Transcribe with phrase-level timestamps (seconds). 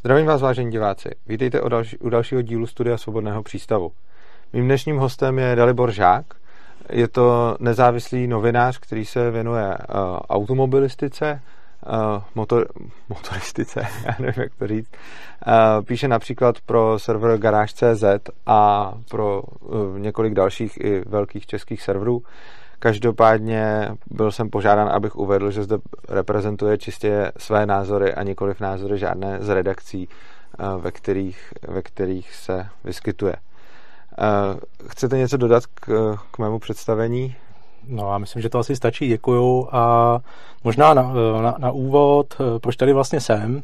[0.00, 1.08] Zdravím vás, vážení diváci.
[1.26, 3.92] Vítejte u, další, u dalšího dílu Studia Svobodného přístavu.
[4.52, 6.26] Mým dnešním hostem je Dalibor Žák.
[6.90, 9.74] Je to nezávislý novinář, který se věnuje uh,
[10.28, 11.40] automobilistice,
[11.86, 12.68] uh, motor,
[13.08, 14.90] motoristice, já nevím, jak to říct.
[15.46, 18.04] Uh, píše například pro server Garage.cz
[18.46, 22.22] a pro uh, několik dalších i velkých českých serverů.
[22.82, 25.78] Každopádně byl jsem požádán, abych uvedl, že zde
[26.08, 32.34] reprezentuje čistě své názory a nikoliv názory žádné z redakcí, eh, ve kterých, ve kterých
[32.34, 33.36] se vyskytuje.
[33.36, 37.36] Eh, chcete něco dodat k, k mému představení?
[37.88, 39.68] No, já myslím, že to asi stačí, děkuju.
[39.72, 40.18] A
[40.64, 43.62] možná na, na, na úvod, eh, proč tady vlastně jsem?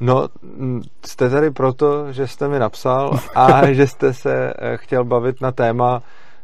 [0.00, 0.28] No,
[1.06, 6.02] jste tady proto, že jste mi napsal a že jste se chtěl bavit na téma,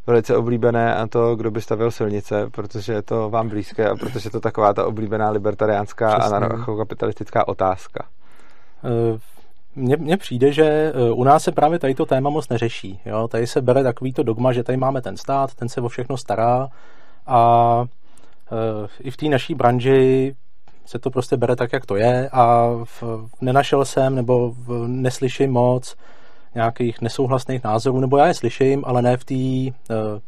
[0.09, 4.27] velice oblíbené a to, kdo by stavil silnice, protože je to vám blízké a protože
[4.27, 8.05] je to taková ta oblíbená libertariánská a anarchokapitalistická otázka.
[8.85, 9.19] Eh,
[9.77, 13.01] mně, mně přijde, že eh, u nás se právě tady to téma moc neřeší.
[13.07, 13.29] Jo?
[13.29, 16.69] Tady se bere takovýto dogma, že tady máme ten stát, ten se o všechno stará
[17.29, 17.85] a
[18.53, 20.35] e, i v té naší branži
[20.87, 23.03] se to prostě bere tak, jak to je a v,
[23.41, 25.97] nenašel jsem nebo v, neslyším moc
[26.55, 30.21] nějakých nesouhlasných názorů, nebo já je slyším, ale ne v, tý, eh,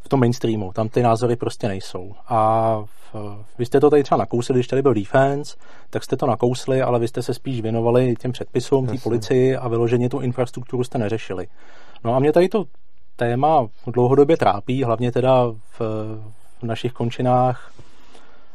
[0.00, 0.72] v tom mainstreamu.
[0.72, 2.14] Tam ty názory prostě nejsou.
[2.28, 2.78] A
[3.12, 5.56] v, vy jste to tady třeba nakousli, když tady byl defense,
[5.90, 9.68] tak jste to nakousli, ale vy jste se spíš věnovali těm předpisům, té policii a
[9.68, 11.46] vyloženě tu infrastrukturu jste neřešili.
[12.04, 12.64] No a mě tady to
[13.16, 15.46] téma dlouhodobě trápí, hlavně teda
[15.78, 15.80] v,
[16.58, 17.72] v našich končinách,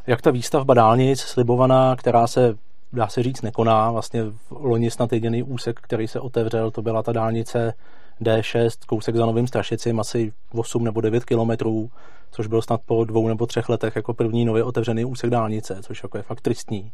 [0.08, 2.56] jak ta výstavba dálnic slibovaná, která se
[2.94, 3.92] dá se říct, nekoná.
[3.92, 7.74] Vlastně v loni snad jediný úsek, který se otevřel, to byla ta dálnice
[8.22, 11.90] D6, kousek za Novým Strašicím, asi 8 nebo 9 kilometrů,
[12.32, 16.04] což byl snad po dvou nebo třech letech jako první nově otevřený úsek dálnice, což
[16.04, 16.92] jako je fakt tristní.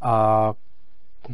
[0.00, 0.52] A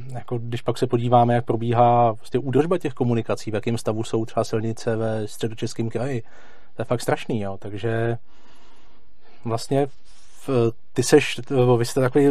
[0.08, 4.24] jako když pak se podíváme, jak probíhá vlastně údržba těch komunikací, v jakém stavu jsou
[4.24, 6.22] třeba silnice ve středočeském kraji,
[6.76, 7.56] to je fakt strašný, jo.
[7.58, 8.19] takže
[9.44, 9.86] vlastně
[10.92, 11.41] ty seš,
[11.78, 12.26] vy jste takový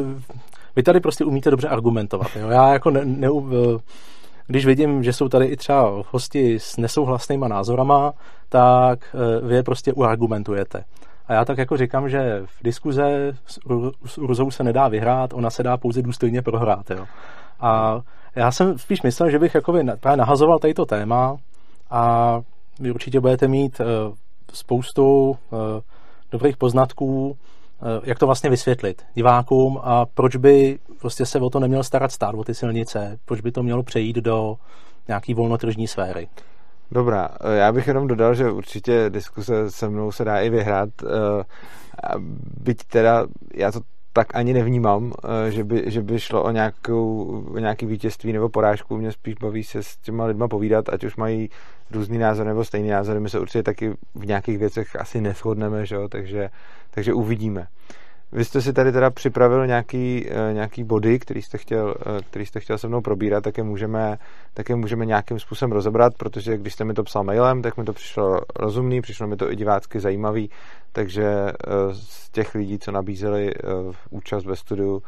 [0.75, 2.27] vy tady prostě umíte dobře argumentovat.
[2.35, 2.49] Jo?
[2.49, 3.27] Já jako ne, ne,
[4.47, 8.13] když vidím, že jsou tady i třeba hosti s nesouhlasnýma názorama,
[8.49, 10.83] tak eh, vy je prostě uargumentujete.
[11.27, 13.33] A já tak jako říkám, že v diskuze
[14.05, 16.89] s Urzou se nedá vyhrát, ona se dá pouze důstojně prohrát.
[16.89, 17.05] Jo?
[17.59, 18.01] A
[18.35, 21.37] já jsem spíš myslel, že bych jakoby právě nahazoval tady téma
[21.89, 22.41] a
[22.79, 23.85] vy určitě budete mít uh,
[24.53, 25.37] spoustu
[26.31, 27.60] dobrých poznatků, Eh,
[28.03, 32.35] jak to vlastně vysvětlit divákům a proč by prostě se o to neměl starat stát,
[32.35, 34.55] o ty silnice, proč by to mělo přejít do
[35.07, 36.27] nějaký volnotržní sféry.
[36.91, 40.89] Dobrá, eh, já bych jenom dodal, že určitě diskuse se mnou se dá i vyhrát,
[41.03, 41.43] eh,
[42.61, 43.79] byť teda já to
[44.13, 45.13] tak ani nevnímám,
[45.49, 48.97] že by, že by šlo o, nějakou, o nějaký vítězství nebo porážku.
[48.97, 51.49] Mě spíš baví se s těma lidma povídat, ať už mají
[51.91, 53.19] různý názor nebo stejný názor.
[53.19, 56.07] My se určitě taky v nějakých věcech asi neschodneme, že jo?
[56.07, 56.49] Takže,
[56.91, 57.67] takže uvidíme.
[58.33, 62.45] Vy jste si tady teda připravil nějaký, eh, nějaký body, který jste, chtěl, eh, který
[62.45, 64.17] jste chtěl se mnou probírat, tak je, můžeme,
[64.53, 67.83] tak je můžeme nějakým způsobem rozebrat, protože když jste mi to psal mailem, tak mi
[67.83, 70.49] to přišlo rozumný, přišlo mi to i divácky zajímavý,
[70.91, 71.53] takže eh,
[71.91, 73.51] z těch lidí, co nabízeli
[74.09, 75.03] účast ve studiu,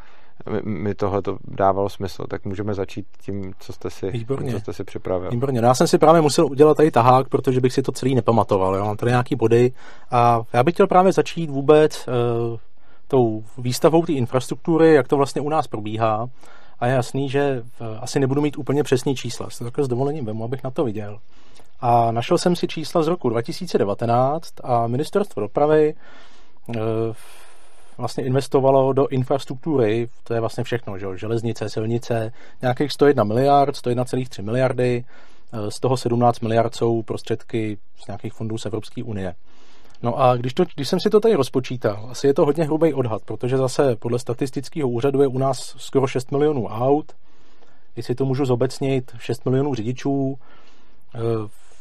[0.64, 4.52] mi tohle to dávalo smysl, tak můžeme začít tím, co jste si, Výborně.
[4.52, 5.32] co jste si připravil.
[5.32, 5.62] Výborně.
[5.62, 8.76] No já jsem si právě musel udělat tady tahák, protože bych si to celý nepamatoval.
[8.76, 8.86] Jo?
[8.86, 9.72] Mám tady nějaký body
[10.12, 12.58] a já bych chtěl právě začít vůbec uh,
[13.14, 16.30] tou výstavou té infrastruktury, jak to vlastně u nás probíhá.
[16.80, 17.64] A je jasný, že
[18.00, 19.50] asi nebudu mít úplně přesný čísla.
[19.50, 21.20] S takhle s dovolením vemu, abych na to viděl.
[21.80, 25.94] A našel jsem si čísla z roku 2019 a ministerstvo dopravy
[26.68, 26.76] uh,
[27.98, 31.08] vlastně investovalo do infrastruktury, to je vlastně všechno, že?
[31.16, 32.32] železnice, silnice,
[32.62, 35.04] nějakých 101 miliard, 101,3 miliardy,
[35.54, 39.36] eh, z toho 17 miliard jsou prostředky z nějakých fondů z Evropské unie.
[40.04, 42.94] No a když, to, když jsem si to tady rozpočítal, asi je to hodně hrubý
[42.94, 47.12] odhad, protože zase podle statistického úřadu je u nás skoro 6 milionů aut,
[47.96, 50.36] jestli to můžu zobecnit, 6 milionů řidičů,
[51.16, 51.20] eh,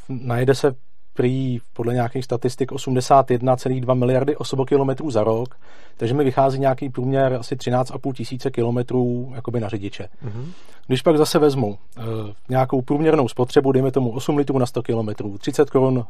[0.08, 0.74] najde se
[1.14, 5.56] prý podle nějakých statistik 81,2 miliardy osobokilometrů za rok,
[5.96, 10.08] takže mi vychází nějaký průměr asi 13,5 tisíce kilometrů jakoby na řidiče.
[10.24, 10.46] Mm-hmm.
[10.86, 12.04] Když pak zase vezmu uh,
[12.48, 16.04] nějakou průměrnou spotřebu, dejme tomu 8 litrů na 100 kilometrů, 30 korun uh,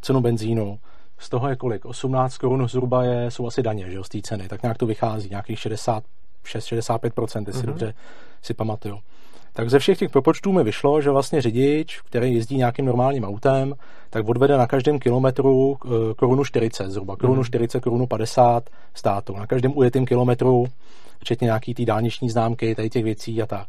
[0.00, 0.78] cenu benzínu,
[1.18, 1.84] z toho je kolik?
[1.84, 5.28] 18 korun zhruba je, jsou asi daně že, z té ceny, tak nějak to vychází,
[5.30, 7.66] nějakých 66-65%, jestli mm-hmm.
[7.66, 7.94] dobře
[8.42, 8.98] si pamatuju
[9.56, 13.74] tak ze všech těch propočtů mi vyšlo, že vlastně řidič, který jezdí nějakým normálním autem,
[14.10, 17.82] tak odvede na každém kilometru eh, korunu 40 zhruba, korunu 40, mhm.
[17.82, 19.36] korunu 50 státu.
[19.36, 20.66] Na každém ujetém kilometru,
[21.18, 23.66] včetně nějaký té dálniční známky, tady těch věcí a tak.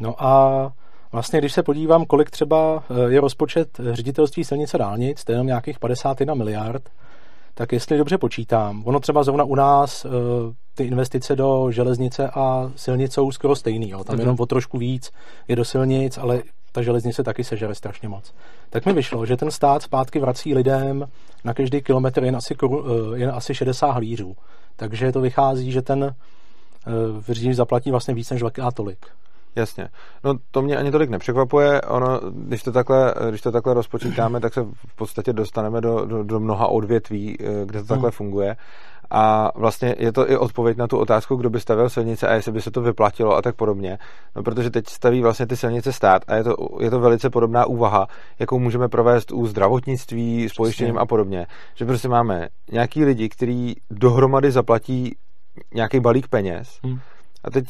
[0.00, 0.72] No a
[1.12, 5.78] vlastně, když se podívám, kolik třeba je rozpočet ředitelství silnice dálnic, to je jenom nějakých
[5.78, 6.82] 51 miliard,
[7.54, 10.06] tak jestli dobře počítám, ono třeba zrovna u nás
[10.74, 14.04] ty investice do železnice a silnic jsou skoro stejný, jo.
[14.04, 14.20] tam mm-hmm.
[14.20, 15.10] jenom o trošku víc
[15.48, 16.42] je do silnic, ale
[16.72, 18.34] ta železnice taky sežere strašně moc.
[18.70, 21.08] Tak mi vyšlo, že ten stát zpátky vrací lidem
[21.44, 22.56] na každý kilometr jen asi,
[23.14, 24.36] jen asi 60 halířů.
[24.76, 26.14] Takže to vychází, že ten
[27.28, 29.06] řidič zaplatí vlastně víc než dvakrát tolik.
[29.56, 29.88] Jasně.
[30.24, 31.80] No to mě ani tolik nepřekvapuje.
[31.80, 36.22] Ono, když to takhle, když to takhle rozpočítáme, tak se v podstatě dostaneme do, do,
[36.22, 38.16] do mnoha odvětví, eh, kde to takhle hmm.
[38.16, 38.56] funguje.
[39.14, 42.52] A vlastně je to i odpověď na tu otázku, kdo by stavěl silnice a jestli
[42.52, 43.98] by se to vyplatilo a tak podobně.
[44.36, 47.66] No, protože teď staví vlastně ty silnice stát a je to, je to velice podobná
[47.66, 48.06] úvaha,
[48.38, 51.46] jakou můžeme provést u zdravotnictví, s pojištěním a podobně.
[51.74, 55.16] Že prostě máme nějaký lidi, kteří dohromady zaplatí
[55.74, 56.98] nějaký balík peněz hmm.
[57.44, 57.64] a teď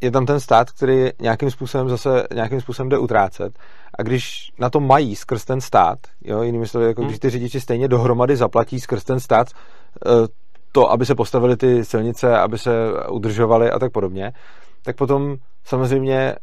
[0.00, 3.58] je tam ten stát, který nějakým způsobem zase nějakým způsobem jde utrácet.
[3.98, 7.08] A když na to mají skrz ten stát, jo, jinými slovy, jako hmm.
[7.08, 9.48] když ty řidiči stejně dohromady zaplatí skrz ten stát
[10.06, 10.10] eh,
[10.72, 12.70] to, aby se postavili ty silnice, aby se
[13.10, 14.32] udržovaly a tak podobně,
[14.82, 16.34] tak potom samozřejmě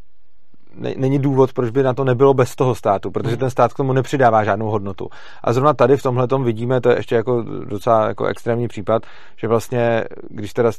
[0.98, 3.40] není důvod, proč by na to nebylo bez toho státu, protože hmm.
[3.40, 5.10] ten stát k tomu nepřidává žádnou hodnotu.
[5.44, 9.01] A zrovna tady v tomhle vidíme, to je ještě jako docela jako extrémní případ,
[9.38, 10.72] že vlastně, když teda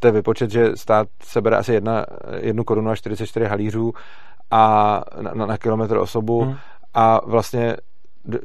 [0.00, 2.06] to je vypočet, že stát sebere asi jedna,
[2.40, 3.92] jednu korunu a 44 halířů
[4.50, 6.56] a na, na kilometr osobu hmm.
[6.94, 7.76] a vlastně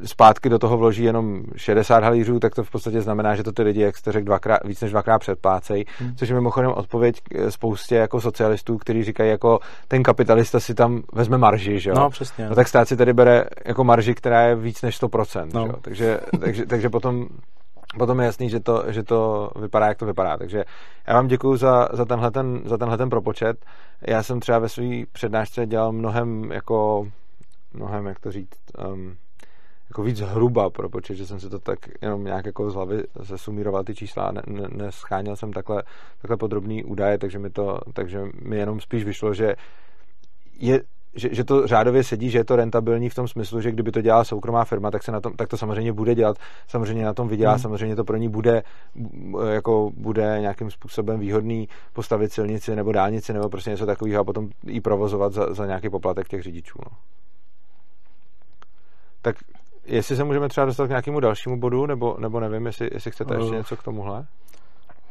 [0.05, 3.63] zpátky do toho vloží jenom 60 halířů, tak to v podstatě znamená, že to ty
[3.63, 6.15] lidi, jak jste řekl, dvakrát, víc než dvakrát předplácejí, hmm.
[6.15, 11.37] což je mimochodem odpověď spoustě jako socialistů, kteří říkají, jako ten kapitalista si tam vezme
[11.37, 11.95] marži, že jo?
[11.95, 12.49] No, přesně.
[12.49, 15.61] No tak stát si tady bere jako marži, která je víc než 100%, no.
[15.61, 15.75] že jo?
[15.81, 17.27] Takže, takže, takže potom
[17.97, 20.37] potom je jasný, že to, že to vypadá, jak to vypadá.
[20.37, 20.63] Takže
[21.07, 23.65] já vám děkuji za, za, tenhle, ten, za tenhle ten propočet.
[24.07, 27.07] Já jsem třeba ve své přednášce dělal mnohem jako,
[27.73, 28.59] mnohem, jak to říct,
[28.91, 29.15] um,
[29.89, 33.83] jako víc hruba propočet, že jsem si to tak jenom nějak jako z hlavy zesumíroval
[33.83, 35.83] ty čísla ne, ne, nescháněl jsem takhle,
[36.21, 39.55] takhle podrobný údaje, takže mi to, takže mi jenom spíš vyšlo, že
[40.59, 40.81] je
[41.15, 44.01] že, že to řádově sedí, že je to rentabilní v tom smyslu, že kdyby to
[44.01, 47.27] dělala soukromá firma, tak, se na tom, tak to samozřejmě bude dělat, samozřejmě na tom
[47.27, 47.61] vydělá, hmm.
[47.61, 48.63] samozřejmě to pro ní bude,
[49.49, 54.49] jako bude nějakým způsobem výhodný postavit silnici nebo dálnici nebo prostě něco takového a potom
[54.67, 56.79] i provozovat za, za nějaký poplatek těch řidičů.
[56.85, 56.97] No.
[59.21, 59.35] Tak
[59.85, 63.35] jestli se můžeme třeba dostat k nějakému dalšímu bodu, nebo, nebo nevím, jestli, jestli chcete
[63.35, 64.25] ještě něco k tomuhle?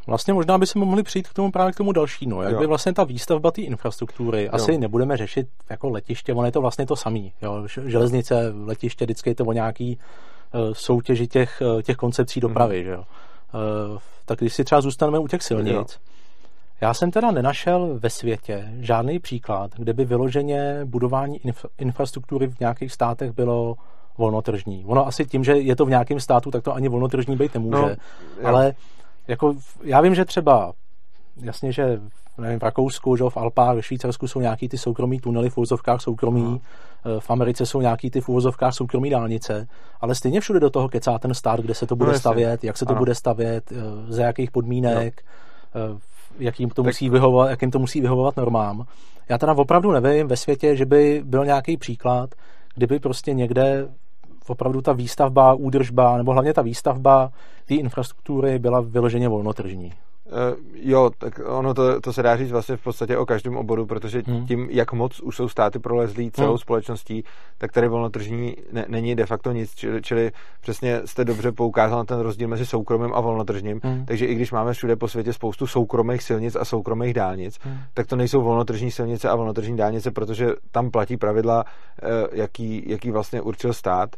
[0.06, 2.42] Vlastně možná by se mohli přijít k tomu právě k tomu dalšímu.
[2.42, 2.58] Jak jo.
[2.58, 4.50] by vlastně ta výstavba té infrastruktury, jo.
[4.52, 7.32] asi nebudeme řešit jako letiště, ono je to vlastně to samý.
[7.42, 7.66] Jo.
[7.86, 9.98] Železnice, letiště, vždycky je to o nějaký
[10.54, 12.78] uh, soutěži těch, uh, těch koncepcí dopravy.
[12.78, 12.84] Mm.
[12.84, 12.98] Že jo.
[13.00, 15.84] Uh, tak když si třeba zůstaneme u těch silnic, jo.
[16.80, 22.60] já jsem teda nenašel ve světě žádný příklad, kde by vyloženě budování inf- infrastruktury v
[22.60, 23.74] nějakých státech bylo
[24.18, 24.84] volnotržní.
[24.86, 27.96] Ono asi tím, že je to v nějakém státu, tak to ani volnotržní být nemůže.
[28.42, 28.74] No, ale
[29.28, 30.72] jako, já vím, že třeba
[31.42, 32.00] jasně, že
[32.38, 36.00] nevím, v Rakousku, že v Alpách, ve Švýcarsku jsou nějaký ty soukromí tunely v úvozovkách
[36.00, 36.60] soukromí,
[37.04, 37.20] no.
[37.20, 39.68] v Americe jsou nějaký ty v úvozovkách soukromí dálnice,
[40.00, 42.76] ale stejně všude do toho kecá ten stát, kde se to bude no, stavět, jak
[42.76, 42.98] se to ano.
[42.98, 43.76] bude stavět, eh,
[44.12, 45.22] za jakých podmínek,
[45.74, 46.00] no.
[46.38, 46.86] jakým to, tak...
[46.86, 48.84] musí vyhovovat, jakým to musí vyhovovat normám.
[49.28, 52.30] Já teda opravdu nevím ve světě, že by byl nějaký příklad,
[52.74, 53.88] kdyby prostě někde
[54.48, 57.30] opravdu ta výstavba, údržba, nebo hlavně ta výstavba
[57.66, 59.92] té infrastruktury byla vyloženě volnotržní.
[60.26, 63.86] Uh, jo, tak ono to, to se dá říct vlastně v podstatě o každém oboru,
[63.86, 64.46] protože hmm.
[64.46, 66.58] tím, jak moc už jsou státy prolezlí celou hmm.
[66.58, 67.24] společností,
[67.58, 72.04] tak tady volnotržní ne, není de facto nic, čili, čili přesně jste dobře poukázal na
[72.04, 74.04] ten rozdíl mezi soukromým a volnotržním, hmm.
[74.06, 77.78] takže i když máme všude po světě spoustu soukromých silnic a soukromých dálnic, hmm.
[77.94, 81.64] tak to nejsou volnotržní silnice a volnotržní dálnice, protože tam platí pravidla,
[82.02, 84.16] eh, jaký, jaký vlastně určil stát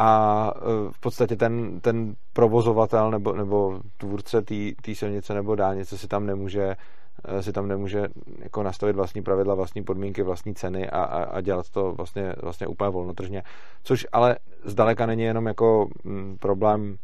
[0.00, 4.42] a e, v podstatě ten, ten provozovatel nebo, nebo tvůrce
[4.82, 6.76] té silnice nebo dálnice si tam nemůže
[7.24, 8.06] e, si tam nemůže
[8.38, 12.66] jako nastavit vlastní pravidla, vlastní podmínky, vlastní ceny a, a, a dělat to vlastně, vlastně
[12.66, 13.42] úplně volnotržně.
[13.82, 16.96] Což ale zdaleka není jenom jako mm, problém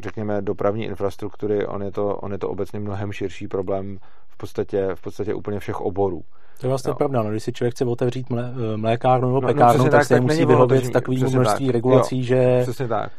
[0.00, 4.88] řekněme dopravní infrastruktury, on je to, on je to obecně mnohem širší problém v podstatě,
[4.94, 6.22] v podstatě úplně všech oborů.
[6.60, 6.94] To je vlastně no.
[6.94, 9.90] pravda, no, když si člověk chce otevřít mlé, eh, mlékárnu nebo no, no pekárnu, no,
[9.90, 11.72] tak, tak se musí vyhovět takový množství tak.
[11.72, 13.12] regulací, jo, že tak.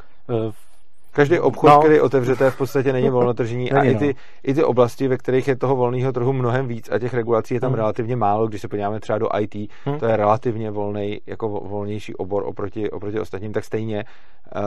[1.16, 1.80] Každý obchod, no.
[1.80, 4.00] který otevřete, v podstatě není volnotržní a i no.
[4.00, 7.54] ty, i ty oblasti, ve kterých je toho volného trhu mnohem víc a těch regulací
[7.54, 7.78] je tam Hmm.
[7.78, 9.56] relativně málo, když se podíváme třeba do IT,
[9.86, 10.00] Hmm.
[10.00, 14.06] to je relativně volný, jako vo- volnější obor oproti, oproti ostatním, tak stejně
[14.56, 14.62] uh,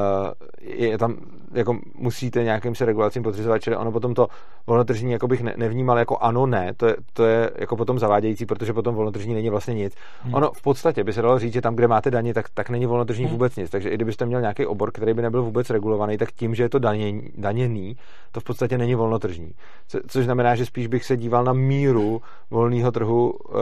[0.60, 1.16] je tam,
[1.54, 4.26] jako musíte nějakým se regulacím podřizovat, čili ono potom to
[4.66, 8.46] volnotržní jako bych ne, nevnímal jako ano, ne, to je, to je jako potom zavádějící,
[8.46, 9.94] protože potom volnotržní není vlastně nic.
[10.22, 10.34] Hmm.
[10.34, 12.86] Ono v podstatě by se dalo říct, že tam, kde máte daně, tak, tak není
[12.86, 13.32] volnotržní Hmm.
[13.32, 13.70] vůbec nic.
[13.70, 16.68] Takže i kdybyste měl nějaký obor, který by nebyl vůbec regulovaný, tak tím, že je
[16.68, 17.96] to daněný, daněný
[18.32, 19.52] to v podstatě není volnotržní.
[19.88, 23.52] Co, což znamená, že spíš bych se díval na míru volného trhu eh,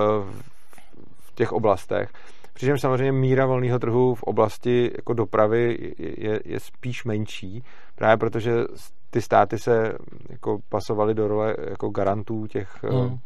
[1.20, 2.10] v- těch oblastech.
[2.54, 7.64] Přičemž samozřejmě míra volného trhu v oblasti jako dopravy je, je, je spíš menší,
[7.94, 8.52] právě protože
[9.10, 9.92] ty státy se
[10.30, 13.18] jako pasovaly do role jako garantů těch eh, Hmm.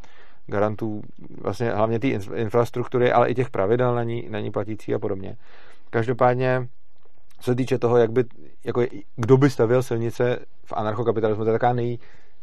[0.46, 1.02] garantů
[1.42, 5.36] vlastně hlavně té infrastruktury, ale i těch pravidel na ní, na ní platící a podobně.
[5.90, 6.68] Každopádně,
[7.40, 8.24] co se týče toho, jak by,
[8.64, 8.82] jako,
[9.16, 11.98] kdo by stavěl silnice v anarchokapitalismu, to je taková nej,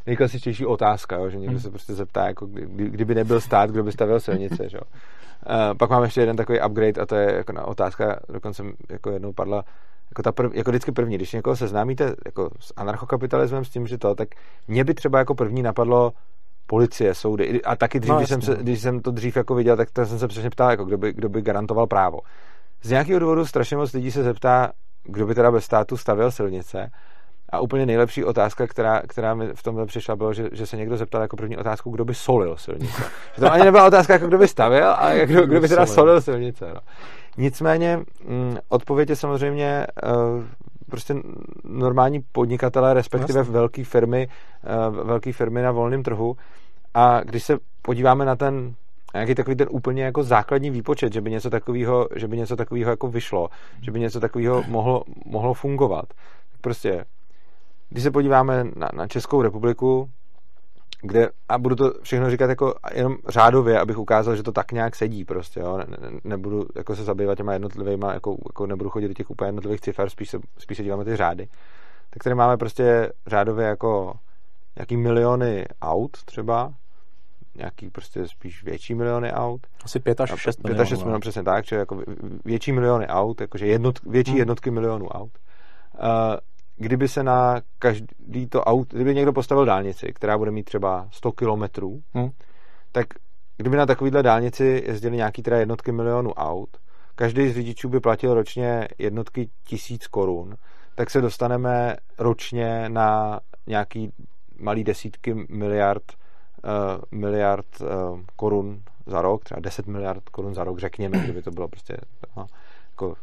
[0.05, 1.61] nejklasičtější otázka, jo, že někdo Hmm.
[1.61, 4.69] se prostě zeptá, jako, kdy, kdyby nebyl stát, kdo by stavěl silnice.
[4.69, 4.79] Že?
[4.79, 9.11] Uh, pak máme ještě jeden takový upgrade a to je jako na otázka, dokonce jako
[9.11, 9.63] jednou padla,
[10.11, 13.97] jako, ta prv, jako vždycky první, když někoho seznámíte jako s anarchokapitalismem, s tím, že
[13.97, 14.27] to, tak
[14.67, 16.11] mě by třeba jako první napadlo
[16.67, 17.61] policie, soudy.
[17.61, 19.89] A taky dřív, No, no, když, jsem se, když jsem to dřív jako viděl, tak
[20.03, 22.19] jsem se přesně ptal, jako kdo, by, kdo by garantoval právo.
[22.83, 24.71] Z nějakého důvodu strašně moc lidí se zeptá,
[25.07, 26.91] kdo by teda bez státu stavěl silnice.
[27.49, 30.97] A úplně nejlepší otázka, která, která mi v tomhle přišla, bylo, že, že se někdo
[30.97, 33.03] zeptal jako první otázku, kdo by solil silnice.
[33.35, 36.21] Že to ani nebyla otázka, jako kdo by stavěl, ale kdo, kdo by teda solil
[36.21, 36.71] silnice.
[36.73, 36.81] No.
[37.37, 37.97] Nicméně
[38.27, 40.43] mm, odpověď je samozřejmě uh,
[40.89, 41.15] prostě
[41.63, 43.53] normální podnikatelé, respektive Jasně.
[43.53, 44.27] velké firmy,
[44.89, 46.35] uh, velké firmy na volném trhu.
[46.93, 48.73] A když se podíváme na ten
[49.13, 52.91] nějaký takový ten úplně jako základní výpočet, že by něco takového, že by něco takového
[52.91, 53.49] jako vyšlo,
[53.81, 56.05] že by něco takového mohlo, mohlo fungovat.
[56.61, 57.05] Prostě,
[57.89, 60.09] když se podíváme na, na Českou republiku,
[61.01, 64.95] kde, a budu to všechno říkat jako jenom řádově, abych ukázal, že to tak nějak
[64.95, 65.77] sedí prostě, jo?
[65.77, 69.47] Ne, ne, nebudu jako se zabývat těma jednotlivýma, jako, jako nebudu chodit do těch úplně
[69.47, 71.47] jednotlivých cifer, spíš se, spíš se díváme ty řády.
[72.09, 74.13] Tak tady máme prostě řádově jako
[74.75, 76.73] nějaký miliony aut třeba,
[77.57, 79.67] nějaký prostě spíš větší miliony aut.
[79.83, 82.01] Asi 5 až 6 5 až 6 milionů, přesně tak, čili jako
[82.45, 84.39] větší miliony aut, jakože jednot, větší Hmm.
[84.39, 85.31] jednotky milionů aut.
[85.93, 86.01] Uh,
[86.77, 91.31] kdyby se na každý to aut, kdyby někdo postavil dálnici, která bude mít třeba 100
[91.31, 92.29] kilometrů, Hmm.
[92.91, 93.07] tak
[93.57, 96.69] kdyby na takovýhle dálnici jezdili nějaký teda jednotky milionů aut,
[97.15, 100.55] každý z řidičů by platil ročně jednotky tisíc korun,
[100.95, 104.11] tak se dostaneme ročně na nějaký
[104.59, 106.26] malý desítky miliard uh,
[107.11, 111.67] miliard uh, korun za rok, třeba 10 miliard korun za rok, řekněme, kdyby to bylo
[111.67, 111.97] prostě,
[112.37, 112.47] no,
[112.89, 113.15] jako,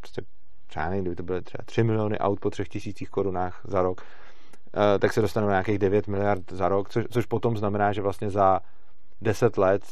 [0.00, 0.22] prostě
[0.66, 4.00] třeba nevím, kdyby to byly třeba 3 miliony aut po 3 tisících korunách za rok,
[4.00, 8.02] uh, tak se dostaneme na nějakých 9 miliard za rok, což, což potom znamená, že
[8.02, 8.60] vlastně za
[9.20, 9.82] 10 let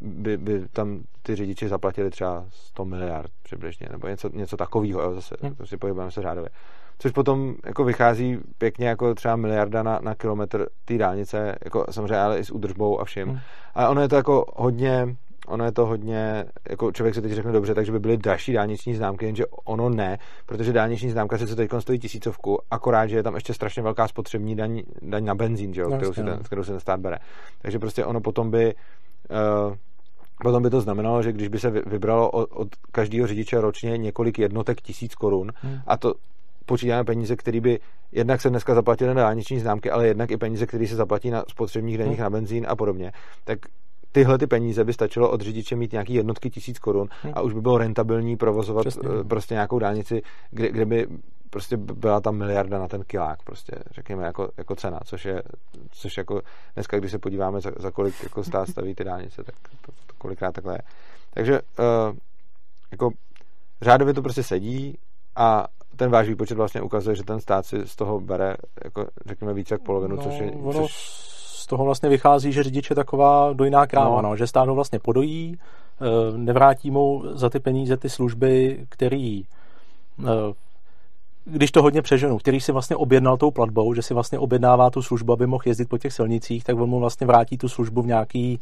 [0.00, 5.14] by, by tam ty řidiči zaplatili třeba 100 miliard přibližně, nebo něco, něco takového, jo,
[5.14, 5.54] zase Hmm.
[5.54, 6.50] prostě pohybujeme se řádově.
[6.98, 12.18] Což potom jako vychází pěkně jako třeba miliarda na, na kilometr té dálnice, jako samozřejmě
[12.18, 13.28] ale i s údržbou a vším.
[13.28, 13.38] Hmm.
[13.74, 17.52] Ale ono je to jako hodně, ono je to hodně, jako člověk se teď řekne
[17.52, 21.70] dobře, takže by byly dražší dálniční známky, jenže ono ne, protože dálniční známka sice teď
[21.78, 25.80] stojí tisícovku, akorát, že je tam ještě strašně velká spotřební daň, daň na benzín, že
[25.80, 26.30] jo, No, kterou, si no.
[26.32, 27.18] ten, kterou si ten stát bere.
[27.62, 28.74] Takže prostě ono potom by
[29.68, 29.74] uh,
[30.42, 33.98] Potom by to znamenalo, že když by se vy- vybralo od, od každého řidiče ročně
[33.98, 35.78] několik jednotek tisíc korun Hmm.
[35.86, 36.14] a to
[36.66, 37.80] počítáme peníze, které by
[38.12, 41.44] jednak se dneska zaplatily na dálniční známky, ale jednak i peníze, které se zaplatí na
[41.48, 42.22] spotřebních daních, Hmm.
[42.24, 43.12] na benzín a podobně,
[43.44, 43.58] tak
[44.12, 47.32] tyhle ty peníze by stačilo od řidiče mít nějaký jednotky tisíc korun Hmm.
[47.36, 49.08] a už by bylo rentabilní provozovat Přesně.
[49.20, 51.06] eh, prostě nějakou dálnici, kde, kde by
[51.50, 55.42] prostě byla ta miliarda na ten kilák, prostě řekněme jako, jako cena, což je,
[55.90, 56.40] což jako
[56.74, 59.54] dneska, když se podíváme, za, za kolik jako stát staví ty dálnice, tak
[59.86, 60.80] to, to kolikrát takhle je.
[61.34, 62.16] Takže uh,
[62.92, 63.10] jako
[63.82, 64.98] řádově to prostě sedí
[65.36, 65.66] a
[65.96, 69.74] ten váš výpočet vlastně ukazuje, že ten stát si z toho bere, jako řekněme, více
[69.74, 70.50] jak polovinu, no, což je...
[70.50, 70.92] ono Což,
[71.64, 74.28] z toho vlastně vychází, že řidič je taková dojná kráva, No.
[74.28, 74.36] no.
[74.36, 75.58] že stát ho vlastně podojí,
[76.00, 79.42] eh, nevrátí mu za ty peníze ty služby, který
[80.20, 80.54] eh,
[81.44, 85.02] když to hodně přeženu, který si vlastně objednal tou platbou, že si vlastně objednává tu
[85.02, 88.06] službu, aby mohl jezdit po těch silnicích, tak on mu vlastně vrátí tu službu v
[88.06, 88.60] nějaký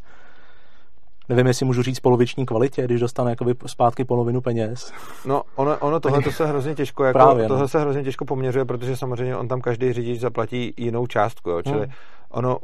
[1.33, 4.93] nevím, jestli můžu říct poloviční kvalitě, když dostane jakoby zpátky polovinu peněz.
[5.27, 7.49] no, ono, ono tohle to se hrozně těžko, jako, Právě, no.
[7.49, 11.63] tohle se hrozně těžko poměřuje, protože samozřejmě on tam každý řidič zaplatí jinou částku, jo,
[11.63, 11.93] čili Hmm.
[12.31, 12.59] ono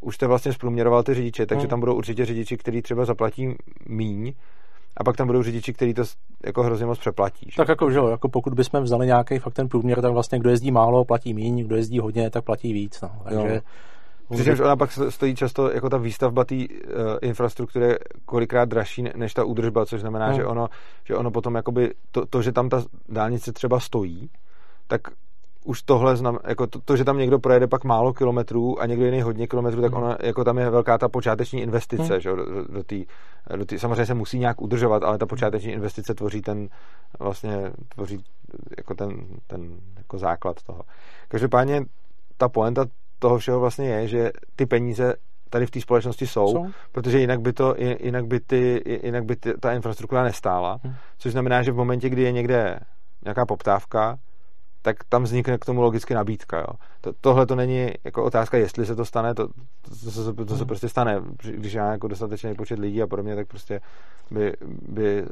[0.00, 1.70] už jste vlastně zprůměroval ty řidiče, takže Hmm.
[1.70, 3.54] tam budou určitě řidiči, kteří třeba zaplatí
[3.88, 4.32] míň,
[4.96, 6.02] a pak tam budou řidiči, kteří to
[6.46, 7.46] jako hrozně moc přeplatí.
[7.50, 7.56] Že?
[7.56, 10.70] Tak jako, že jako pokud bychom vzali nějaký fakt ten průměr, tak vlastně kdo jezdí
[10.70, 13.00] málo, platí méně, kdo jezdí hodně, tak platí víc.
[13.00, 13.10] No.
[13.24, 13.60] Takže,
[14.32, 16.64] Přičemž ona pak stojí často jako ta výstavba té uh,
[17.22, 20.34] infrastruktury kolikrát dražší než ta údržba, což znamená, hmm.
[20.34, 20.68] že, ono,
[21.04, 24.30] že ono potom jakoby to, to, že tam ta dálnice třeba stojí,
[24.86, 25.00] tak
[25.64, 29.04] už tohle znam, jako to, to, že tam někdo projede pak málo kilometrů a někdo
[29.04, 32.20] jiný hodně kilometrů, tak ono, jako tam je velká ta počáteční investice, hmm.
[32.20, 33.06] že, do, do, tý,
[33.56, 36.68] do tý, samozřejmě se musí nějak udržovat, ale ta počáteční investice tvoří ten,
[37.18, 38.24] vlastně tvoří
[38.78, 40.82] jako ten, ten jako základ toho.
[41.28, 41.84] Každopádně
[42.36, 42.86] ta poenta
[43.22, 45.14] toho všeho vlastně je, že ty peníze
[45.50, 49.36] tady v té společnosti jsou, jsou, protože jinak by, to, jinak by, ty, jinak by
[49.36, 50.94] ty, ta infrastruktura nestála, hmm.
[51.18, 52.80] což znamená, že v momentě, kdy je někde
[53.24, 54.18] nějaká poptávka,
[54.82, 56.58] tak tam vznikne k tomu logicky nabídka.
[56.58, 56.74] Jo.
[57.00, 60.46] To, tohle to není jako otázka, jestli se to stane, to, to, to, se, to
[60.46, 60.66] se hmm.
[60.66, 61.20] prostě stane.
[61.42, 63.80] Když má jako dostatečný počet lidí a podobně, tak prostě
[64.30, 64.52] by,
[64.88, 65.24] by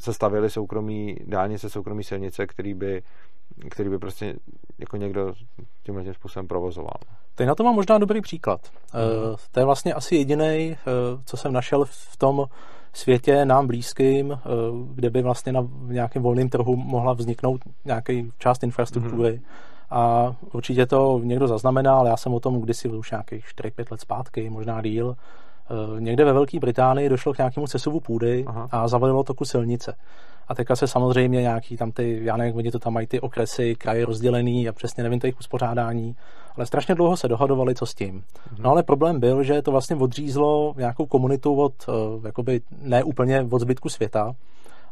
[0.00, 3.02] se stavěly soukromí dálnice, soukromí silnice, který by,
[3.70, 4.34] který by prostě
[4.78, 5.32] jako někdo
[5.82, 6.96] tímhle tím způsobem provozoval.
[7.34, 8.60] Teď na to mám možná dobrý příklad.
[8.94, 9.36] Mm.
[9.50, 12.46] To je vlastně asi jediný, uh, co jsem našel v tom
[12.92, 14.38] světě nám blízkým, uh,
[14.94, 19.32] kde by vlastně na nějakém volném trhu mohla vzniknout nějaký část infrastruktury.
[19.32, 19.44] Mm.
[19.90, 24.50] A určitě to někdo zaznamenal, já jsem o tom kdysi už nějakých 4-5 let zpátky,
[24.50, 25.16] možná díl.
[25.98, 28.68] Někde ve Velké Británii došlo k nějakému sesuvu půdy Aha.
[28.70, 29.96] a zavalilo to ku silnice.
[30.48, 33.74] A teďka se samozřejmě nějaký tam ty, já nevím, oni to tam mají ty okresy,
[33.74, 36.16] kraje rozdělený a přesně nevím to jejich uspořádání,
[36.56, 38.14] ale strašně dlouho se dohadovali, co s tím.
[38.14, 38.62] Mhm.
[38.62, 43.46] No ale problém byl, že to vlastně odřízlo nějakou komunitu od, uh, jakoby ne úplně
[43.50, 44.34] od zbytku světa,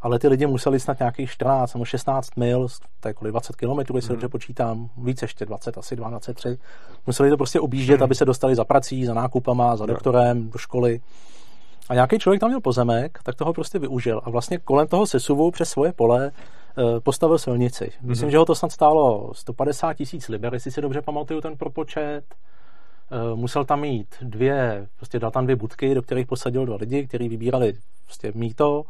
[0.04, 2.68] ale ty lidi museli snad nějakých 14 nebo 16 mil,
[3.00, 4.08] to je kolik 20 km, jestli hmm.
[4.08, 6.58] dobře počítám, víc ještě 20, asi 12, 23.
[7.06, 8.04] Museli to prostě objíždět, hmm.
[8.04, 11.00] aby se dostali za prací, za nákupama, za doktorem, do školy.
[11.88, 14.20] A nějaký člověk tam měl pozemek, tak toho prostě využil.
[14.24, 17.92] A vlastně kolem toho sesuvu přes svoje pole eh, postavil silnici.
[18.02, 18.32] Myslím, mm-hmm.
[18.32, 22.24] že ho to snad stálo 150 tisíc liber, jestli si dobře pamatuju ten propočet.
[23.10, 27.06] Eh, musel tam mít dvě, prostě dal tam dvě budky, do kterých posadil dva lidi,
[27.06, 27.72] kteří vybírali
[28.04, 28.84] prostě mýto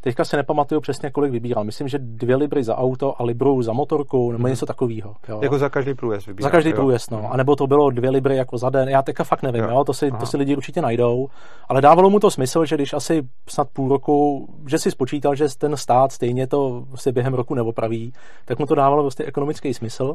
[0.00, 1.64] Teďka se nepamatuju přesně, kolik vybíral.
[1.64, 4.50] Myslím, že dvě libry za auto a libru za motorku, nebo mm-hmm.
[4.50, 5.14] něco takového.
[5.40, 6.46] Jako za každý průjezd vybíral.
[6.46, 6.76] Za každý jo.
[6.76, 7.32] průjezd, no.
[7.32, 8.88] A nebo to bylo dvě libry jako za den.
[8.88, 9.70] Já teďka fakt nevím, jo.
[9.70, 9.84] jo?
[9.84, 11.28] To, si, to si lidi určitě najdou.
[11.68, 15.46] Ale dávalo mu to smysl, že když asi snad půl roku, že si spočítal, že
[15.58, 18.12] ten stát stejně to si během roku neopraví,
[18.44, 20.14] tak mu to dávalo vlastně ekonomický smysl.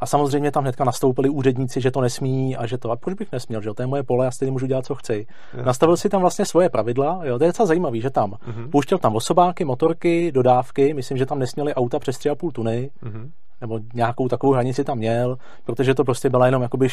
[0.00, 3.32] A samozřejmě tam hnedka nastoupili úředníci, že to nesmí a že to, a proč bych
[3.32, 5.26] nesměl, že to je moje pole, já stejně můžu dělat, co chci.
[5.56, 5.64] Jo.
[5.64, 8.70] Nastavil si tam vlastně svoje pravidla, jo, to je docela zajímavý, že tam mm-hmm.
[8.70, 13.30] pouštěl tam osobáky, motorky, dodávky, myslím, že tam nesměli auta přes 3,5 tuny, mm-hmm.
[13.60, 16.88] nebo nějakou takovou hranici tam měl, protože to prostě byla jenom jakoby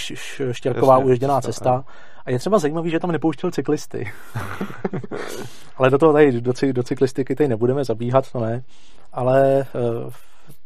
[0.52, 1.84] štěrková Jasně, uježděná cesta.
[2.26, 4.12] A je třeba zajímavý, že tam nepouštěl cyklisty.
[5.78, 8.64] Ale do toho tady, do, do cyklistiky tady nebudeme zabíhat, to ne.
[9.14, 9.66] Ale
[10.06, 10.12] uh,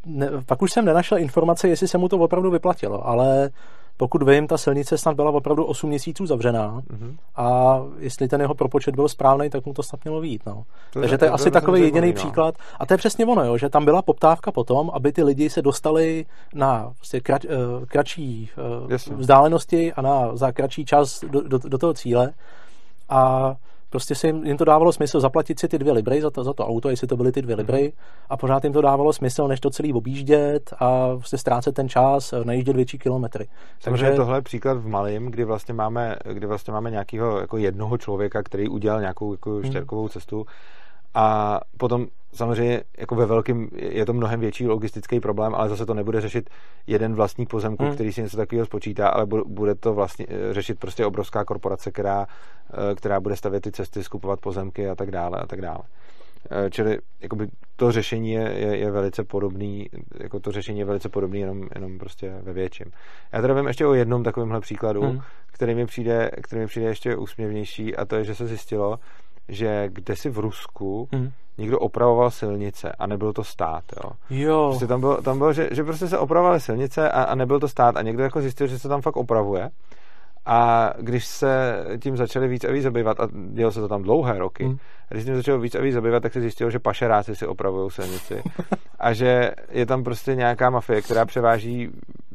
[0.06, 3.50] ne, pak už jsem nenašel informace, jestli se mu to opravdu vyplatilo, ale
[3.98, 7.16] pokud vím, ta silnice snad byla opravdu 8 měsíců zavřená mm-hmm.
[7.36, 10.42] a jestli ten jeho propočet byl správný, tak mu to snad mělo vít.
[10.46, 10.64] No.
[10.94, 12.14] To Takže je, to je to asi takový jediný no.
[12.14, 12.56] příklad.
[12.80, 15.62] A to je přesně ono, jo, že tam byla poptávka potom, aby ty lidi se
[15.62, 18.50] dostali na prostě krat, uh, kratší
[18.88, 22.34] uh, vzdálenosti a na, za kratší čas do, do, do toho cíle.
[23.10, 23.56] A
[23.90, 26.54] Prostě si jim, jim to dávalo smysl zaplatit si ty dvě libry za to, za
[26.54, 27.60] to auto, jestli to byly ty dvě mhm.
[27.60, 27.94] libry,
[28.30, 32.34] a pořád jim to dávalo smysl, než to celý objíždět a prostě ztrácet ten čas,
[32.44, 33.48] najíždět větší kilometry.
[33.84, 37.98] Takže tohle je příklad v malém, kdy vlastně máme, kdy vlastně máme nějakého jako jednoho
[37.98, 39.64] člověka, který udělal nějakou jako mhm.
[39.64, 40.46] štěrkovou cestu
[41.14, 45.94] a potom samozřejmě jako ve velkém je to mnohem větší logistický problém, ale zase to
[45.94, 46.50] nebude řešit
[46.88, 47.94] jeden vlastník pozemku, hmm.
[47.94, 52.28] který si něco takového spočítá, ale bude to vlastně eh, řešit prostě obrovská korporace, která,
[52.74, 55.84] eh, která bude stavět ty cesty, skupovat pozemky a tak dále a tak dále.
[56.52, 61.10] Eh, čili jakoby to řešení je, je, je, velice podobný, jako to řešení je velice
[61.10, 62.92] podobný, jenom, jenom prostě ve větším.
[63.34, 65.22] Já teda vím ještě o jednom takovémhle příkladu, hmm.
[65.48, 69.00] který, mi přijde, který mi přijde ještě úsměvnější a to je, že se zjistilo,
[69.50, 71.32] že kde si v Rusku mm.
[71.58, 74.12] někdo opravoval silnice a nebyl to stát, jo.
[74.30, 74.68] jo.
[74.70, 77.68] Prostě tam bylo, tam bylo že, že prostě se opravovaly silnice a, a nebyl to
[77.68, 79.70] stát a někdo jako zjistil, že se tam fakt opravuje
[80.48, 84.40] a když se tím začali víc a víc zabývat, a dělo se to tam dlouhé
[84.40, 84.78] roky, mm.
[85.12, 87.48] a když se tím začalo víc a víc zabývat, tak se zjistilo, že pašeráci si
[87.48, 88.44] opravují silnici
[89.00, 91.90] a že je tam prostě nějaká mafie, která převáží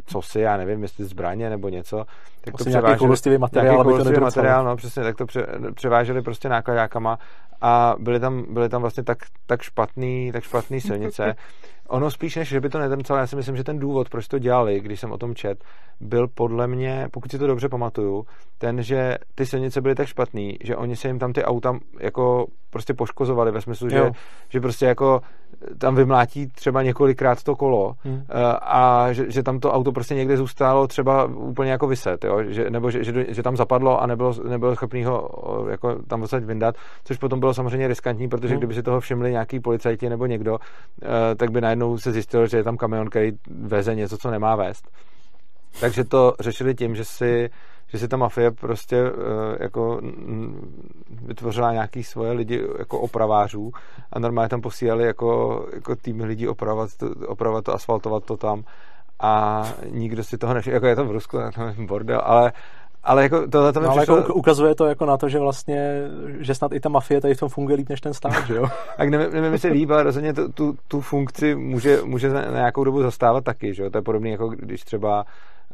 [0.07, 2.07] co si, já nevím, jestli zbraně nebo něco,
[2.41, 6.49] tak to převáželi, materiál, nějaký aby to materiál, no přesně, tak to pře, převáželi prostě
[6.49, 7.19] nákladákama
[7.63, 11.35] a byly tam, byly tam vlastně tak, tak, špatný, tak špatný silnice.
[11.89, 14.39] Ono spíš, než že by to nedrncalo, já si myslím, že ten důvod, proč to
[14.39, 15.65] dělali, když jsem o tom čet,
[16.01, 18.27] byl podle mě, pokud si to dobře pamatuju,
[18.59, 22.47] ten, že ty silnice byly tak špatný, že oni se jim tam ty auta jako
[22.71, 24.11] prostě poškozovali ve smyslu, že,
[24.49, 25.21] že prostě jako
[25.79, 28.23] tam vymlátí třeba několikrát to kolo hmm.
[28.29, 32.43] Eh, a že, že, tam to auto prostě někde zůstalo třeba úplně jako vyset, jo?
[32.47, 35.29] Že, nebo že, že, že, tam zapadlo a nebylo, nebylo schopný ho
[35.71, 38.59] jako tam odsaď vyndat, což potom bylo samozřejmě riskantní, protože hmm.
[38.59, 40.59] kdyby si toho všimli nějaký policajti nebo někdo,
[41.03, 44.57] eh, tak by najednou se zjistilo, že je tam kamion, který veze něco, co nemá
[44.57, 44.91] vést.
[45.81, 47.51] Takže to řešili tím, že si
[47.93, 49.17] že si ta mafie prostě uh,
[49.61, 50.01] jako
[51.11, 53.71] vytvořila nějaký svoje lidi jako opravářů
[54.13, 58.65] a normálně tam posílali jako, jako týmy lidí opravovat to, opravovat to, asfaltovat to tam
[59.21, 62.53] a nikdo si toho nevšiml, jako je to v Rusku, tam je bordel, ale
[63.05, 64.17] ale jako tohle to mi no, přišlo...
[64.17, 66.03] jako ukazuje to jako na to, že vlastně,
[66.39, 68.67] že snad i ta mafie tady v tom funguje líp než ten stát, že jo?
[68.97, 72.85] tak nevím, nevím jestli líp, ale rozhodně tu, tu, tu funkci může, může na nějakou
[72.85, 73.91] dobu zastávat taky, že jo?
[73.91, 75.25] To je podobné jako když třeba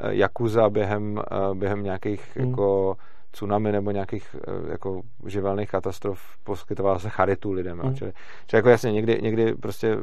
[0.01, 2.49] Jakuza během, eh, během nějakých hmm.
[2.49, 2.97] jako
[3.31, 7.79] tsunami nebo nějakých eh, jako živelných katastrof poskytovala se charitu lidem.
[7.79, 7.95] Hmm.
[7.95, 8.13] Čili,
[8.47, 9.99] čili jako jasně někdy, někdy prostě eh,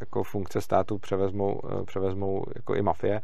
[0.00, 3.20] jako funkce státu převezmou, převezmou jako i mafie.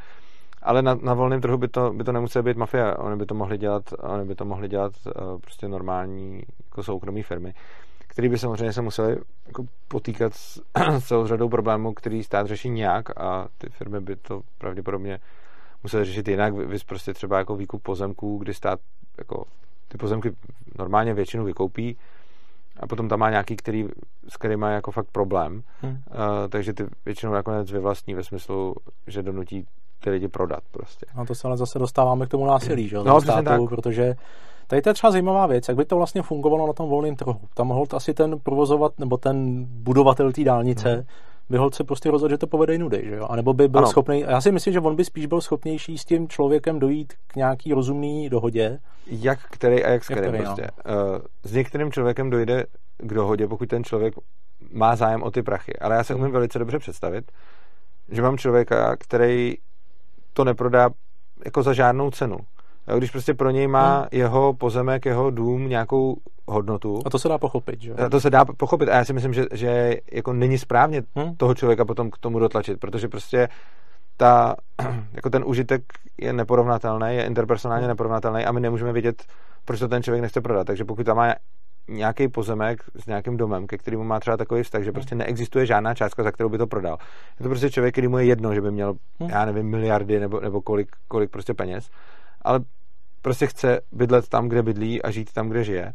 [0.62, 2.96] Ale na, na volném trhu by to, by to nemuselo být mafie.
[2.96, 4.92] Oni by to mohli dělat, oni by to mohli dělat
[5.40, 7.54] prostě normální jako soukromí firmy,
[7.98, 10.62] které by samozřejmě se museli jako potýkat s,
[10.98, 15.18] s celou řadou problémů, který stát řeší nějak a ty firmy by to pravděpodobně
[15.82, 16.54] musel řešit jinak.
[16.54, 18.80] Vy prostě třeba jako výkup pozemků, kdy stát
[19.18, 19.44] jako
[19.88, 20.32] ty pozemky
[20.78, 21.96] normálně většinu vykoupí
[22.80, 23.88] a potom tam má nějaký, který,
[24.28, 25.62] s kterým má jako fakt problém.
[25.80, 25.92] Hmm.
[25.92, 25.98] Uh,
[26.48, 28.74] takže ty většinou nakonec vyvlastní ve smyslu,
[29.06, 29.66] že donutí
[30.00, 31.06] ty lidi prodat prostě.
[31.16, 32.96] A to se ale zase dostáváme k tomu násilí, že?
[32.96, 33.68] No, státu, tak.
[33.68, 34.14] protože
[34.66, 37.40] tady to je třeba zajímavá věc, jak by to vlastně fungovalo na tom volném trhu.
[37.54, 41.04] Tam mohl asi ten provozovat, nebo ten budovatel té dálnice hmm
[41.50, 43.26] by holce prostě rozhodl, že to povede nudy, že jo?
[43.30, 43.88] A nebo by byl ano.
[43.88, 47.36] schopný, já si myslím, že on by spíš byl schopnější s tím člověkem dojít k
[47.36, 48.78] nějaký rozumný dohodě.
[49.06, 50.66] Jak který a jak s kterým prostě.
[50.86, 50.94] No.
[51.44, 52.64] S některým člověkem dojde
[52.98, 54.14] k dohodě, pokud ten člověk
[54.72, 55.78] má zájem o ty prachy.
[55.78, 57.32] Ale já se umím velice dobře představit,
[58.08, 59.54] že mám člověka, který
[60.32, 60.90] to neprodá
[61.44, 62.36] jako za žádnou cenu.
[62.98, 64.08] Když prostě pro něj má hmm.
[64.12, 66.16] jeho pozemek, jeho dům nějakou
[66.46, 67.02] hodnotu.
[67.06, 67.94] A to se dá pochopit, že?
[68.10, 71.36] To se dá pochopit a já si myslím, že, že jako není správně hmm?
[71.36, 73.48] toho člověka potom k tomu dotlačit, protože prostě
[74.16, 74.56] ta,
[75.12, 75.82] jako ten užitek
[76.18, 77.88] je neporovnatelný, je interpersonálně hmm.
[77.88, 79.24] neporovnatelný a my nemůžeme vědět,
[79.64, 80.66] proč to ten člověk nechce prodat.
[80.66, 81.34] Takže pokud tam má
[81.90, 84.94] nějaký pozemek s nějakým domem, ke kterému má třeba takový vztah, že hmm.
[84.94, 86.98] prostě neexistuje žádná částka, za kterou by to prodal.
[87.40, 89.30] Je to prostě člověk, který mu je jedno, že by měl, hmm.
[89.30, 91.90] já nevím, miliardy nebo, nebo kolik, kolik prostě peněz,
[92.42, 92.60] ale
[93.22, 95.92] prostě chce bydlet tam, kde bydlí a žít tam, kde žije.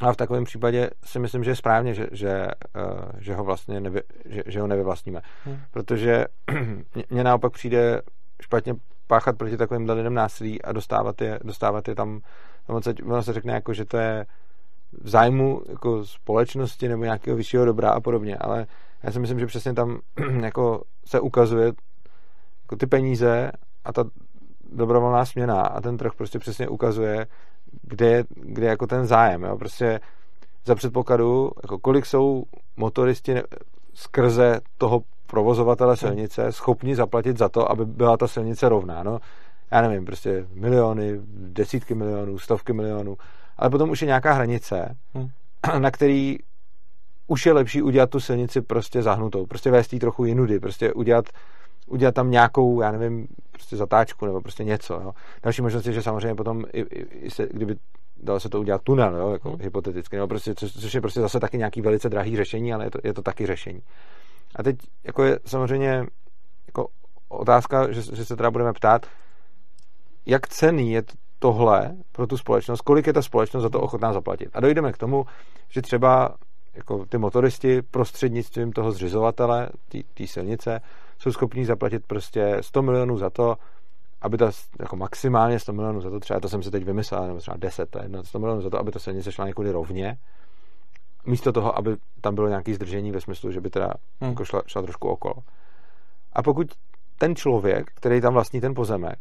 [0.00, 2.46] A v takovém případě si myslím, že je správně, že, že,
[2.76, 5.20] uh, že ho vlastně nevy, že, že ho nevyvlastníme.
[5.44, 5.58] Hmm.
[5.70, 6.24] Protože
[7.10, 8.02] mně naopak přijde
[8.42, 8.74] špatně
[9.06, 12.20] páchat proti takovým lidem násilí a dostávat je, dostávat je tam,
[12.66, 14.26] tam se, ono se řekne jako, že to je
[14.92, 18.66] v zájmu jako společnosti nebo nějakého vyššího dobra a podobně, ale
[19.02, 19.98] já si myslím, že přesně tam
[20.42, 21.66] jako se ukazuje
[22.62, 23.52] jako ty peníze
[23.84, 24.04] a ta
[24.72, 27.26] dobrovolná směna a ten trh prostě přesně ukazuje,
[27.82, 29.42] kde je, kde je jako ten zájem.
[29.42, 29.58] Jo?
[29.58, 30.00] Prostě
[30.64, 32.44] za předpokladu, jako kolik jsou
[32.76, 33.34] motoristi
[33.94, 39.02] skrze toho provozovatele silnice schopni zaplatit za to, aby byla ta silnice rovná.
[39.02, 39.18] No,
[39.70, 43.16] já nevím, prostě miliony, desítky milionů, stovky milionů,
[43.60, 45.28] ale potom už je nějaká hranice, hmm.
[45.78, 46.36] na který
[47.26, 51.24] už je lepší udělat tu silnici prostě zahnutou, prostě vést jí trochu jinudy, prostě udělat
[51.86, 54.94] udělat tam nějakou, já nevím, prostě zatáčku nebo prostě něco.
[54.94, 55.12] Jo.
[55.42, 57.76] Další možnost je, že samozřejmě potom, i, i, se, kdyby
[58.22, 59.60] dalo se to udělat tunel, jo, jako hmm.
[59.60, 62.90] hypoteticky, nebo prostě, což, což je prostě zase taky nějaký velice drahý řešení, ale je
[62.90, 63.80] to, je to taky řešení.
[64.56, 66.06] A teď jako je samozřejmě
[66.66, 66.88] jako
[67.28, 69.06] otázka, že, že se teda budeme ptát,
[70.26, 71.02] jak cený je
[71.40, 74.48] tohle pro tu společnost, kolik je ta společnost za to ochotná zaplatit.
[74.52, 75.24] A dojdeme k tomu,
[75.68, 76.34] že třeba
[76.74, 79.68] jako ty motoristi prostřednictvím toho zřizovatele,
[80.14, 80.80] té silnice,
[81.18, 83.56] jsou schopní zaplatit prostě 100 milionů za to,
[84.22, 84.50] aby ta,
[84.80, 87.90] jako maximálně 100 milionů za to, třeba to jsem si teď vymyslel, nebo třeba 10,
[87.90, 90.18] to je jedno, 100 milionů za to, aby ta silnice šla někudy rovně,
[91.26, 94.30] místo toho, aby tam bylo nějaké zdržení ve smyslu, že by teda hmm.
[94.30, 95.34] jako šla, šla trošku okolo.
[96.32, 96.66] A pokud
[97.18, 99.18] ten člověk, který tam vlastní ten pozemek,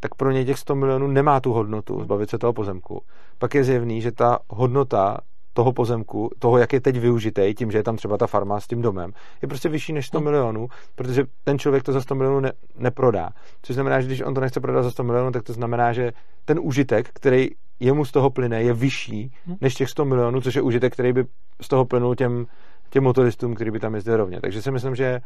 [0.00, 3.02] tak pro něj těch 100 milionů nemá tu hodnotu zbavit se toho pozemku.
[3.38, 5.18] Pak je zjevný, že ta hodnota
[5.56, 8.66] toho pozemku, toho, jak je teď využitý, tím, že je tam třeba ta farma s
[8.66, 10.24] tím domem, je prostě vyšší než 100 no.
[10.24, 13.30] milionů, protože ten člověk to za 100 milionů ne, neprodá.
[13.62, 16.12] Což znamená, že když on to nechce prodat za 100 milionů, tak to znamená, že
[16.44, 17.48] ten užitek, který
[17.80, 19.54] jemu z toho plyne, je vyšší Hm.
[19.60, 21.24] než těch 100 milionů, což je užitek, který by
[21.60, 22.46] z toho plynul těm,
[22.90, 24.40] těm motoristům, který by tam jezdili rovně.
[24.40, 25.20] Takže si myslím, že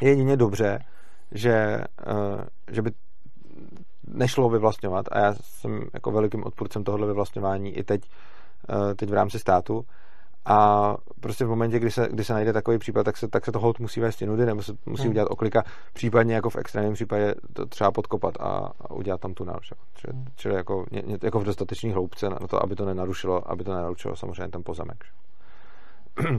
[0.00, 0.78] je jedině dobře,
[1.32, 2.40] že, uh,
[2.70, 2.90] že by
[4.06, 8.02] nešlo vyvlastňovat a já jsem jako velikým odpůrcem tohohle vyvlastňování i teď,
[8.68, 9.84] uh, teď v rámci státu
[10.44, 13.52] a prostě v momentě, kdy se, kdy se najde takový případ, tak se, tak se
[13.52, 15.10] to hold musí vést nudy, nebo se musí Hmm.
[15.10, 19.56] udělat oklika, případně jako v extrémním případě to třeba podkopat a, a udělat tam tunel.
[19.62, 19.74] Že?
[19.94, 20.24] Čili, Hmm.
[20.36, 23.74] čili jako, ně, ně- jako v dostatečné hloubce na to, aby to nenarušilo, aby to
[23.74, 25.04] nenarušilo samozřejmě ten pozemek.
[25.04, 25.12] Že?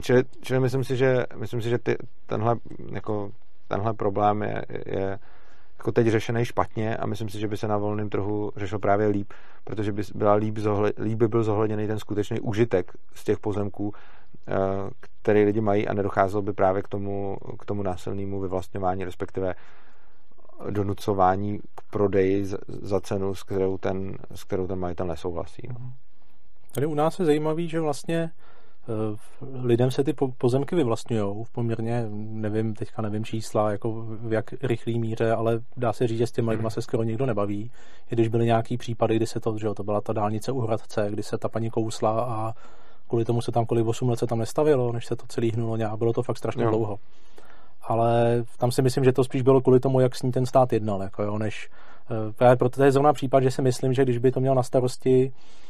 [0.00, 1.96] čili, čili myslím si, že, myslím si, že ty,
[2.26, 2.56] tenhle,
[2.92, 3.30] jako,
[3.68, 5.18] tenhle problém je, je
[5.84, 9.06] jako teď řešený špatně a myslím si, že by se na volném trhu řešil právě
[9.06, 9.32] líp,
[9.64, 13.92] protože by, byla líp, zohled, líp by byl zohledněný ten skutečný užitek z těch pozemků,
[14.48, 14.52] eh,
[15.22, 19.54] který lidi mají a nedocházelo by právě k tomu, k tomu násilnému vyvlastňování, respektive
[20.70, 25.68] donucování k prodeji za, cenu, s kterou ten, s kterou ten majitel nesouhlasí.
[26.72, 28.30] Tady u nás je zajímavý, že vlastně
[29.62, 34.52] lidem se ty po- pozemky vyvlastňují v poměrně, nevím, teďka nevím čísla, jako v jak
[34.62, 37.70] rychlý míře, ale dá se říct, že s těma lidma se skoro nikdo nebaví.
[38.10, 40.60] I když byly nějaký případy, kdy se to, že jo, to byla ta dálnice u
[40.60, 42.54] Hradce, kdy se ta paní kousla a
[43.08, 45.76] kvůli tomu se tam kolik 8 let se tam nestavilo, než se to celý hnulo
[45.76, 45.98] nějak.
[45.98, 46.70] Bylo to fakt strašně Jo.
[46.70, 46.98] dlouho.
[47.82, 50.72] Ale tam si myslím, že to spíš bylo kvůli tomu, jak s ní ten stát
[50.72, 51.70] jednal, jako jo, než
[52.10, 54.54] eh, právě proto to je zrovna případ, že si myslím, že když by to měl
[54.54, 55.63] na starosti eh,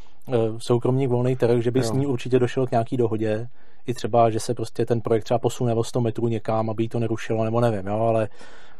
[0.58, 1.84] soukromník volný trh, že by Jo.
[1.84, 3.48] s ní určitě došel k nějaký dohodě,
[3.86, 6.88] i třeba, že se prostě ten projekt třeba posune o 100 metrů někam, aby jí
[6.88, 8.28] to nerušilo, nebo nevím, jo, ale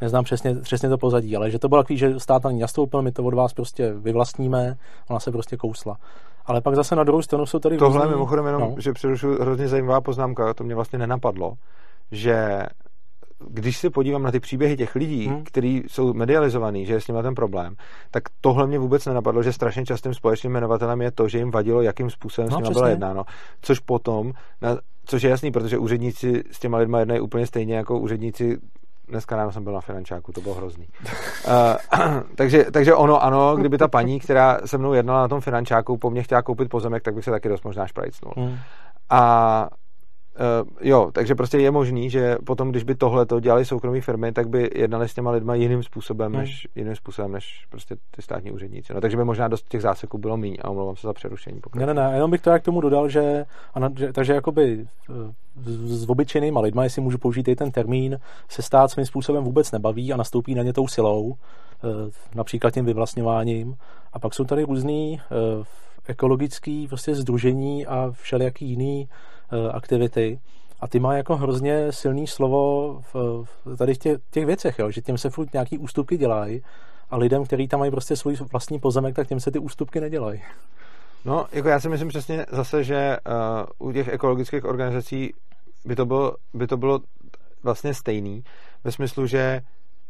[0.00, 3.02] neznám přesně, přesně to pozadí, ale že to bylo takový, že stát na ní nastoupil,
[3.02, 4.76] my to od vás prostě vyvlastníme,
[5.10, 5.96] ona se prostě kousla.
[6.46, 8.74] Ale pak zase na druhou stranu jsou tady Tohle různý- mimochodem jenom, no.
[8.78, 11.52] že přerušu hrozně zajímavá poznámka, to mě vlastně nenapadlo,
[12.12, 12.62] že
[13.48, 15.44] když se podívám na ty příběhy těch lidí, Hmm.
[15.44, 17.76] kteří jsou medializovaní, že je s nimi ten problém,
[18.10, 21.82] tak tohle mě vůbec nenapadlo, že strašně častým společným jmenovatelem je to, že jim vadilo,
[21.82, 23.24] jakým způsobem No, s nimi bylo jednáno.
[23.60, 27.98] Což potom, na, což je jasný, protože úředníci s těma lidma jednají úplně stejně jako
[27.98, 28.58] úředníci
[29.08, 30.86] Dneska ráno jsem byl na finančáku, to bylo hrozný.
[31.46, 31.52] Uh,
[32.36, 36.10] takže, takže ono, ano, kdyby ta paní, která se mnou jednala na tom finančáku, po
[36.10, 38.32] mně chtěla koupit pozemek, tak bych se taky dost možná šprajcnul.
[38.36, 38.56] Hmm.
[39.10, 39.68] A
[40.62, 44.32] uh, jo, takže prostě je možný, že potom, když by tohle to dělali soukromí firmy,
[44.32, 46.40] tak by jednali s těma lidma jiným způsobem, Hmm.
[46.40, 48.94] než, jiným způsobem, než prostě ty státní úředníci.
[48.94, 51.60] No, takže by možná dost těch záseků bylo míň a omlouvám se za přerušení.
[51.60, 51.78] Pokud...
[51.78, 54.86] Ne, ne, ne, jenom bych to jak k tomu dodal, že, ano, že takže jakoby
[55.10, 55.12] eh,
[55.64, 58.18] s s obyčejnýma lidma, jestli můžu použít i ten termín,
[58.48, 62.84] se stát svým způsobem vůbec nebaví a nastoupí na ně tou silou, eh, například tím
[62.84, 63.76] vyvlastňováním.
[64.12, 65.20] A pak jsou tady různý
[66.06, 69.08] ekologický prostě združení a všelijaký jiný
[69.72, 70.38] aktivity.
[70.80, 74.90] A ty má jako hrozně silný slovo v, v tady v těch, těch věcech, jo?
[74.90, 76.62] že těm se furt nějaký ústupky dělají
[77.10, 80.42] a lidem, kteří tam mají prostě svůj vlastní pozemek, tak těm se ty ústupky nedělají.
[81.24, 83.16] No, jako já si myslím přesně zase, že
[83.80, 85.34] uh, u těch ekologických organizací
[85.84, 87.00] by to bylo, by to bylo
[87.62, 88.44] vlastně stejný,
[88.84, 89.60] ve smyslu, že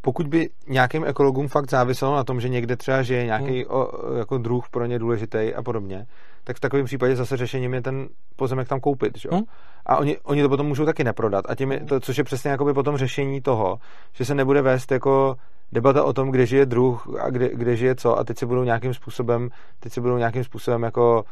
[0.01, 4.39] pokud by nějakým ekologům fakt záviselo na tom, že někde třeba žije nějaký o, jako
[4.39, 6.07] druh pro ně důležitý a podobně,
[6.45, 9.19] tak v takovém případě zase řešením je ten pozemek tam koupit.
[9.19, 9.29] Že?
[9.33, 9.43] Hmm.
[9.87, 11.45] A oni, oni to potom můžou taky neprodat.
[11.49, 13.79] A tím je, to, což je přesně jakoby potom řešení toho,
[14.13, 15.37] že se nebude vést jako
[15.73, 18.65] debata o tom, kde žije druh a kde, kde žije co a teď se budou
[18.65, 19.49] nějakým způsobem,
[19.81, 21.25] teď se budou nějakým způsobem jako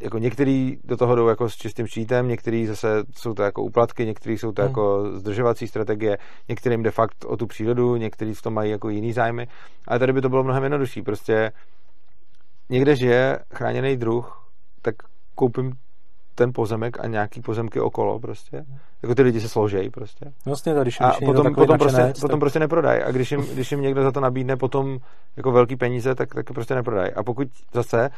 [0.00, 4.06] jako některý do toho jdou jako s čistým štítem, některý zase jsou to jako úplatky,
[4.06, 4.70] některý jsou to Hmm.
[4.70, 9.12] jako zdržovací strategie, některým de fakt o tu přírodu, některý v tom mají jako jiný
[9.12, 9.48] zájmy,
[9.88, 11.52] ale tady by to bylo mnohem jednodušší, prostě
[12.68, 14.45] někde žije chráněný druh,
[14.86, 14.94] tak
[15.34, 15.72] koupím
[16.34, 18.64] ten pozemek a nějaký pozemky okolo prostě.
[19.02, 20.32] Jako ty lidi se složejí prostě.
[20.46, 23.02] Vlastně, tak když, A když potom, potom, prostě, nadšenec, potom tak- prostě neprodají.
[23.02, 24.98] A když jim, když jim někdo za to nabídne potom
[25.36, 27.12] jako velký peníze, tak, tak prostě neprodají.
[27.12, 28.10] A pokud zase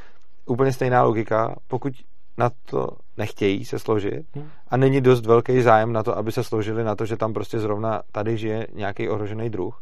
[0.47, 1.93] úplně stejná logika, pokud
[2.39, 4.49] na to nechtějí se složit Hmm.
[4.69, 7.59] a není dost velký zájem na to, aby se složili na to, že tam prostě
[7.59, 9.81] zrovna tady žije nějaký ohrožený druh,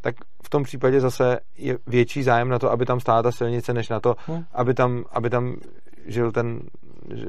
[0.00, 3.72] tak v tom případě zase je větší zájem na to, aby tam stála ta silnice,
[3.74, 4.44] než na to, Hmm.
[4.52, 5.54] aby tam, aby tam
[6.08, 6.60] žil ten,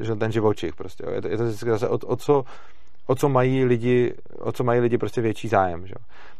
[0.01, 0.75] žil ten živočich.
[0.75, 1.11] Prostě, jo.
[1.11, 2.43] Je, to, je to vždycky zase o, o, co,
[3.07, 5.87] o co mají lidi, o co mají lidi prostě větší zájem.
[5.87, 5.95] Že?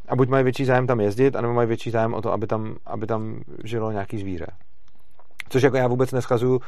[0.08, 2.75] A buď mají větší zájem tam jezdit, anebo mají větší zájem o to, aby tam,
[2.86, 4.47] aby tam žilo nějaký zvíře.
[5.49, 6.62] Což jako já vůbec neschazuju,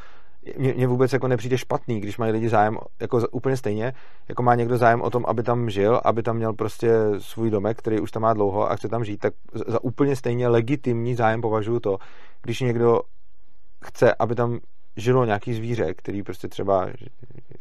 [0.57, 3.93] mně, vůbec jako nepřijde špatný, když mají lidi zájem jako úplně stejně,
[4.29, 7.77] jako má někdo zájem o tom, aby tam žil, aby tam měl prostě svůj domek,
[7.77, 9.34] který už tam má dlouho a chce tam žít, tak
[9.67, 11.97] za úplně stejně legitimní zájem považuji to,
[12.41, 13.01] když někdo
[13.86, 14.60] chce, aby tam
[14.97, 16.88] žilo nějaký zvíře, který prostě třeba,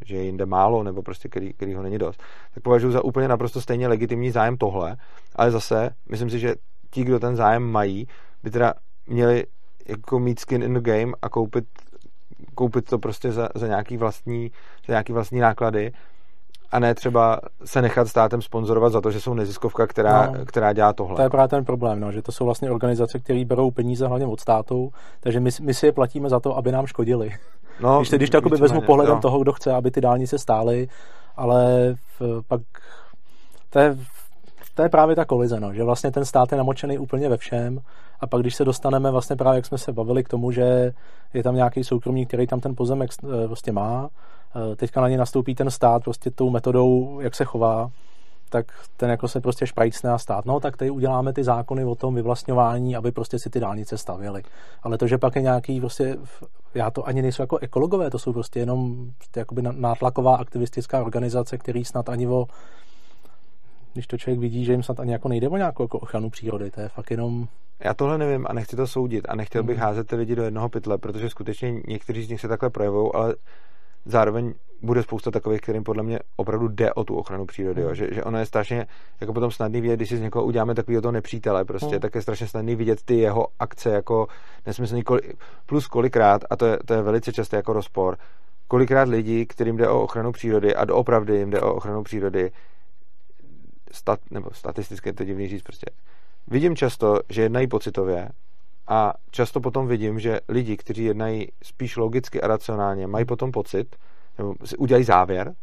[0.04, 2.22] že- je jinde málo, nebo prostě který, který ho není dost,
[2.54, 4.96] tak považuji za úplně naprosto stejně legitimní zájem tohle,
[5.36, 6.54] ale zase myslím si, že
[6.90, 8.08] ti, kdo ten zájem mají,
[8.42, 8.74] by teda
[9.06, 9.44] měli
[9.86, 11.64] jako mít skin in the game a koupit
[12.54, 14.50] koupit to prostě za, za, nějaký vlastní,
[14.86, 15.92] za nějaký vlastní náklady
[16.70, 20.72] a ne třeba se nechat státem sponzorovat za to, že jsou neziskovka, která, no, která
[20.72, 21.16] dělá tohle.
[21.16, 24.26] To je právě ten problém, no, že to jsou vlastně organizace, které berou peníze hlavně
[24.26, 27.30] od státu, takže my, my si je platíme za to, aby nám škodili.
[27.80, 29.20] No, když, když to jakoby vezmu pohledem no.
[29.20, 30.88] toho, kdo chce, aby ty dálnice stály,
[31.37, 32.61] ale v, pak
[33.70, 33.96] to je,
[34.74, 37.78] to je právě ta kolize, no, že vlastně ten stát je namočený úplně ve všem
[38.20, 40.92] a pak když se dostaneme vlastně právě, jak jsme se bavili k tomu, že
[41.35, 43.11] je tam nějaký soukromník, který tam ten pozemek
[43.46, 44.09] prostě má,
[44.76, 47.90] teďka na ně nastoupí ten stát prostě tou metodou, jak se chová,
[48.48, 50.44] tak ten jako se prostě šprajcne a stát.
[50.46, 54.42] No, tak tady uděláme ty zákony o tom vyvlastňování, aby prostě si ty dálnice stavěly.
[54.82, 56.16] Ale to, že pak je nějaký prostě,
[56.74, 61.84] já to ani nejsou jako ekologové, to jsou prostě jenom jakoby nátlaková aktivistická organizace, který
[61.84, 62.46] snad ani o
[63.92, 66.70] když to člověk vidí, že jim snad ani jako nejde o nějakou jako ochranu přírody,
[66.70, 67.48] to je fakt jenom...
[67.80, 69.82] Já tohle nevím a nechci to soudit a nechtěl bych mm.
[69.82, 73.34] házet ty lidi do jednoho pytle, protože skutečně někteří z nich se takhle projevují, ale
[74.04, 77.94] zároveň bude spousta takových, kterým podle mě opravdu jde o tu ochranu přírody, jo?
[77.94, 78.86] Že, že ono je strašně
[79.20, 82.00] jako potom snadný vidět, když si z někoho uděláme takový to nepřítele, prostě, mm.
[82.00, 84.26] tak je strašně snadný vidět ty jeho akce jako
[84.66, 85.02] nesmyslný,
[85.66, 88.16] plus kolikrát, a to je, to je velice často jako rozpor,
[88.68, 92.52] kolikrát lidí, kterým jde o ochranu přírody a doopravdy jim jde o ochranu přírody,
[93.92, 95.86] stat, nebo statisticky to divný říct prostě,
[96.46, 98.28] vidím často, že jednají pocitově
[98.90, 103.96] a často potom vidím, že lidi, kteří jednají spíš logicky a racionálně, mají potom pocit,
[104.38, 105.55] nebo si udělají závěr,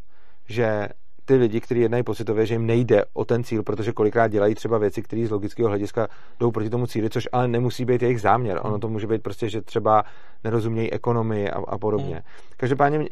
[0.50, 0.88] že
[1.26, 4.78] ty lidi, kteří jednají pocitově, že jim nejde o ten cíl, protože kolikrát dělají třeba
[4.78, 6.08] věci, které z logického hlediska
[6.40, 8.60] jdou proti tomu cíli, což ale nemusí být jejich záměr.
[8.64, 10.04] Ono to může být prostě, že třeba
[10.44, 12.14] nerozumějí ekonomii a, a podobně.
[12.14, 12.24] Hmm.
[12.58, 13.06] Každopádně,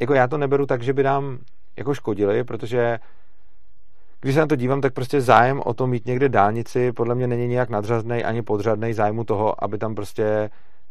[0.00, 1.38] jako já to neberu tak, že by nám
[1.76, 2.98] jako škodili, protože
[4.20, 7.26] když se na to dívám, tak prostě zájem o to mít někde dálnici podle mě
[7.26, 10.50] není nějak nadřazný ani podřadný zájmu toho, aby tam prostě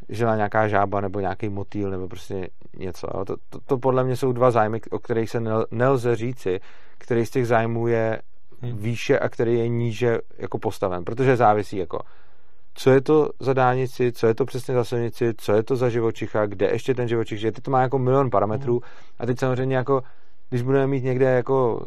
[0.09, 3.07] žila nějaká žába nebo nějaký motýl nebo prostě něco.
[3.07, 6.59] To, to, to podle mě jsou dva zájmy, o kterých se nel, nelze říci,
[6.97, 8.21] který z těch zájmů je
[8.61, 8.77] hmm.
[8.77, 11.99] výše a který je níže jako postaven, protože závisí jako
[12.73, 15.89] co je to za dálnici, co je to přesně za silnici, co je to za
[15.89, 17.51] živočicha, kde ještě ten živočich žije.
[17.51, 18.81] Teď to má jako milion parametrů hmm.
[19.19, 20.03] a teď samozřejmě jako
[20.49, 21.85] když budeme mít někde jako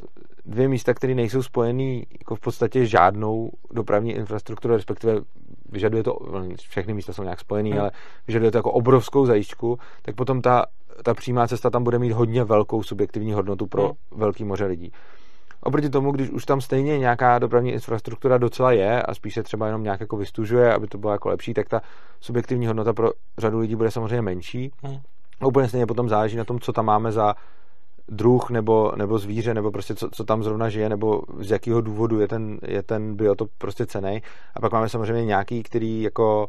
[0.50, 5.20] dvě místa, které nejsou spojený jako v podstatě žádnou dopravní infrastrukturu, respektive
[5.68, 6.18] vyžaduje to,
[6.56, 7.80] všechny místa jsou nějak spojený, hmm.
[7.80, 7.90] ale
[8.26, 10.66] vyžaduje to jako obrovskou zajišťku, tak potom ta,
[11.02, 14.20] ta přímá cesta tam bude mít hodně velkou subjektivní hodnotu pro hmm.
[14.20, 14.92] velký moře lidí.
[15.62, 19.66] Oproti tomu, když už tam stejně nějaká dopravní infrastruktura docela je a spíš se třeba
[19.66, 21.80] jenom nějak jako vystužuje, aby to bylo jako lepší, tak ta
[22.20, 24.72] subjektivní hodnota pro řadu lidí bude samozřejmě menší.
[24.82, 24.98] Hmm.
[25.40, 27.34] A úplně stejně potom záleží na tom, co tam máme za
[28.10, 32.20] druh nebo, nebo zvíře, nebo prostě co, co tam zrovna žije, nebo z jakého důvodu
[32.20, 34.22] je ten, je ten biotop prostě cený.
[34.54, 36.48] A pak máme samozřejmě nějaký, který jako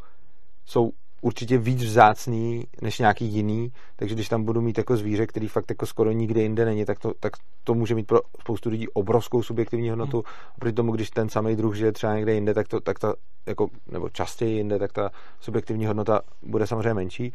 [0.65, 5.47] jsou určitě víc vzácný než nějaký jiný, takže když tam budu mít jako zvíře, který
[5.47, 8.87] fakt jako skoro nikde jinde není, tak to, tak to může mít pro spoustu lidí
[8.89, 10.17] obrovskou subjektivní hodnotu.
[10.17, 10.23] Mm.
[10.59, 13.13] Proti tomu, když ten samý druh žije třeba někde jinde, tak to, tak to
[13.45, 17.33] jako, nebo častěji jinde, tak ta subjektivní hodnota bude samozřejmě menší.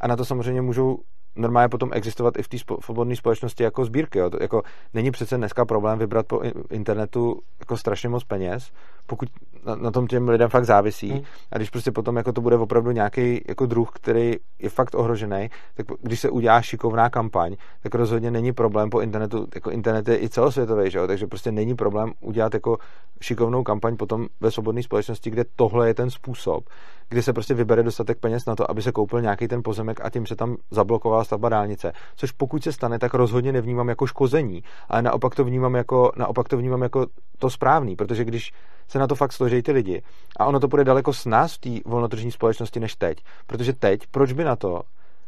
[0.00, 0.98] A na to samozřejmě můžou
[1.36, 4.18] normálně potom existovat i v té svobodné společnosti jako sbírky.
[4.18, 4.30] Jo.
[4.30, 4.62] To, jako,
[4.94, 8.72] není přece dneska problém vybrat po internetu jako strašně moc peněz,
[9.06, 9.28] pokud
[9.66, 11.10] na, na tom těm lidem fakt závisí.
[11.10, 11.22] Hmm.
[11.52, 15.50] A když prostě potom jako to bude opravdu nějaký jako druh, který je fakt ohrožený,
[15.74, 20.22] tak když se udělá šikovná kampaň, tak rozhodně není problém po internetu, jako internet je
[20.22, 21.06] i celosvětový, že jo?
[21.06, 22.78] takže prostě není problém udělat jako
[23.20, 26.68] šikovnou kampaň potom ve svobodné společnosti, kde tohle je ten způsob,
[27.08, 30.10] kdy se prostě vybere dostatek peněz na to, aby se koupil nějaký ten pozemek a
[30.10, 31.92] tím se tam zablokovala stavba dálnice.
[32.16, 36.48] Což pokud se stane, tak rozhodně nevnímám jako škození, ale naopak to vnímám jako, naopak
[36.48, 37.06] to vnímám jako
[37.38, 38.52] to správný, protože když
[38.94, 40.02] se na to fakt složí ty lidi
[40.38, 44.06] a ono to bude daleko s nás v té volnotržní společnosti než teď, protože teď,
[44.10, 44.82] proč by na to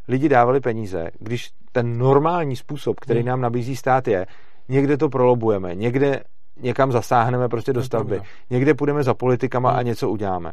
[0.09, 3.29] lidi dávali peníze, když ten normální způsob, který hmm.
[3.29, 4.27] nám nabízí stát je,
[4.69, 6.23] někde to prolobujeme, někde
[6.61, 9.87] někam zasáhneme prostě do stavby, někde půjdeme za politikama a hmm.
[9.87, 10.53] něco uděláme.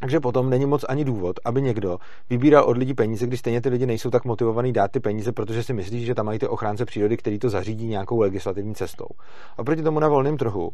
[0.00, 1.98] Takže potom není moc ani důvod, aby někdo
[2.30, 5.62] vybíral od lidí peníze, když stejně ty lidi nejsou tak motivovaní dát ty peníze, protože
[5.62, 9.06] si myslí, že tam mají ty ochránce přírody, který to zařídí nějakou legislativní cestou.
[9.58, 10.70] A proti tomu na volném trhu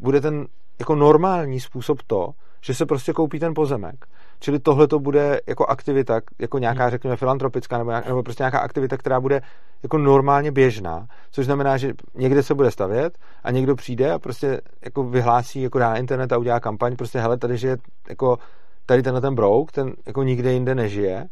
[0.00, 0.46] bude ten
[0.78, 2.30] jako normální způsob to,
[2.60, 4.06] že se prostě koupí ten pozemek.
[4.40, 6.90] Čili tohle to bude jako aktivita, jako nějaká, hmm.
[6.90, 9.40] řekněme, filantropická, nebo, nějak, nebo prostě nějaká aktivita, která bude
[9.82, 14.60] jako normálně běžná, což znamená, že někde se bude stavět a někdo přijde a prostě
[14.84, 17.76] jako vyhlásí, jako dá na internet a udělá kampaň, prostě hele, tady že
[18.08, 18.38] jako
[18.86, 21.24] tady tenhle ten brouk, ten jako nikde jinde nežije,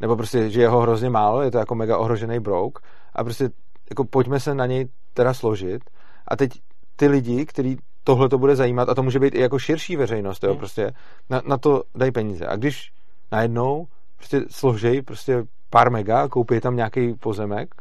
[0.00, 2.78] nebo prostě, že je ho hrozně málo, je to jako mega ohrožený brouk
[3.14, 3.50] a prostě
[3.90, 5.82] jako pojďme se na něj teda složit
[6.28, 6.50] a teď
[6.96, 10.44] ty lidi, kteří tohle to bude zajímat a to může být i jako širší veřejnost,
[10.44, 10.58] jo, hmm.
[10.58, 10.92] prostě
[11.30, 12.46] na, na to dají peníze.
[12.46, 12.92] A když
[13.32, 13.86] najednou
[14.16, 17.74] prostě složej prostě pár mega, koupí tam nějaký pozemek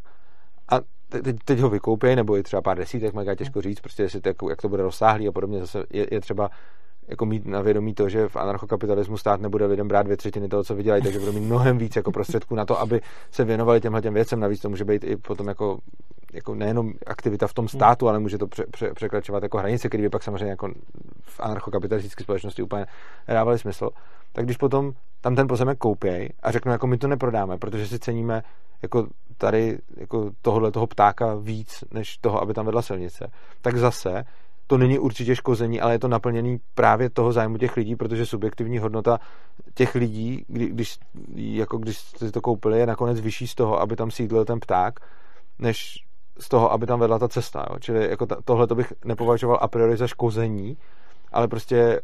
[0.72, 4.22] a teď, teď ho vykoupí, nebo je třeba pár desítek mega, těžko říct, prostě jestli
[4.22, 6.50] to, jak to bude rozsáhlý a podobně, zase je, je třeba
[7.08, 10.64] jako mít na vědomí to, že v anarchokapitalismu stát nebude lidem brát dvě třetiny toho,
[10.64, 13.02] co vydělají, takže budou mít mnohem víc jako prostředků na to, aby
[13.32, 14.40] se věnovali těmhle těm věcem.
[14.40, 15.80] Navíc to může být i potom jako,
[16.34, 20.04] jako nejenom aktivita v tom státu, ale může to pře, pře, překračovat jako hranice, které
[20.04, 20.72] by pak samozřejmě jako
[21.22, 22.86] v anarchokapitalistické společnosti úplně
[23.28, 23.90] nedávaly smysl.
[24.34, 24.92] Tak když potom
[25.22, 28.44] tam ten pozemek koupěj a řeknou, jako my to neprodáme, protože si ceníme
[28.82, 33.32] jako tady jako tohohle toho ptáka víc, než toho, aby tam vedla silnice,
[33.62, 34.24] tak zase
[34.68, 38.78] to není určitě škození, ale je to naplněný právě toho zájmu těch lidí, protože subjektivní
[38.78, 39.20] hodnota
[39.74, 41.00] těch lidí, kdy, když,
[41.36, 45.00] jako když si to koupili, je nakonec vyšší z toho, aby tam sídlil ten pták,
[45.60, 46.04] než
[46.40, 47.66] z toho, aby tam vedla ta cesta.
[47.70, 47.80] Jo.
[47.80, 50.78] Čili jako tohle to bych nepovažoval a priori za škození,
[51.32, 52.02] ale prostě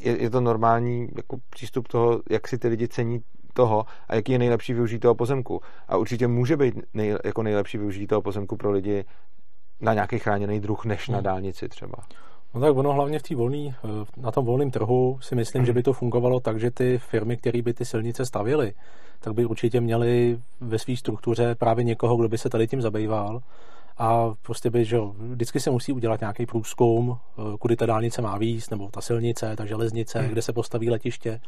[0.00, 3.20] je, je to normální jako přístup toho, jak si ty lidi cení
[3.52, 5.60] toho a jaký je nejlepší využít toho pozemku.
[5.88, 9.04] A určitě může být nej, jako nejlepší využít toho pozemku pro lidi
[9.80, 11.24] na nějaký chráněný druh než na hmm.
[11.24, 11.98] dálnici třeba.
[12.54, 15.72] No tak ono hlavně v té volný, eh, na tom volném trhu si myslím, že
[15.72, 18.72] by to fungovalo tak, že ty firmy, které by ty silnice stavily,
[19.20, 23.40] tak by určitě měly ve své struktuře právě někoho, kdo by se tady tím zabýval
[23.98, 28.38] a prostě by, že vždycky se musí udělat nějaký průzkum, eh, kudy ta dálnice má
[28.38, 30.28] výjist, nebo ta silnice, ta železnice, hmm.
[30.28, 31.40] kde se postaví letiště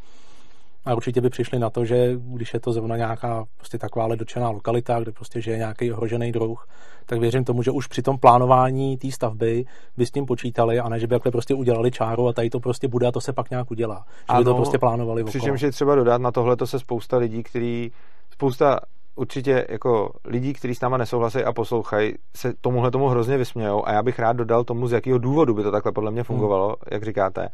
[0.84, 4.50] a určitě by přišli na to, že když je to zrovna nějaká prostě takováhle dočená
[4.50, 6.66] lokalita, kde prostě žije nějaký ohrožený druh,
[7.06, 9.64] tak věřím tomu, že už při tom plánování té stavby
[9.96, 12.60] by s tím počítali a ne, že by takhle prostě udělali čáru a tady to
[12.60, 14.04] prostě bude a to se pak nějak udělá.
[14.06, 17.16] Že ano, by to prostě plánovali Přičemž je třeba dodat na tohle to se spousta
[17.16, 17.92] lidí, kteří
[18.30, 18.80] spousta
[19.16, 23.92] určitě jako lidí, kteří s náma nesouhlasí a poslouchají, se tomuhle tomu hrozně vysmějou a
[23.92, 26.76] já bych rád dodal tomu, z jakého důvodu by to takhle podle mě fungovalo, hmm.
[26.90, 27.48] jak říkáte.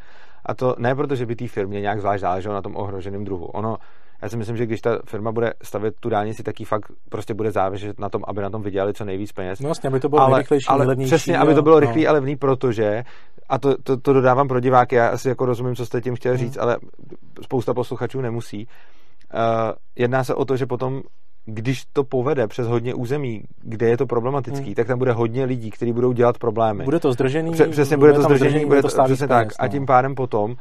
[0.46, 3.46] A to ne proto, že by té firmě nějak zvlášť záleželo na tom ohroženém druhu.
[3.46, 3.76] Ono,
[4.22, 7.50] já si myslím, že když ta firma bude stavět tu dálnici, tak fakt prostě bude
[7.50, 9.60] záviset na tom, aby na tom vydělali co nejvíc peněz.
[9.60, 11.08] No vlastně, aby to bylo ale, nejrychlejší, ale levnější.
[11.08, 11.80] Přesně, aby to bylo no.
[11.80, 13.04] rychlý a levný, protože,
[13.48, 16.32] a to, to, to, dodávám pro diváky, já asi jako rozumím, co jste tím chtěl
[16.32, 16.38] hmm.
[16.38, 16.76] říct, ale
[17.42, 18.66] spousta posluchačů nemusí.
[19.34, 19.40] Uh,
[19.96, 21.02] jedná se o to, že potom
[21.46, 24.74] když to povede přes hodně území, kde je to problematický, hmm.
[24.74, 26.84] tak tam bude hodně lidí, kteří budou dělat problémy.
[26.84, 27.52] Bude to zdržený.
[27.70, 29.48] Přesně, bude to zdržený, bude to, přesně tak.
[29.58, 30.56] A tím pádem potom uh,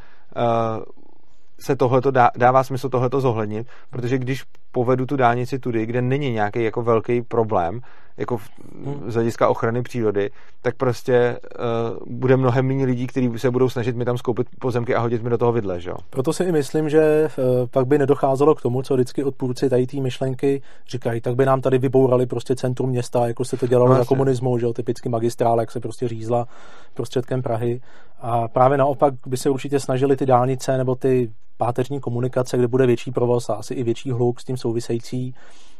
[1.59, 6.31] se tohleto dá, dává smysl tohleto zohlednit, protože když povedu tu dálnici tudy, kde není
[6.31, 7.79] nějaký jako velký problém,
[8.17, 8.49] jako v,
[8.85, 9.11] hmm.
[9.11, 10.29] z hlediska ochrany přírody,
[10.61, 14.95] tak prostě uh, bude mnohem méně lidí, kteří se budou snažit mi tam skoupit pozemky
[14.95, 15.91] a hodit mi do toho vidle, že?
[16.09, 19.87] Proto si i myslím, že uh, pak by nedocházelo k tomu, co vždycky odpůrci tady
[19.87, 23.89] té myšlenky říkají, tak by nám tady vybourali prostě centrum města, jako se to dělalo
[23.89, 26.47] no, za komunismu, že jo, typicky magistrál, jak se prostě řízla
[26.93, 27.81] prostředkem Prahy.
[28.21, 32.85] A právě naopak by se určitě snažili ty dálnice nebo ty páteřní komunikace, kde bude
[32.85, 35.35] větší provoz a asi i větší hluk s tím související,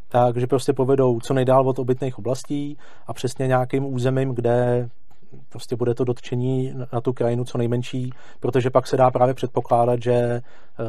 [0.08, 2.78] takže prostě povedou co nejdál od obytných oblastí
[3.08, 4.89] a přesně nějakým územím, kde
[5.49, 10.03] prostě bude to dotčení na tu krajinu co nejmenší, protože pak se dá právě předpokládat,
[10.03, 10.41] že eh,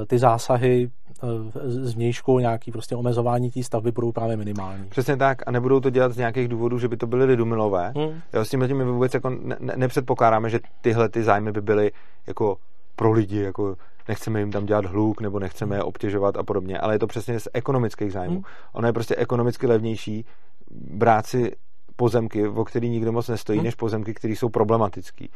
[0.06, 0.90] ty zásahy
[1.22, 1.26] eh,
[1.70, 4.88] z vnějšku, nějaký prostě omezování té stavby budou právě minimální.
[4.88, 7.92] Přesně tak a nebudou to dělat z nějakých důvodů, že by to byly lidumilové.
[7.96, 8.20] Hmm.
[8.32, 11.92] Jo, s tím my vůbec jako ne, ne, nepředpokládáme, že tyhle ty zájmy by byly
[12.26, 12.56] jako
[12.96, 13.76] pro lidi, jako
[14.08, 17.40] nechceme jim tam dělat hluk nebo nechceme je obtěžovat a podobně, ale je to přesně
[17.40, 18.34] z ekonomických zájmů.
[18.34, 18.44] Hmm.
[18.72, 20.24] Ono je prostě ekonomicky levnější
[20.70, 21.52] brát si
[21.96, 23.64] pozemky, o který nikdo moc nestojí, hmm.
[23.64, 25.26] než pozemky, které jsou problematické.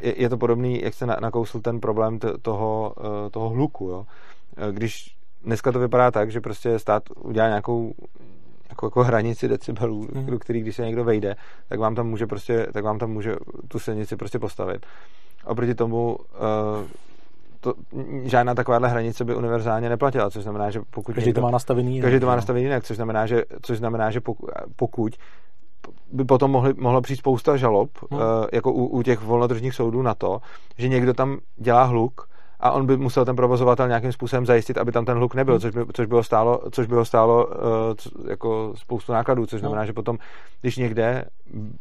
[0.00, 3.88] Je, je to podobný, jak se nakousl ten problém t- toho, eh, toho hluku.
[3.88, 4.06] Jo?
[4.56, 7.94] Eh, když dneska to vypadá tak, že prostě stát udělá nějakou
[8.68, 10.26] jako, jako hranici decibelů, hmm.
[10.26, 11.36] do který když se někdo vejde,
[11.68, 13.36] tak vám tam může prostě, tak vám tam může
[13.68, 14.86] tu silnici prostě postavit.
[15.44, 16.86] Oproti tomu uh,
[17.60, 17.74] to,
[18.22, 21.14] žádná takováhle hranice by univerzálně neplatila, což znamená, že pokud...
[21.14, 24.10] Každý někdo, to má nastavený Každý to má nastavený jinak, což znamená, že, což znamená,
[24.10, 24.20] že
[24.76, 25.16] pokud
[26.12, 28.20] by potom mohli, mohlo přijít spousta žalob, hmm.
[28.20, 30.38] uh, jako u, u těch volnotržních soudů na to,
[30.78, 32.28] že někdo tam dělá hluk
[32.60, 35.60] a on by musel ten provozovatel nějakým způsobem zajistit, aby tam ten hluk nebyl, hmm.
[35.60, 37.52] což, by, což, by ho stálo, což by ho stálo uh,
[38.28, 39.86] jako spoustu nákladů, což znamená, hmm.
[39.86, 40.18] že potom,
[40.60, 41.24] když někde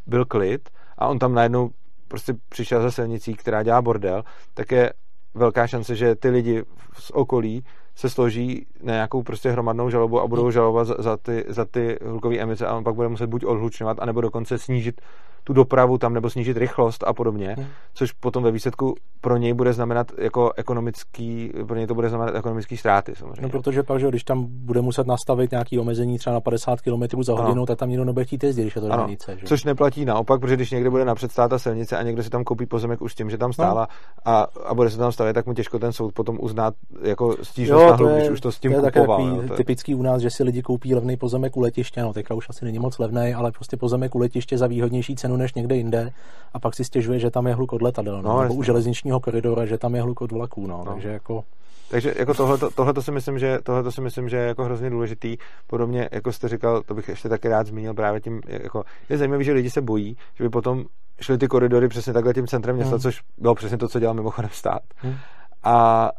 [0.07, 1.69] byl klid a on tam najednou
[2.07, 4.23] prostě přišel za silnicí, která dělá bordel,
[4.53, 4.93] tak je
[5.35, 6.63] velká šance, že ty lidi
[6.93, 7.63] z okolí
[7.95, 11.97] se složí na nějakou prostě hromadnou žalobu a budou žalovat za, za ty, za ty
[12.05, 15.01] hlukové emice a on pak bude muset buď odhlučňovat, anebo dokonce snížit
[15.45, 17.67] tu dopravu tam nebo snížit rychlost a podobně, hmm.
[17.93, 22.35] což potom ve výsledku pro něj bude znamenat jako ekonomický, pro něj to bude znamenat
[22.35, 23.41] ekonomický ztráty samozřejmě.
[23.41, 27.23] No, protože pak, že když tam bude muset nastavit nějaký omezení třeba na 50 km
[27.23, 27.65] za hodinu, ano.
[27.65, 29.37] tak tam nikdo nebude chtít jezdit, když je to dálnice.
[29.45, 32.43] Což neplatí naopak, protože když někde bude napřed stát ta silnice a někdo si tam
[32.43, 33.87] koupí pozemek už tím, že tam stála
[34.25, 34.33] no.
[34.33, 37.99] a, a bude se tam stavět, tak mu těžko ten soud potom uznat jako stížnost
[37.99, 39.21] jo, na když už to s tím to je kupoval.
[39.21, 42.13] Jo, to je typický u nás, že si lidi koupí levný pozemek u letiště, no
[42.13, 45.53] teďka už asi není moc levný, ale prostě pozemek u letiště za výhodnější cenu než
[45.53, 46.11] někde jinde
[46.53, 49.19] a pak si stěžuje, že tam je hluk od letadel, no, no nebo u železničního
[49.19, 50.93] koridora, že tam je hluk od vlaků, no, no.
[50.93, 51.43] takže jako
[51.89, 55.37] takže jako tohleto, tohleto, si myslím, že, tohleto si myslím, že je jako hrozně důležitý.
[55.67, 59.43] Podobně, jako jste říkal, to bych ještě taky rád zmínil právě tím, jako, je zajímavé,
[59.43, 60.85] že lidi se bojí, že by potom
[61.21, 63.01] šli ty koridory přesně takhle tím centrem města, hmm.
[63.01, 64.81] což bylo přesně to, co dělal mimochodem stát.
[64.95, 65.15] Hmm.
[65.63, 66.09] A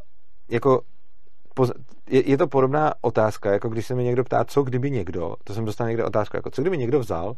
[0.51, 0.81] jako
[2.11, 5.55] je, je to podobná otázka, jako když se mi někdo ptá, co kdyby někdo, to
[5.55, 7.35] jsem dostal někde otázku, jako co kdyby někdo vzal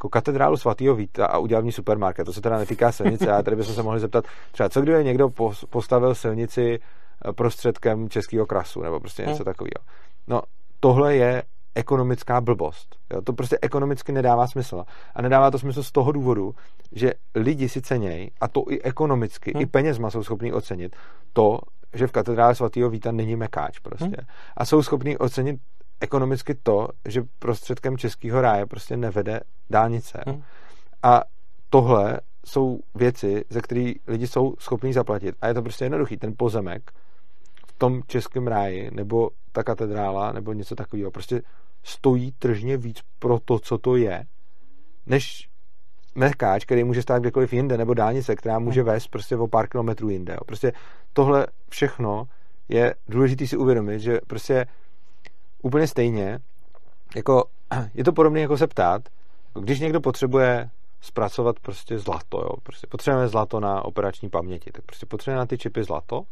[0.00, 2.24] jako katedrálu svatého Víta a udělal v ní supermarket.
[2.26, 5.28] To se teda netýká silnice, a tady bychom se mohli zeptat, třeba co kdyby někdo
[5.70, 9.44] postavil silnici eh, prostředkem českého krasu, nebo prostě něco hmm.
[9.44, 9.84] takového.
[10.28, 10.42] No,
[10.80, 11.42] tohle je
[11.74, 12.96] ekonomická blbost.
[13.12, 13.22] Jo?
[13.22, 14.84] To prostě ekonomicky nedává smysl.
[15.14, 16.54] A nedává to smysl z toho důvodu,
[16.92, 19.62] že lidi si cenějí, a to i ekonomicky, hmm.
[19.62, 20.96] i penězma jsou schopní ocenit
[21.32, 21.58] to,
[21.94, 24.04] že v katedrále svatého Víta není mekáč prostě.
[24.04, 24.26] Hmm.
[24.56, 25.60] A jsou schopní ocenit
[26.00, 29.40] ekonomicky to, že prostředkem českého ráje prostě nevede
[29.70, 30.22] dálnice.
[30.26, 30.42] Hmm.
[31.02, 31.22] A
[31.70, 35.34] tohle jsou věci, ze kterých lidi jsou schopní zaplatit.
[35.40, 36.16] A je to prostě jednoduchý.
[36.16, 36.90] Ten pozemek
[37.66, 41.42] v tom českém ráji, nebo ta katedrála, nebo něco takového, prostě
[41.82, 44.24] stojí tržně víc pro to, co to je,
[45.06, 45.48] než
[46.14, 48.90] mekáč, který může stát kdekoliv jinde, nebo dálnice, která může hmm.
[48.90, 50.36] vést prostě o pár kilometrů jinde.
[50.46, 50.72] Prostě
[51.12, 52.24] tohle všechno
[52.68, 54.66] je důležité si uvědomit, že prostě
[55.62, 56.38] úplně stejně,
[57.16, 57.44] jako
[57.94, 59.02] je to podobné jako se ptát,
[59.60, 65.06] když někdo potřebuje zpracovat prostě zlato, jo, prostě potřebujeme zlato na operační paměti, tak prostě
[65.06, 66.22] potřebujeme na ty čipy zlato.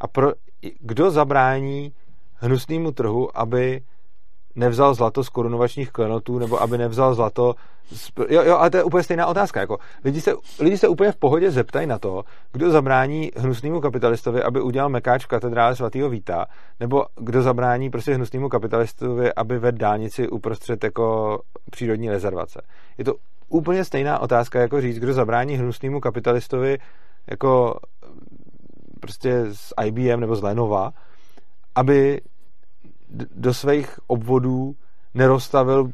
[0.00, 0.32] A pro,
[0.80, 1.92] kdo zabrání
[2.34, 3.82] hnusnému trhu, aby
[4.58, 7.54] nevzal zlato z korunovačních klenotů, nebo aby nevzal zlato
[7.92, 8.10] z...
[8.28, 9.60] Jo, jo, ale to je úplně stejná otázka.
[9.60, 14.42] Jako, lidi, se, lidi se úplně v pohodě zeptají na to, kdo zabrání hnusnému kapitalistovi,
[14.42, 16.46] aby udělal mekáč v katedrále svatého Víta,
[16.80, 21.38] nebo kdo zabrání prostě hnusnému kapitalistovi, aby vedl dálnici uprostřed jako
[21.70, 22.60] přírodní rezervace.
[22.98, 23.14] Je to
[23.48, 26.78] úplně stejná otázka, jako říct, kdo zabrání hnusnému kapitalistovi
[27.26, 27.78] jako
[29.00, 30.90] prostě z IBM nebo z Lenova,
[31.74, 32.20] aby
[33.36, 34.74] do svých obvodů
[35.14, 35.90] nerozstavil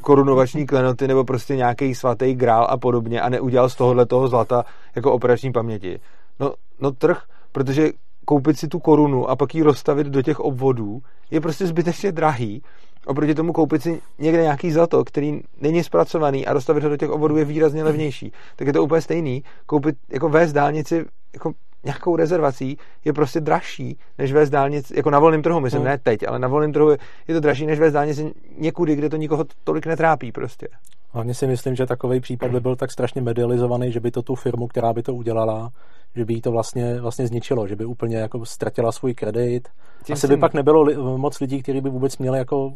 [0.00, 4.64] korunovační klenoty nebo prostě nějaký svatý grál a podobně a neudělal z tohohle toho zlata
[4.96, 6.00] jako operační paměti.
[6.40, 7.22] No, no trh,
[7.52, 7.90] protože
[8.24, 12.62] koupit si tu korunu a pak ji rozstavit do těch obvodů je prostě zbytečně drahý.
[13.06, 17.10] Oproti tomu koupit si někde nějaký zlato, který není zpracovaný a rozstavit ho do těch
[17.10, 18.32] obvodů je výrazně levnější.
[18.56, 19.42] Tak je to úplně stejný.
[19.66, 21.52] Koupit, jako vést dálnici jako
[21.84, 25.90] nějakou rezervací je prostě dražší, než vést dálnici, jako na volném trhu, myslím, hmm.
[25.90, 26.90] ne teď, ale na volném trhu
[27.28, 30.68] je to dražší, než vést dálnici někudy, kde to nikoho tolik netrápí prostě.
[31.12, 34.34] Hlavně si myslím, že takový případ by byl tak strašně medializovaný, že by to tu
[34.34, 35.70] firmu, která by to udělala,
[36.16, 39.68] že by jí to vlastně, vlastně zničilo, že by úplně jako ztratila svůj kredit.
[40.04, 42.72] Tím Asi by pak nebylo li, moc lidí, kteří by vůbec měli jako...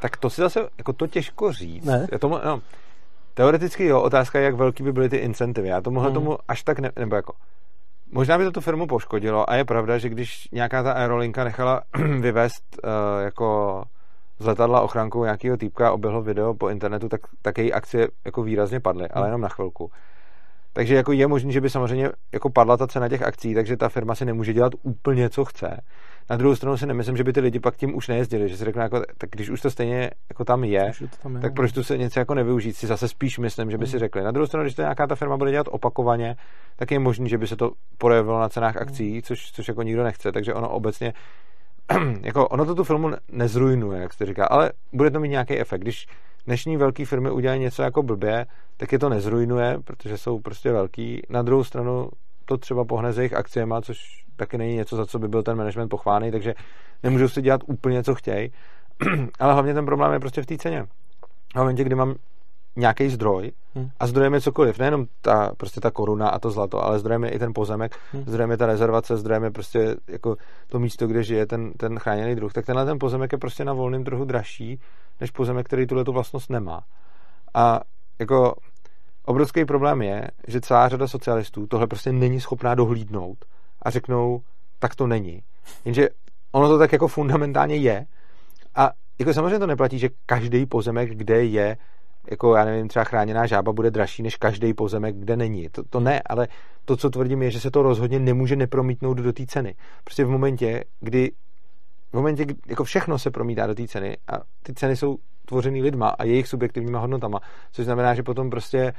[0.00, 1.84] Tak to si zase, jako to těžko říct.
[1.84, 2.06] Ne?
[2.12, 2.60] Já tomu, no,
[3.34, 5.68] teoreticky jo, otázka je, jak velký by byly ty incentivy.
[5.68, 6.14] Já tomuhle hmm.
[6.14, 7.32] tomu až tak ne, nebo jako
[8.10, 11.82] Možná by to tu firmu poškodilo a je pravda, že když nějaká ta aerolinka nechala
[12.20, 12.90] vyvést uh,
[13.24, 13.82] jako
[14.38, 18.80] z letadla ochrankou nějakého týpka oběhlo video po internetu, tak, tak její akcie jako výrazně
[18.80, 19.28] padly, ale hmm.
[19.28, 19.90] jenom na chvilku.
[20.72, 23.88] Takže jako je možné, že by samozřejmě jako padla ta cena těch akcí, takže ta
[23.88, 25.80] firma si nemůže dělat úplně, co chce.
[26.30, 28.64] Na druhou stranu si nemyslím, že by ty lidi pak tím už nejezdili, že si
[28.64, 31.72] řekne, jako, tak když už to stejně jako tam je, to tam je tak proč
[31.72, 33.98] tu se něco jako nevyužít, si zase spíš myslím, že by si hmm.
[33.98, 34.22] řekli.
[34.22, 36.36] Na druhou stranu, když to nějaká ta firma bude dělat opakovaně,
[36.76, 39.22] tak je možné, že by se to projevilo na cenách akcí, hmm.
[39.22, 41.12] což, což jako nikdo nechce, takže ono obecně
[42.22, 45.80] jako ono to tu filmu nezrujnuje, jak jste říká, ale bude to mít nějaký efekt.
[45.80, 46.06] Když
[46.46, 51.22] dnešní velké firmy udělají něco jako blbě, tak je to nezrujnuje, protože jsou prostě velký.
[51.28, 52.08] Na druhou stranu
[52.48, 53.98] to třeba pohne s jejich akciema, což
[54.36, 56.54] taky není něco, za co by byl ten management pochváný, takže
[57.02, 58.52] nemůžou si dělat úplně, co chtějí.
[59.38, 60.86] Ale hlavně ten problém je prostě v té ceně.
[61.54, 62.14] V momentě, kdy mám
[62.76, 63.88] nějaký zdroj hmm.
[64.00, 67.30] a zdrojem je cokoliv, nejenom ta, prostě ta koruna a to zlato, ale zdrojem je
[67.30, 68.24] i ten pozemek, hmm.
[68.26, 70.36] zdrojem je ta rezervace, zdrojem je prostě jako
[70.68, 73.72] to místo, kde žije ten, ten chráněný druh, tak tenhle ten pozemek je prostě na
[73.72, 74.80] volném trhu dražší,
[75.20, 76.80] než pozemek, který tuhle tu vlastnost nemá.
[77.54, 77.80] A
[78.18, 78.54] jako
[79.28, 83.44] obrovský problém je, že celá řada socialistů tohle prostě není schopná dohlídnout
[83.82, 84.40] a řeknou,
[84.78, 85.42] tak to není.
[85.84, 86.08] Jenže
[86.52, 88.06] ono to tak jako fundamentálně je
[88.74, 91.76] a jako samozřejmě to neplatí, že každý pozemek, kde je
[92.30, 95.68] jako já nevím, třeba chráněná žába bude dražší než každý pozemek, kde není.
[95.68, 96.48] To, to ne, ale
[96.84, 99.74] to, co tvrdím, je, že se to rozhodně nemůže nepromítnout do té ceny.
[100.04, 101.32] Prostě v momentě, kdy
[102.10, 105.16] v momentě, kdy jako všechno se promítá do té ceny a ty ceny jsou
[105.48, 107.40] tvořený lidma a jejich subjektivníma hodnotama,
[107.72, 108.92] což znamená, že potom prostě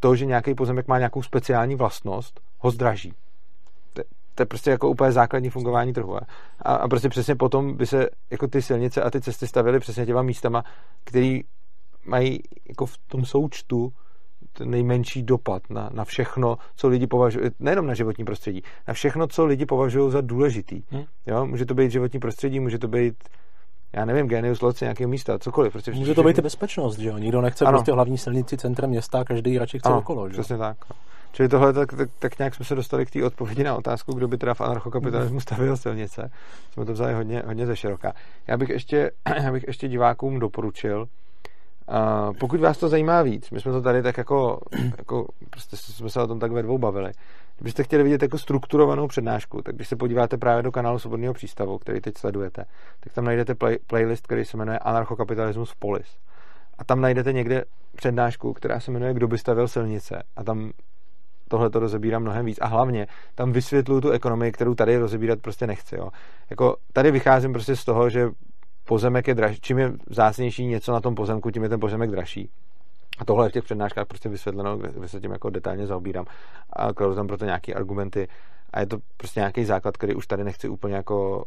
[0.00, 3.12] to, že nějaký pozemek má nějakou speciální vlastnost, ho zdraží.
[3.92, 4.02] To,
[4.34, 6.16] to je prostě jako úplně základní fungování trhu.
[6.16, 10.06] A, a prostě přesně potom by se jako ty silnice a ty cesty stavily přesně
[10.06, 10.64] těma místama,
[11.04, 11.40] který
[12.04, 12.38] mají
[12.68, 13.92] jako v tom součtu
[14.52, 19.26] ten nejmenší dopad na, na všechno, co lidi považují, nejenom na životní prostředí, na všechno,
[19.26, 20.82] co lidi považují za důležitý.
[20.90, 21.04] Hmm.
[21.26, 21.46] Jo?
[21.46, 23.14] Může to být životní prostředí, může to být
[23.94, 25.72] já nevím, genius loci nějakého místa, cokoliv.
[25.72, 27.18] Prostě Může to být i bezpečnost, že jo?
[27.18, 27.78] Nikdo nechce ano.
[27.78, 30.76] prostě hlavní silnici centrem města, každý radši chce ano, okolo, že přesně tak.
[31.32, 34.28] Čili tohle, tak, tak, tak nějak jsme se dostali k té odpovědi na otázku, kdo
[34.28, 36.30] by teda v anarchokapitalismu stavil silnice.
[36.72, 38.12] Jsme to vzali hodně, hodně ze široka.
[38.46, 39.10] Já bych ještě,
[39.42, 41.06] já bych ještě divákům doporučil,
[41.88, 44.60] a pokud vás to zajímá víc, my jsme to tady tak jako,
[44.98, 47.12] jako prostě jsme se o tom tak ve dvou bavili.
[47.56, 51.78] Kdybyste chtěli vidět jako strukturovanou přednášku, tak když se podíváte právě do kanálu Svobodného přístavu,
[51.78, 52.64] který teď sledujete,
[53.00, 56.16] tak tam najdete play, playlist, který se jmenuje Anarchokapitalismus v Polis.
[56.78, 57.64] A tam najdete někde
[57.96, 60.22] přednášku, která se jmenuje Kdo by stavil silnice.
[60.36, 60.70] A tam
[61.48, 62.58] tohle to rozebírám mnohem víc.
[62.60, 65.96] A hlavně tam vysvětluju tu ekonomii, kterou tady rozebírat prostě nechci.
[65.96, 66.10] Jo.
[66.50, 68.30] Jako tady vycházím prostě z toho, že
[68.84, 72.50] pozemek je dražší, čím je vzácnější něco na tom pozemku, tím je ten pozemek dražší.
[73.18, 76.24] A tohle je v těch přednáškách prostě vysvětleno, kde se tím jako detailně zaobírám
[76.72, 78.28] a kladu tam proto nějaké argumenty
[78.72, 81.44] a je to prostě nějaký základ, který už tady nechci úplně jako,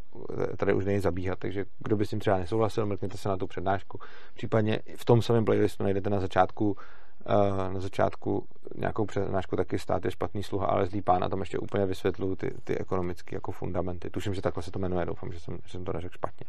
[0.58, 3.48] tady už nejde zabíhat, takže kdo by s tím třeba nesouhlasil, mrkněte se na tu
[3.48, 4.00] přednášku.
[4.34, 6.78] Případně v tom samém playlistu najdete na začátku
[7.26, 11.40] eh, na začátku nějakou přednášku taky stát je špatný sluha, ale zlý pán a tam
[11.40, 14.10] ještě úplně vysvětluju ty, ty ekonomické jako fundamenty.
[14.10, 16.46] Tuším, že takhle se to jmenuje, doufám, že jsem, že jsem to neřekl špatně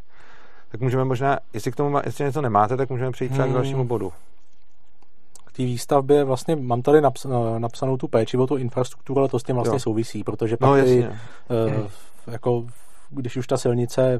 [0.69, 3.53] tak můžeme možná, jestli k tomu jestli něco nemáte, tak můžeme přejít třeba hmm.
[3.53, 4.13] k dalšímu bodu.
[5.59, 9.39] Té výstavbě vlastně mám tady naps, eh, napsanou tu péči o tu infrastrukturu, ale to
[9.39, 9.79] s tím vlastně jo.
[9.79, 11.87] souvisí, protože pak no, ty, uh,
[12.27, 12.65] jako,
[13.09, 14.19] když už ta silnice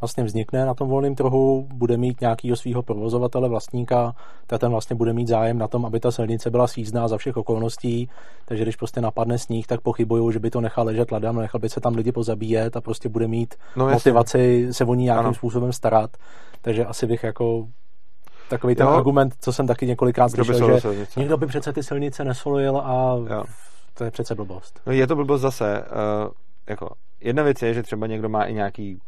[0.00, 4.14] vlastně vznikne na tom volném trhu, bude mít nějakého svého provozovatele, vlastníka,
[4.46, 7.36] tak ten vlastně bude mít zájem na tom, aby ta silnice byla svízná za všech
[7.36, 8.08] okolností,
[8.44, 11.68] takže když prostě napadne sníh, tak pochybuju, že by to nechal ležet ladem, nechal by
[11.68, 15.34] se tam lidi pozabíjet a prostě bude mít no, motivaci se o ní nějakým ano.
[15.34, 16.16] způsobem starat,
[16.62, 17.66] takže asi bych jako
[18.50, 18.92] takový ten jo.
[18.92, 21.20] argument, co jsem taky několikrát slyšel, že silnice.
[21.20, 23.44] někdo by přece ty silnice nesolil a jo.
[23.94, 24.80] to je přece blbost.
[24.86, 25.84] No je to blbost zase.
[26.24, 26.30] Uh,
[26.68, 26.88] jako
[27.20, 29.00] jedna věc je, že třeba někdo má i nějaký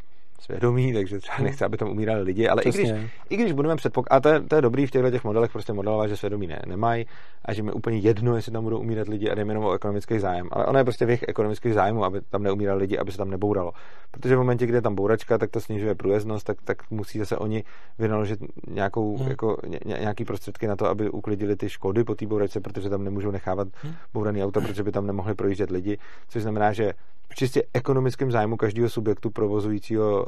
[0.43, 1.47] svědomí, takže třeba hmm.
[1.47, 2.91] nechce, aby tam umírali lidi, ale i když,
[3.31, 5.73] i když budeme předpokládat, a to je, to je dobrý v těchto těch modelech prostě
[5.73, 7.07] modelovat, že svědomí ne, nemají
[7.45, 10.49] a že mi úplně jedno, jestli tam budou umírat lidi a jenom o ekonomický zájem.
[10.53, 13.31] Ale ono je prostě v jejich ekonomických zájmu, aby tam neumírali lidi, aby se tam
[13.31, 13.73] nebouralo.
[14.11, 17.37] Protože v momentě, kdy je tam bouračka, tak to snižuje průjezdnost, tak, tak musí zase
[17.37, 17.65] oni
[17.99, 19.29] vynaložit nějakou, hmm.
[19.29, 23.05] jako, ně, nějaký prostředky na to, aby uklidili ty škody po té bouračce, protože tam
[23.05, 23.95] nemůžou nechávat hmm.
[24.15, 26.93] bouraný auta, protože by tam nemohli projíždět lidi, což znamená, že
[27.35, 30.27] čistě ekonomickém zájmu každého subjektu provozujícího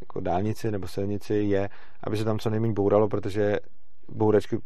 [0.00, 1.68] jako dálnici nebo silnici je,
[2.04, 3.58] aby se tam co nejméně bouralo, protože
[4.08, 4.58] bouračky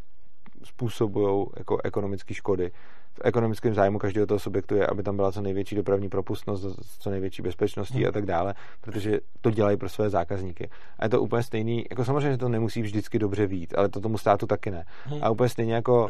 [0.63, 2.71] způsobují jako ekonomické škody.
[3.13, 6.65] V ekonomickém zájmu každého toho subjektu je, aby tam byla co největší dopravní propustnost,
[6.99, 8.07] co největší bezpečností hmm.
[8.07, 10.69] a tak dále, protože to dělají pro své zákazníky.
[10.99, 14.17] A je to úplně stejný, jako samozřejmě to nemusí vždycky dobře vít, ale to tomu
[14.17, 14.85] státu taky ne.
[15.05, 15.19] Hmm.
[15.23, 16.07] A úplně stejně jako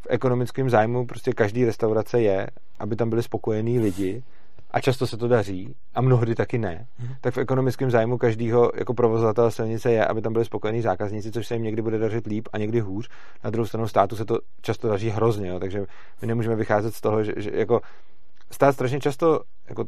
[0.00, 2.46] v ekonomickém zájmu prostě každý restaurace je,
[2.78, 4.22] aby tam byli spokojení lidi,
[4.70, 7.16] a často se to daří, a mnohdy taky ne, mm-hmm.
[7.20, 11.46] tak v ekonomickém zájmu každého jako provozovatele silnice je, aby tam byli spokojení zákazníci, což
[11.46, 13.08] se jim někdy bude dařit líp a někdy hůř.
[13.44, 15.80] Na druhou stranu státu se to často daří hrozně, jo, takže
[16.22, 17.80] my nemůžeme vycházet z toho, že, že jako
[18.50, 19.84] stát strašně často jako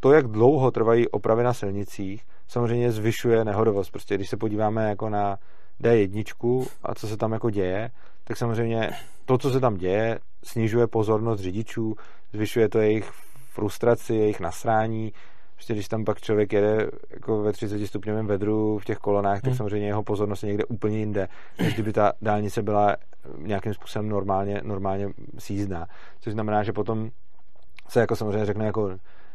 [0.00, 3.90] to, jak dlouho trvají opravy na silnicích, samozřejmě zvyšuje nehodovost.
[3.90, 5.38] Prostě když se podíváme jako na
[5.82, 7.90] D1 a co se tam jako děje,
[8.24, 8.90] tak samozřejmě
[9.24, 11.94] to, co se tam děje, snižuje pozornost řidičů,
[12.32, 13.12] zvyšuje to jejich
[13.52, 15.12] frustraci, jejich nasrání.
[15.54, 19.48] Prostě když tam pak člověk jede jako ve 30 stupňovém vedru v těch kolonách, tak
[19.48, 19.56] hmm.
[19.56, 21.28] samozřejmě jeho pozornost je někde úplně jinde,
[21.58, 22.96] než kdyby ta dálnice byla
[23.38, 25.86] nějakým způsobem normálně, normálně sízdná.
[26.20, 27.10] Což znamená, že potom
[27.88, 28.90] se jako samozřejmě řekne jako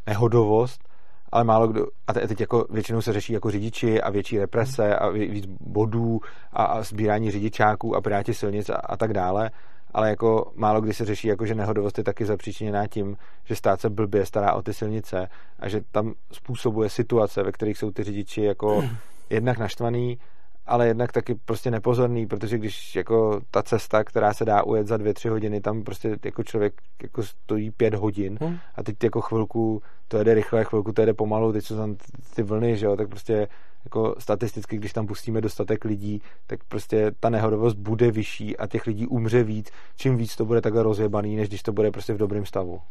[0.08, 0.84] nehodovost,
[1.32, 5.10] ale málo kdo, a teď jako většinou se řeší jako řidiči a větší represe a
[5.10, 6.20] víc bodů
[6.54, 9.52] a, a sbírání řidičáků a piráti silnic a, a tak dále,
[9.92, 13.82] ale jako málo kdy se řeší, jako že nehodovost je taky zapříčiněná tím, že stát
[13.82, 15.28] se blbě stará o ty silnice
[15.60, 18.84] a že tam způsobuje situace, ve kterých jsou ty řidiči jako
[19.30, 20.20] jednak naštvaný,
[20.66, 24.98] ale jednak taky prostě nepozorný, protože když jako ta cesta, která se dá ujet za
[24.98, 26.74] dvě, tři hodiny, tam prostě jako člověk
[27.04, 28.38] jako stojí pět hodin
[28.76, 31.96] a teď jako chvilku to jede rychle, chvilku to jede pomalu, teď jsou tam
[32.36, 33.48] ty vlny, že jo, tak prostě
[33.86, 38.88] jako statisticky, když tam pustíme dostatek lidí, tak prostě ta nehodovost bude vyšší a těch
[38.88, 42.18] lidí umře víc, čím víc to bude takhle rozjebaný, než když to bude prostě v
[42.18, 42.82] dobrém stavu.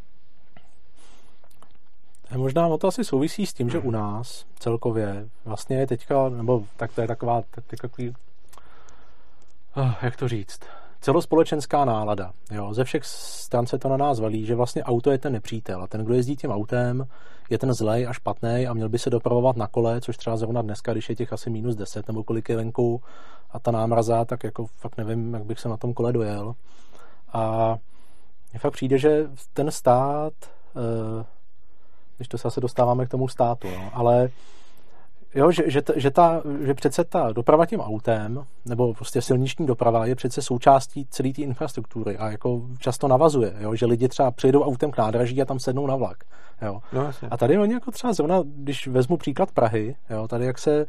[2.37, 7.01] Možná to asi souvisí s tím, že u nás celkově vlastně teďka, nebo tak to
[7.01, 8.15] je taková, tak, takový,
[9.75, 10.61] oh, jak to říct,
[11.01, 12.33] celospolečenská nálada.
[12.51, 12.75] Jo.
[12.75, 15.87] Ze všech stran se to na nás valí, že vlastně auto je ten nepřítel a
[15.87, 17.07] ten, kdo jezdí tím autem,
[17.51, 20.63] je ten zlej a špatný a měl by se dopravovat na kole, což třeba zrovna
[20.63, 23.03] dneska, když je těch asi minus 10 nebo kolik je venku
[23.51, 26.55] a ta námraza, tak jako fakt nevím, jak bych se na tom kole dojel.
[27.33, 27.75] A
[28.53, 30.33] mně fakt přijde, že ten stát,
[30.77, 31.25] eh,
[32.17, 34.29] když to se zase dostáváme k tomu státu, no, ale
[35.37, 40.07] Jo, že, že, že, ta, že přece ta doprava tím autem, nebo prostě silniční doprava
[40.07, 44.63] je přece součástí celé té infrastruktury a jako často navazuje, jo, že lidi třeba přijedou
[44.63, 46.25] autem k nádraží a tam sednou na vlak.
[46.63, 46.81] Jo.
[46.93, 50.87] No, a tady oni jako třeba zrovna, když vezmu příklad Prahy, jo, tady jak se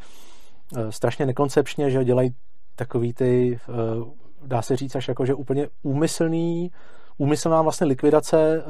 [0.77, 2.35] e, strašně nekoncepčně, že dělají
[2.75, 6.71] takový ty, e, dá se říct až jako, že úplně úmyslný,
[7.17, 8.61] úmyslná vlastně likvidace e,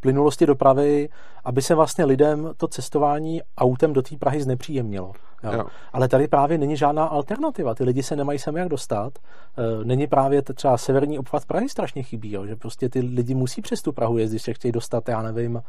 [0.00, 1.08] plynulosti dopravy,
[1.44, 5.12] aby se vlastně lidem to cestování autem do té Prahy znepříjemnilo.
[5.42, 5.52] Jo.
[5.52, 5.64] Jo.
[5.92, 7.74] Ale tady právě není žádná alternativa.
[7.74, 9.18] Ty lidi se nemají sem jak dostat.
[9.18, 12.46] E, není právě třeba severní obchvat Prahy strašně chybí, jo.
[12.46, 15.62] že prostě ty lidi musí přes tu Prahu jezdit, se chtějí dostat, já nevím, e,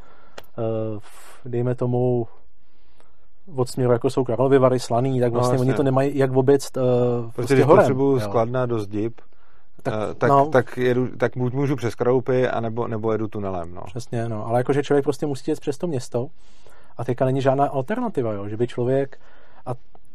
[1.49, 2.27] dejme tomu
[3.55, 6.31] od směru, jako jsou Karlovy Vary, Slaný, tak no, vlastně no, oni to nemají jak
[6.31, 6.83] vůbec uh,
[7.21, 9.21] prostě, prostě když potřebuju skladná do Zdib,
[9.83, 13.73] tak, uh, tak, no, tak, jedu, tak buď můžu přes Kroupy, anebo, nebo jedu tunelem.
[13.73, 13.81] No.
[13.85, 14.47] Přesně, no.
[14.47, 16.27] Ale jakože člověk prostě musí jet přes to město
[16.97, 18.47] a teďka není žádná alternativa, jo.
[18.47, 19.19] že by člověk,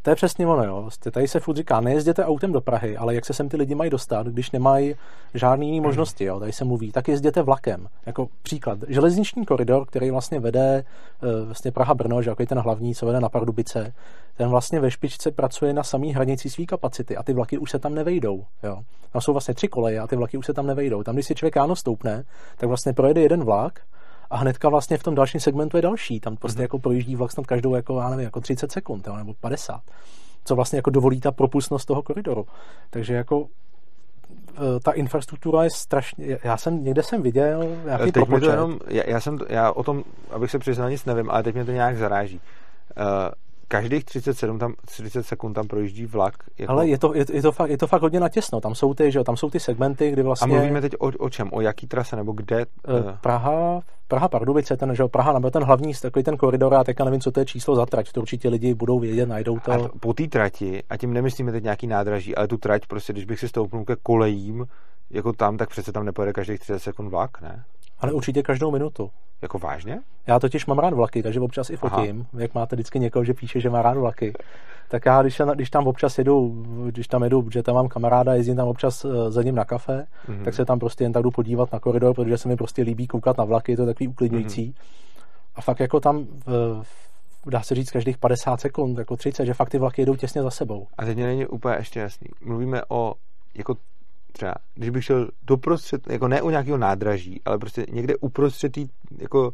[0.06, 0.82] to je přesně ono, jo.
[0.82, 3.74] Vlastně tady se furt říká, nejezděte autem do Prahy, ale jak se sem ty lidi
[3.74, 4.94] mají dostat, když nemají
[5.34, 6.40] žádný jiný možnosti, jo.
[6.40, 7.88] Tady se mluví, tak jezděte vlakem.
[8.06, 10.84] Jako příklad, železniční koridor, který vlastně vede
[11.22, 13.92] eh, vlastně Praha-Brno, že jako je ten hlavní, co vede na Pardubice,
[14.36, 17.78] ten vlastně ve špičce pracuje na samý hranici své kapacity a ty vlaky už se
[17.78, 18.82] tam nevejdou, jo.
[19.12, 21.02] Tam jsou vlastně tři koleje a ty vlaky už se tam nevejdou.
[21.02, 22.24] Tam, když si člověk ráno stoupne,
[22.56, 23.80] tak vlastně projede jeden vlak
[24.30, 26.20] a hnedka vlastně v tom dalším segmentu je další.
[26.20, 26.62] Tam prostě mm-hmm.
[26.62, 29.80] jako projíždí vlak snad každou jako, já nevím, jako 30 sekund jo, nebo 50.
[30.44, 32.46] Co vlastně jako dovolí ta propustnost toho koridoru.
[32.90, 33.46] Takže jako
[34.56, 38.24] e, ta infrastruktura je strašně, já jsem, někde jsem viděl nějaký teď.
[38.40, 41.54] To jenom, já, já, jsem, já o tom, abych se přiznal, nic nevím, ale teď
[41.54, 42.40] mě to nějak zaráží.
[42.96, 43.04] Uh,
[43.68, 46.34] každých 37 tam, 30 sekund tam projíždí vlak.
[46.58, 46.72] Jako...
[46.72, 48.60] Ale je to, je, je, to fakt, je to fakt hodně natěsno.
[48.60, 50.54] Tam jsou ty, že jo, tam jsou ty segmenty, kdy vlastně...
[50.54, 51.48] A mluvíme teď o, o čem?
[51.52, 52.66] O jaký trase nebo kde?
[52.88, 56.84] Uh, Praha, Praha Pardubice, ten, že jo, Praha nebo ten hlavní, takový ten koridor, já
[56.84, 59.72] teďka nevím, co to je číslo za trať, to určitě lidi budou vědět, najdou to.
[59.72, 63.24] A po té trati, a tím nemyslíme teď nějaký nádraží, ale tu trať, prostě, když
[63.24, 64.66] bych si stoupnul ke kolejím,
[65.10, 67.64] jako tam, tak přece tam nepojede každých 30 sekund vlak, ne?
[67.98, 69.10] Ale určitě každou minutu.
[69.42, 70.00] Jako vážně?
[70.26, 72.26] Já totiž mám rád vlaky, takže občas i fotím.
[72.32, 72.42] Aha.
[72.42, 74.32] Jak máte vždycky někoho, že píše, že má rád vlaky.
[74.88, 78.56] Tak já, když, když tam občas jedu, když tam jedu, že tam mám kamaráda, jezdím
[78.56, 80.44] tam občas eh, za ním na kafe, mm-hmm.
[80.44, 83.06] tak se tam prostě jen tak jdu podívat na koridor, protože se mi prostě líbí
[83.06, 84.70] koukat na vlaky, je to takový uklidňující.
[84.70, 85.22] Mm-hmm.
[85.54, 86.26] A fakt jako tam
[87.46, 90.50] dá se říct každých 50 sekund, jako 30, že fakt ty vlaky jedou těsně za
[90.50, 90.86] sebou.
[90.98, 92.28] A teď mě není úplně ještě jasný.
[92.44, 93.14] Mluvíme o
[93.54, 93.74] jako
[94.36, 98.86] třeba, když bych šel doprostřed, jako ne u nějakého nádraží, ale prostě někde uprostřed tý,
[99.18, 99.50] jako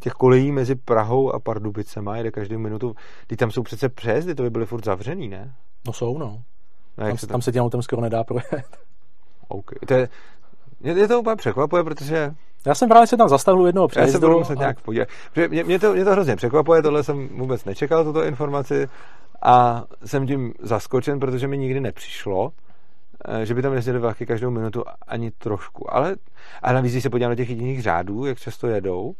[0.00, 2.94] těch kolejí mezi Prahou a Pardubicema jede každou minutu.
[3.26, 5.54] Teď tam jsou přece přejezdy, to by byly furt zavřený, ne?
[5.86, 6.42] No jsou, no.
[6.98, 7.34] no tam, se tam...
[7.34, 8.78] tam se těm autem skoro nedá projet.
[9.48, 9.70] OK.
[9.86, 10.08] To je,
[10.80, 12.34] mě, to úplně překvapuje, protože...
[12.66, 14.16] Já jsem právě se tam zastavil jednoho přejezdu.
[14.16, 14.60] Já se budu muset a...
[14.60, 15.08] nějak podívat.
[15.48, 18.88] Mě, mě, to, mě to hrozně překvapuje, tohle jsem vůbec nečekal, tuto informaci
[19.42, 22.52] a jsem tím zaskočen, protože mi nikdy nepřišlo,
[23.42, 25.94] že by tam jezdili vlaky každou minutu ani trošku.
[25.94, 26.16] Ale,
[26.62, 29.14] ale navíc, když se podívám na těch jediných řádů, jak často jedou,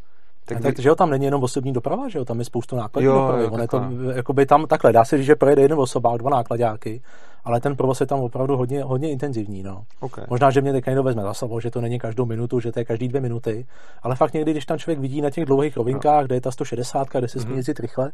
[0.47, 3.07] tak, tak, že jo, tam není jenom osobní doprava, že jo, tam je spoustu nákladní
[3.07, 3.47] jo, dopravy.
[3.47, 3.83] On je to,
[4.17, 7.03] jakoby tam takhle, dá se říct, že projede jeden osoba, dva nákladáky,
[7.45, 9.63] ale ten provoz je tam opravdu hodně, hodně intenzivní.
[9.63, 9.85] No.
[10.01, 10.25] Okay.
[10.31, 12.79] Možná, že mě teďka někdo vezme za slovo, že to není každou minutu, že to
[12.79, 13.67] je každý dvě minuty,
[14.03, 16.27] ale fakt někdy, když tam člověk vidí na těch dlouhých rovinkách, no.
[16.27, 17.81] kde je ta 160, kde se smí mm-hmm.
[17.81, 18.13] rychle,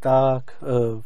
[0.00, 1.00] tak uh,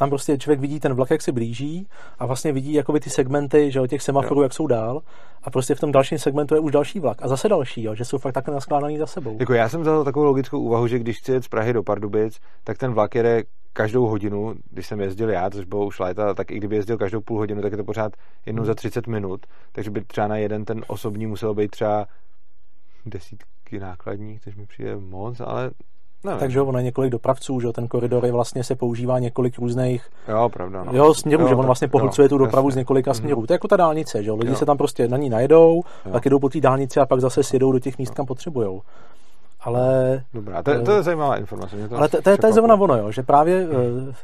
[0.00, 1.88] tam prostě člověk vidí ten vlak, jak se blíží
[2.18, 4.42] a vlastně vidí jakoby ty segmenty, že o těch semaforů, jo.
[4.42, 5.02] jak jsou dál
[5.42, 8.04] a prostě v tom dalším segmentu je už další vlak a zase další, jo, že
[8.04, 9.36] jsou fakt takhle naskládaný za sebou.
[9.40, 12.40] Jako já jsem vzal takovou logickou úvahu, že když chci jet z Prahy do Pardubic,
[12.64, 13.42] tak ten vlak jede
[13.72, 17.20] každou hodinu, když jsem jezdil já, což bylo už léta, tak i kdyby jezdil každou
[17.20, 18.12] půl hodinu, tak je to pořád
[18.46, 22.06] jednou za 30 minut, takže by třeba na jeden ten osobní musel být třeba
[23.06, 25.70] desítky nákladních, což mi přijde moc, ale
[26.24, 30.08] No, Takže ono je několik dopravců, že ten koridor je vlastně se používá několik různých
[30.28, 30.92] jo, pravda, no.
[30.94, 32.74] jo, směrů, jo, že on vlastně pohlcuje tu dopravu jasně.
[32.74, 33.18] z několika mhm.
[33.18, 33.40] směrů.
[33.40, 33.46] Mm.
[33.46, 34.56] To je jako ta dálnice, že lidi jo.
[34.56, 36.12] se tam prostě na ní najedou, jo.
[36.12, 38.82] pak jdou po té dálnici a pak zase sjedou do těch míst, kam potřebujou.
[39.60, 40.24] ale...
[40.34, 41.76] Dobrá, to, to je zajímavá informace.
[41.76, 43.68] Mě to ale to, to, je, to je zrovna ono, jo, že právě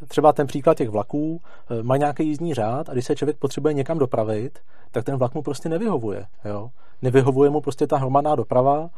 [0.09, 1.41] třeba ten příklad těch vlaků
[1.83, 4.59] má nějaký jízdní řád a když se člověk potřebuje někam dopravit,
[4.91, 6.27] tak ten vlak mu prostě nevyhovuje.
[6.45, 6.71] Jo?
[7.03, 8.89] Nevyhovuje mu prostě ta hromadná doprava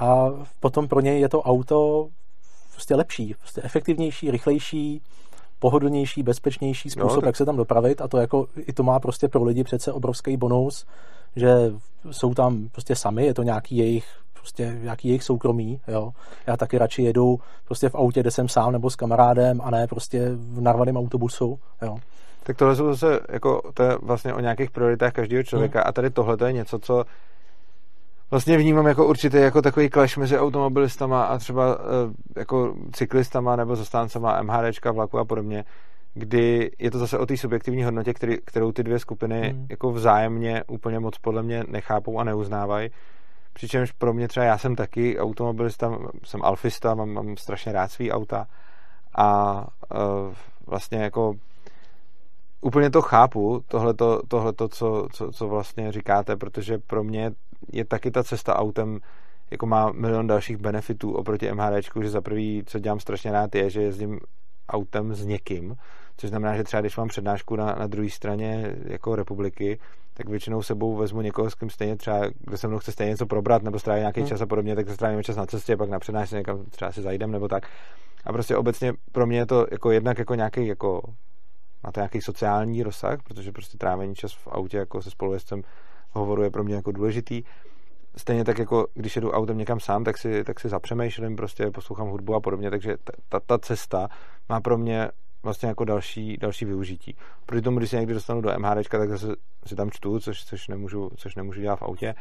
[0.00, 0.30] a
[0.60, 2.08] potom pro něj je to auto
[2.76, 5.02] prostě lepší, prostě efektivnější, rychlejší,
[5.58, 7.26] pohodlnější, bezpečnější způsob, no, tak...
[7.26, 10.36] jak se tam dopravit a to jako i to má prostě pro lidi přece obrovský
[10.36, 10.86] bonus,
[11.36, 11.72] že
[12.10, 16.10] jsou tam prostě sami, je to nějaký jejich prostě nějaký jejich soukromí, jo.
[16.46, 19.86] Já taky radši jedu prostě v autě, kde jsem sám nebo s kamarádem a ne
[19.86, 21.96] prostě v narvaném autobusu, jo.
[22.42, 25.88] Tak tohle jsou zase, jako, to je vlastně o nějakých prioritách každého člověka hmm.
[25.88, 27.04] a tady tohle to je něco, co
[28.30, 33.76] vlastně vnímám jako určitě jako takový clash mezi automobilistama a třeba eh, jako cyklistama nebo
[33.76, 35.64] zastáncema MHDčka, vlaku a podobně,
[36.14, 39.66] kdy je to zase o té subjektivní hodnotě, který, kterou ty dvě skupiny hmm.
[39.70, 42.90] jako vzájemně úplně moc podle mě nechápou a neuznávají.
[43.52, 48.12] Přičemž pro mě třeba já jsem taky automobilista, jsem alfista, mám, mám strašně rád svý
[48.12, 48.46] auta
[49.14, 49.60] a
[49.94, 50.34] uh,
[50.66, 51.34] vlastně jako
[52.60, 57.30] úplně to chápu, tohleto, tohleto co, co, co vlastně říkáte, protože pro mě
[57.72, 59.00] je taky ta cesta autem
[59.50, 63.70] jako má milion dalších benefitů oproti MHDčku, že za prvý, co dělám strašně rád, je,
[63.70, 64.20] že jezdím
[64.68, 65.76] autem s někým,
[66.16, 69.78] což znamená, že třeba když mám přednášku na, na druhé straně jako republiky,
[70.14, 73.26] tak většinou sebou vezmu někoho, s kým stejně třeba, kdo se mnou chce stejně něco
[73.26, 74.28] probrat, nebo strávit nějaký hmm.
[74.28, 77.30] čas a podobně, tak strávíme čas na cestě, pak na přednášce někam třeba si zajdem
[77.30, 77.66] nebo tak.
[78.24, 81.02] A prostě obecně pro mě je to jako jednak jako nějaký jako
[81.82, 85.62] má to nějaký sociální rozsah, protože prostě trávení čas v autě jako se spolujezdcem
[86.16, 87.42] hovoru je pro mě jako důležitý.
[88.16, 92.08] Stejně tak jako když jedu autem někam sám, tak si, tak si zapřemýšlím, prostě poslouchám
[92.08, 92.96] hudbu a podobně, takže
[93.28, 94.08] ta, ta cesta
[94.48, 95.08] má pro mě
[95.42, 97.16] vlastně jako další, další využití.
[97.46, 99.26] Proti tomu, když se někdy dostanu do MHD, tak zase
[99.66, 102.14] si tam čtu, což, což, nemůžu, což nemůžu dělat v autě.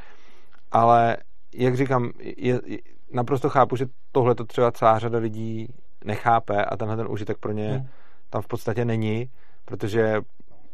[0.72, 1.18] Ale
[1.54, 2.78] jak říkám, je, je,
[3.14, 5.68] naprosto chápu, že tohle to třeba celá řada lidí
[6.04, 7.88] nechápe a tenhle ten užitek pro ně hmm.
[8.30, 9.30] tam v podstatě není
[9.66, 10.22] protože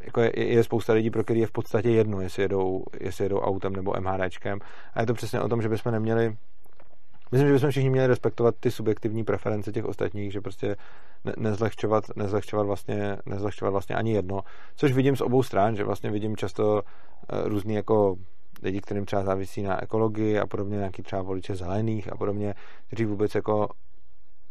[0.03, 3.39] jako je, je spousta lidí, pro který je v podstatě jedno, jestli jedou, jestli jedou
[3.39, 4.59] autem nebo MHDčkem.
[4.93, 6.35] A je to přesně o tom, že bychom neměli
[7.31, 10.75] Myslím, že bychom všichni měli respektovat ty subjektivní preference těch ostatních, že prostě
[11.25, 14.41] ne, nezlehčovat, nezlehčovat, vlastně, nezlehčovat vlastně ani jedno.
[14.75, 18.15] Což vidím z obou stran, že vlastně vidím často uh, různý jako
[18.63, 22.53] lidi, kterým třeba závisí na ekologii a podobně, nějaký třeba voliče zelených a podobně,
[22.87, 23.67] kteří vůbec jako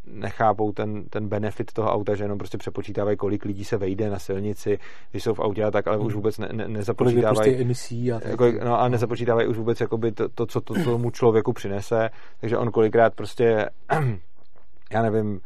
[0.05, 4.19] nechápou ten, ten benefit toho auta, že jenom prostě přepočítávají, kolik lidí se vejde na
[4.19, 4.79] silnici,
[5.11, 6.15] když jsou v autě a tak, ale už hmm.
[6.15, 7.35] vůbec ne, ne, nezapočítávají.
[7.35, 8.31] Prostě emisí a tak.
[8.31, 12.57] Jako, no a nezapočítávají už vůbec jakoby to, to, co to tomu člověku přinese, takže
[12.57, 13.69] on kolikrát prostě,
[14.91, 15.39] já nevím,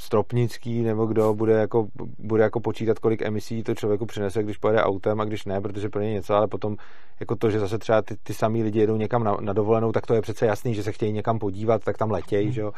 [0.00, 1.86] Stropnický nebo kdo bude jako,
[2.18, 5.88] bude jako počítat, kolik emisí to člověku přinese, když pojede autem a když ne, protože
[5.88, 6.76] pro ně něco, ale potom
[7.20, 10.06] jako to, že zase třeba ty, ty samý lidi jedou někam na, na dovolenou, tak
[10.06, 12.52] to je přece jasný, že se chtějí někam podívat, tak tam letějí, hmm.
[12.52, 12.72] že jo.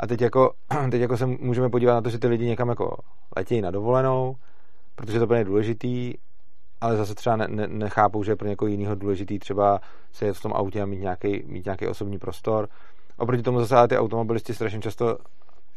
[0.00, 0.52] A teď jako,
[0.90, 2.96] teď jako se můžeme podívat na to, že ty lidi někam jako
[3.36, 4.36] letějí na dovolenou,
[4.94, 6.14] protože to je důležitý,
[6.80, 9.80] ale zase třeba ne, ne, nechápou, že je pro někoho jiného důležitý třeba
[10.12, 12.68] se jet v tom autě a mít nějaký, mít nějaký osobní prostor.
[13.16, 15.18] Oproti tomu zase ale ty automobilisti strašně často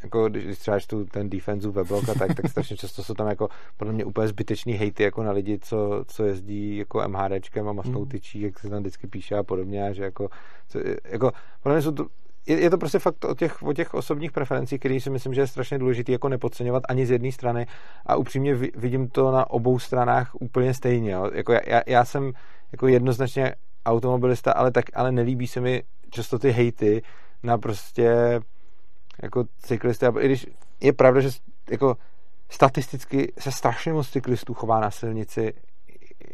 [0.03, 3.49] jako když třeba čtu ten defense weblog a tak, tak strašně často jsou tam jako
[3.77, 7.99] podle mě úplně zbytečný hejty jako na lidi, co, co jezdí jako MHDčkem a masnou
[7.99, 8.09] hmm.
[8.09, 10.29] tyčí, jak se tam vždycky píše a podobně, a že jako,
[10.67, 11.31] co, jako
[11.63, 12.07] podle mě jsou to
[12.47, 15.41] je, je to prostě fakt o těch, o těch osobních preferencích, který si myslím, že
[15.41, 17.67] je strašně důležitý jako nepodceňovat ani z jedné strany
[18.05, 21.11] a upřímně vidím to na obou stranách úplně stejně.
[21.11, 21.31] Jo.
[21.33, 22.33] Jako já, já, jsem
[22.71, 27.01] jako jednoznačně automobilista, ale tak, ale nelíbí se mi často ty hejty
[27.43, 28.39] na prostě
[29.21, 30.05] jako cyklisty.
[30.19, 30.47] I když
[30.81, 31.29] je pravda, že
[31.69, 31.97] jako
[32.49, 35.53] statisticky se strašně moc cyklistů chová na silnici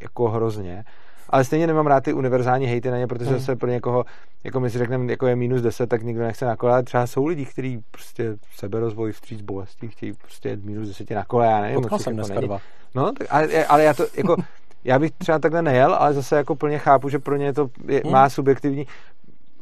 [0.01, 0.85] jako hrozně,
[1.29, 3.39] ale stejně nemám rád ty univerzální hejty na ně, protože hmm.
[3.39, 4.05] se pro někoho,
[4.43, 7.07] jako my si řekneme, jako je minus 10, tak nikdo nechce na kole, ale třeba
[7.07, 11.81] jsou lidi, kteří prostě seberozvoj vstříc bolesti, chtějí prostě minus 10 na kole, já nevím,
[11.81, 12.59] Potkal jsem jako dneska dva.
[12.95, 14.35] No, tak, ale, ale, já to jako,
[14.83, 18.01] já bych třeba takhle nejel, ale zase jako plně chápu, že pro ně to je,
[18.03, 18.13] hmm.
[18.13, 18.87] má subjektivní,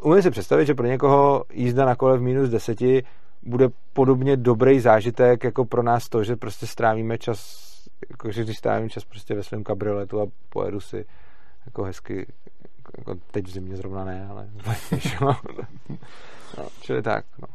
[0.01, 2.79] umím si představit, že pro někoho jízda na kole v minus 10
[3.43, 7.67] bude podobně dobrý zážitek jako pro nás to, že prostě strávíme čas,
[8.09, 11.05] jako že když strávím čas prostě ve svém kabrioletu a pojedu si
[11.67, 12.27] jako hezky,
[12.97, 14.49] jako teď v zimě zrovna ne, ale
[16.57, 17.47] no, čili tak, no.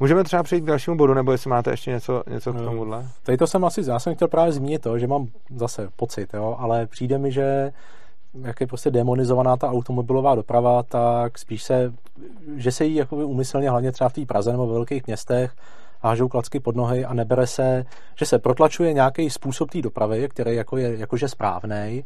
[0.00, 3.08] Můžeme třeba přejít k dalšímu bodu, nebo jestli máte ještě něco, něco k no, tomuhle?
[3.22, 5.26] Tady to jsem asi, já jsem chtěl právě zmínit to, že mám
[5.56, 7.72] zase pocit, jo, ale přijde mi, že
[8.42, 11.92] jak je prostě demonizovaná ta automobilová doprava, tak spíš se,
[12.56, 15.52] že se jí jakoby umyslně, hlavně třeba v té Praze nebo ve velkých městech,
[16.00, 17.84] hážou klacky pod nohy a nebere se,
[18.18, 22.04] že se protlačuje nějaký způsob té dopravy, který jako je jakože správný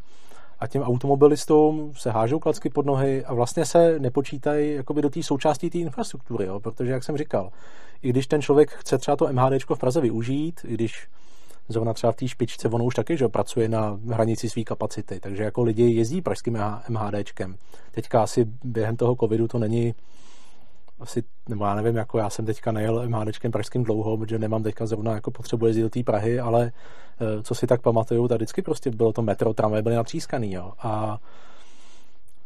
[0.60, 5.22] a těm automobilistům se hážou klacky pod nohy a vlastně se nepočítají jakoby do té
[5.22, 6.60] součástí té infrastruktury, jo?
[6.60, 7.50] protože, jak jsem říkal,
[8.02, 11.08] i když ten člověk chce třeba to MHD v Praze využít, i když
[11.68, 15.42] zrovna třeba v té špičce, ono už taky, že pracuje na hranici své kapacity, takže
[15.42, 16.58] jako lidi jezdí pražským
[16.88, 17.56] MHDčkem.
[17.90, 19.94] Teďka asi během toho covidu to není
[21.00, 24.86] asi, nebo já nevím, jako já jsem teďka nejel MHDčkem pražským dlouho, protože nemám teďka
[24.86, 26.72] zrovna jako potřebu jezdit do té Prahy, ale
[27.20, 30.72] eh, co si tak pamatuju, tak vždycky prostě bylo to metro, tramvaj byly natřískaný, jo.
[30.78, 31.18] A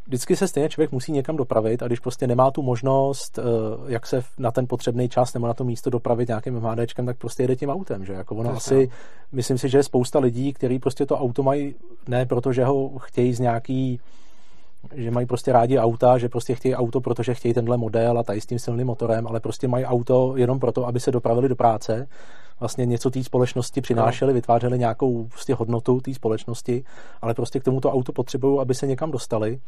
[0.06, 3.42] vždycky se stejně člověk musí někam dopravit a když prostě nemá tu možnost, eh,
[3.86, 7.42] jak se na ten potřebný čas nebo na to místo dopravit nějakým MHDčkem, tak prostě
[7.42, 8.90] jede tím autem, že jako ono asi,
[9.32, 11.74] myslím si, že je spousta lidí, kteří prostě to auto mají
[12.08, 14.00] ne proto, že ho chtějí z nějaký
[14.92, 18.40] že mají prostě rádi auta, že prostě chtějí auto, protože chtějí tenhle model a tady
[18.40, 22.08] s tím silným motorem, ale prostě mají auto jenom proto, aby se dopravili do práce,
[22.60, 24.34] vlastně něco té společnosti přinášeli, no.
[24.34, 26.84] vytvářeli nějakou prostě hodnotu té společnosti,
[27.22, 29.60] ale prostě k tomuto auto potřebují, aby se někam dostali.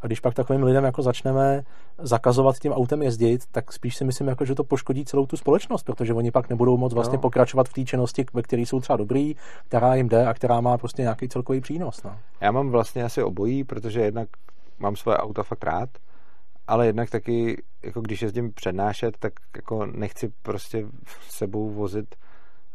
[0.00, 1.62] A když pak takovým lidem jako začneme
[1.98, 5.82] zakazovat tím autem jezdit, tak spíš si myslím, jako, že to poškodí celou tu společnost,
[5.82, 7.20] protože oni pak nebudou moc vlastně no.
[7.20, 9.34] pokračovat v té činnosti, ve které jsou třeba dobrý,
[9.68, 12.02] která jim jde a která má prostě nějaký celkový přínos.
[12.02, 12.16] No.
[12.40, 14.28] Já mám vlastně asi obojí, protože jednak
[14.78, 15.88] mám svoje auta fakt rád,
[16.66, 20.86] ale jednak taky, jako když jezdím přednášet, tak jako nechci prostě
[21.28, 22.14] sebou vozit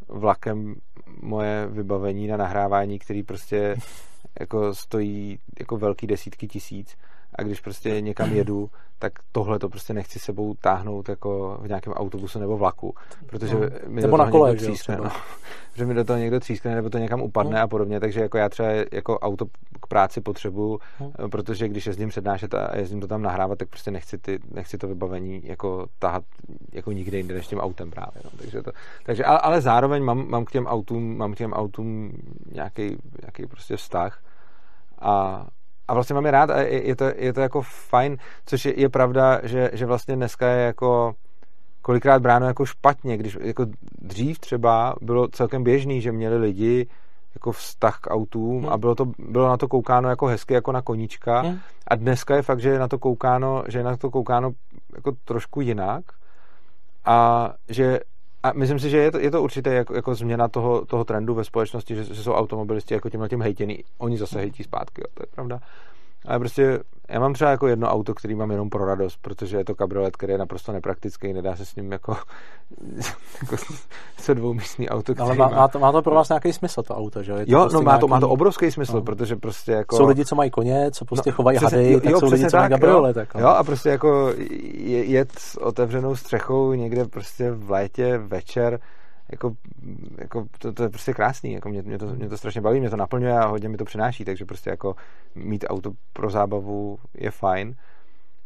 [0.09, 0.75] vlakem
[1.21, 3.77] moje vybavení na nahrávání, který prostě
[4.39, 6.97] jako stojí jako velký desítky tisíc
[7.35, 8.69] a když prostě někam jedu,
[8.99, 13.61] tak tohle to prostě nechci sebou táhnout jako v nějakém autobusu nebo vlaku, protože no.
[13.87, 15.09] mi nebo do na kole, třískne, no,
[15.75, 17.63] že mi do toho někdo třískne nebo to někam upadne no.
[17.63, 19.45] a podobně, takže jako já třeba jako auto
[19.81, 21.29] k práci potřebuju, no.
[21.29, 24.87] protože když jezdím přednášet a jezdím to tam nahrávat, tak prostě nechci, ty, nechci to
[24.87, 26.23] vybavení jako tahat
[26.71, 28.29] jako nikde jinde než tím autem právě, no.
[28.37, 28.71] takže to,
[29.05, 32.11] takže, ale, ale zároveň mám, mám k těm autům, mám k těm autům
[32.51, 34.21] nějaký, nějaký prostě vztah
[35.01, 35.47] a,
[35.89, 38.89] a vlastně mám je rád a je, to, je to jako fajn, což je, je
[38.89, 41.13] pravda, že, že vlastně dneska je jako
[41.81, 43.65] kolikrát bráno jako špatně, když jako
[44.01, 46.87] dřív třeba bylo celkem běžný, že měli lidi
[47.35, 48.69] jako vztah k autům hmm.
[48.69, 51.59] a bylo, to, bylo na to koukáno jako hezky, jako na koníčka hmm.
[51.87, 54.51] a dneska je fakt, že je na to koukáno, že je na to koukáno
[54.95, 56.03] jako trošku jinak
[57.05, 57.99] a že
[58.43, 61.33] a myslím si, že je to, je to určitě jako, jako změna toho, toho trendu
[61.33, 63.83] ve společnosti, že, že jsou automobilisti jako tímhle tím hejtěný.
[63.97, 65.59] Oni zase hejtí zpátky, jo, to je pravda.
[66.25, 69.65] Ale prostě já mám třeba jako jedno auto, který mám jenom pro radost, protože je
[69.65, 72.17] to kabriolet, který je naprosto nepraktický, nedá se s ním jako,
[73.41, 73.55] jako
[74.17, 75.13] se dvoumístný auto.
[75.19, 77.31] Ale má, má, to, má to pro vás nějaký smysl, to auto, že?
[77.31, 78.01] Je to jo, prostě no má, nějaký...
[78.01, 79.01] to, má to obrovský smysl, no.
[79.01, 79.97] protože prostě jako...
[79.97, 82.49] Jsou lidi, co mají koně, co prostě no, chovají hady, jo, tak jo, jsou lidi,
[82.49, 83.15] co mají kabriolet.
[83.15, 83.39] Jo, jako.
[83.39, 84.33] jo, a prostě jako
[84.83, 88.79] jet s otevřenou střechou někde prostě v létě, večer,
[89.31, 89.53] jako,
[90.17, 92.89] jako to, to, je prostě krásný, jako mě, mě, to, mě to strašně baví, mě
[92.89, 94.95] to naplňuje a hodně mi to přináší, takže prostě jako
[95.35, 97.75] mít auto pro zábavu je fajn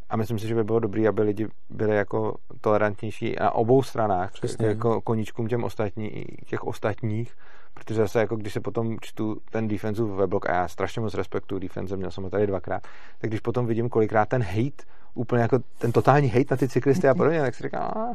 [0.09, 4.31] a myslím si, že by bylo dobré, aby lidi byli jako tolerantnější na obou stranách,
[4.31, 4.67] Přesně.
[4.67, 7.33] jako koníčkům těm ostatní, těch ostatních,
[7.73, 11.59] protože zase jako když se potom čtu ten defensive weblog a já strašně moc respektuju
[11.59, 15.59] defense, měl jsem ho tady dvakrát, tak když potom vidím kolikrát ten hate, úplně jako
[15.77, 18.13] ten totální hate na ty cyklisty a podobně, tak si říkám, a,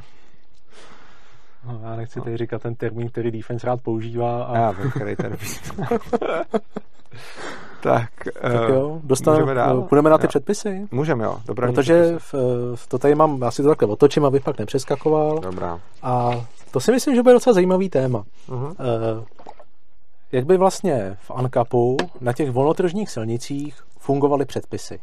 [1.66, 2.24] No, já nechci no.
[2.24, 4.44] tady říkat ten termín, který defense rád používá.
[4.44, 4.59] A...
[4.59, 5.38] Já vím, který termín.
[7.82, 9.82] tak, tak jo, dostaneme, dál.
[9.82, 10.28] půjdeme na ty jo.
[10.28, 10.88] předpisy.
[10.90, 11.38] Můžeme, jo.
[11.46, 12.34] Dobrá, Protože v,
[12.74, 15.38] v, to tady mám, já si to takhle otočím, abych pak nepřeskakoval.
[15.38, 15.80] Dobrá.
[16.02, 16.30] A
[16.70, 18.24] to si myslím, že bude docela zajímavý téma.
[18.48, 18.68] Uh-huh.
[18.68, 19.24] Uh,
[20.32, 25.00] jak by vlastně v ANCAPu na těch volnotržních silnicích fungovaly předpisy.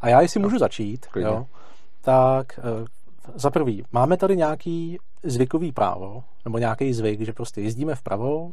[0.00, 1.46] A já, jestli můžu začít, jo,
[2.00, 2.60] tak
[3.34, 8.50] za prvý, máme tady nějaký zvykový právo, nebo nějaký zvyk, že prostě jezdíme vpravo,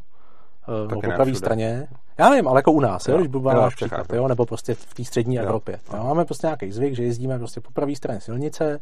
[0.68, 1.88] eh, nebo po pravé straně.
[2.18, 4.74] Já nevím, ale jako u nás, jo, jo když budu váš příklad, jo, nebo prostě
[4.74, 5.42] v té střední jo.
[5.42, 5.78] Evropě.
[5.94, 6.04] Jo.
[6.04, 8.80] Máme prostě nějaký zvyk, že jezdíme prostě po pravé straně silnice,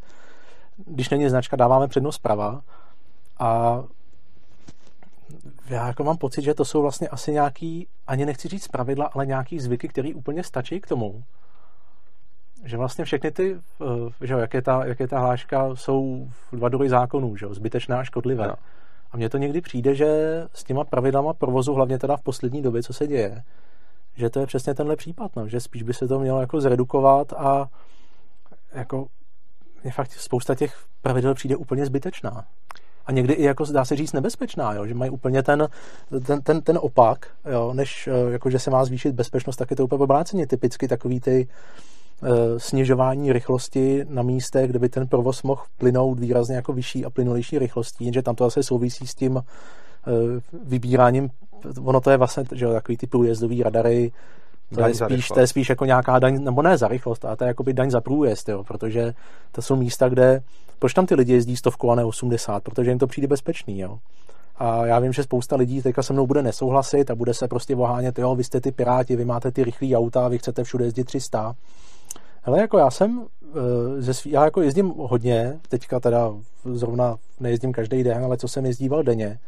[0.77, 2.61] když není značka, dáváme přednost prava
[3.39, 3.83] a
[5.69, 9.27] já jako mám pocit, že to jsou vlastně asi nějaký, ani nechci říct pravidla, ale
[9.27, 11.23] nějaký zvyky, které úplně stačí k tomu,
[12.67, 16.69] že vlastně všechny ty, eh, že jak, je ta, jak je ta hláška, jsou dva
[16.69, 18.47] druhy zákonů, že zbytečná a škodlivé.
[18.47, 18.55] No.
[19.11, 22.83] A mně to někdy přijde, že s těma pravidlama provozu, hlavně teda v poslední době,
[22.83, 23.43] co se děje,
[24.17, 27.33] že to je přesně tenhle případ, no, že spíš by se to mělo jako zredukovat
[27.33, 27.69] a
[28.73, 29.07] jako
[29.85, 32.45] je fakt spousta těch pravidel přijde úplně zbytečná.
[33.07, 34.87] A někdy i jako dá se říct nebezpečná, jo?
[34.87, 35.69] že mají úplně ten,
[36.27, 37.73] ten, ten, ten opak, jo?
[37.75, 40.47] než eh, jako, že se má zvýšit bezpečnost, tak je to úplně obráceně.
[40.47, 41.49] Typicky takový ty
[42.59, 47.59] snižování rychlosti na místech, kde by ten provoz mohl plynout výrazně jako vyšší a plynulejší
[47.59, 50.13] rychlostí, jenže tam to zase souvisí s tím eh,
[50.65, 51.31] vybíráním,
[51.85, 54.13] ono to je vlastně že, takový ty průjezdový radary,
[54.75, 57.45] To je, spíš, to je spíš jako nějaká daň, nebo ne za rychlost, ale to
[57.45, 59.15] je jakoby daň za průjezd, jo, protože
[59.53, 60.43] to jsou místa, kde,
[60.79, 63.99] proč tam ty lidi jezdí stovku a ne 80, protože jim to přijde bezpečný, jo.
[64.59, 67.75] A já vím, že spousta lidí teďka se mnou bude nesouhlasit a bude se prostě
[67.75, 71.05] vohánět, jo, vy jste ty piráti, vy máte ty rychlé auta, vy chcete všude jezdit
[71.05, 71.55] 300.
[72.47, 76.35] Ale jako já jsem eh, ze svý, já jako jezdím hodně, teďka teda
[76.65, 79.39] zrovna nejezdím každý den, ale co jsem jezdíval denně,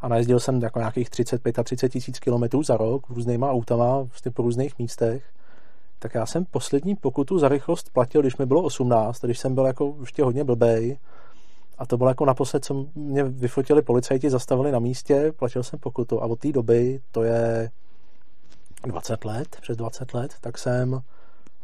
[0.00, 4.30] a najezdil jsem jako nějakých 35 a 30 tisíc kilometrů za rok různýma autama vlastně
[4.30, 5.24] po různých místech,
[5.98, 9.64] tak já jsem poslední pokutu za rychlost platil, když mi bylo 18, když jsem byl
[9.64, 10.98] jako ještě hodně blbej,
[11.78, 16.22] a to bylo jako naposled, co mě vyfotili policajti, zastavili na místě, platil jsem pokutu.
[16.22, 17.70] A od té doby, to je
[18.86, 21.02] 20 let, přes 20 let, tak jsem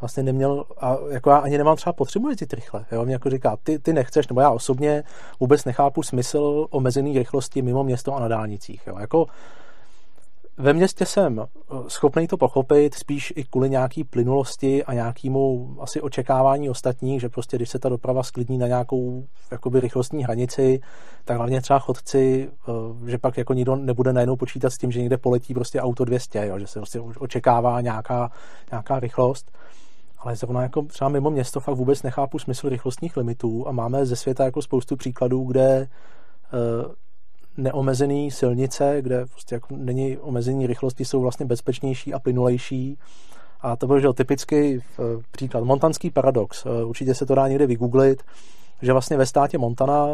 [0.01, 2.85] vlastně neměl, a jako já ani nemám třeba potřebu jezdit rychle.
[2.93, 3.05] Jo?
[3.05, 5.05] Mě jako říká, ty, ty nechceš, nebo já osobně
[5.41, 8.83] vůbec nechápu smysl omezený rychlosti mimo město a na dálnicích.
[8.87, 8.97] Jo?
[8.99, 9.27] Jako
[10.61, 16.01] ve městě jsem eh, schopný to pochopit, spíš i kvůli nějaký plynulosti a nějakému asi
[16.01, 20.81] očekávání ostatních, že prostě když se ta doprava sklidní na nějakou jakoby rychlostní hranici,
[21.25, 25.01] tak hlavně třeba chodci, eh, že pak jako nikdo nebude najednou počítat s tím, že
[25.01, 28.31] někde poletí prostě auto 200, jo, že se prostě očekává nějaká,
[28.71, 29.53] nějaká rychlost
[30.29, 34.17] ale zrovna jako třeba mimo město fakt vůbec nechápu smysl rychlostních limitů a máme ze
[34.17, 35.89] světa jako spoustu příkladů, kde
[36.53, 36.93] uh,
[37.57, 42.99] neomezený silnice, kde prostě jako není omezení rychlosti, jsou vlastně bezpečnější a plynulejší.
[43.61, 44.83] A to byl že typický uh,
[45.31, 45.65] příklad.
[45.65, 46.67] Montanský paradox.
[46.67, 48.23] Uh, určitě se to dá někde vygooglit,
[48.83, 50.07] že vlastně ve státě Montana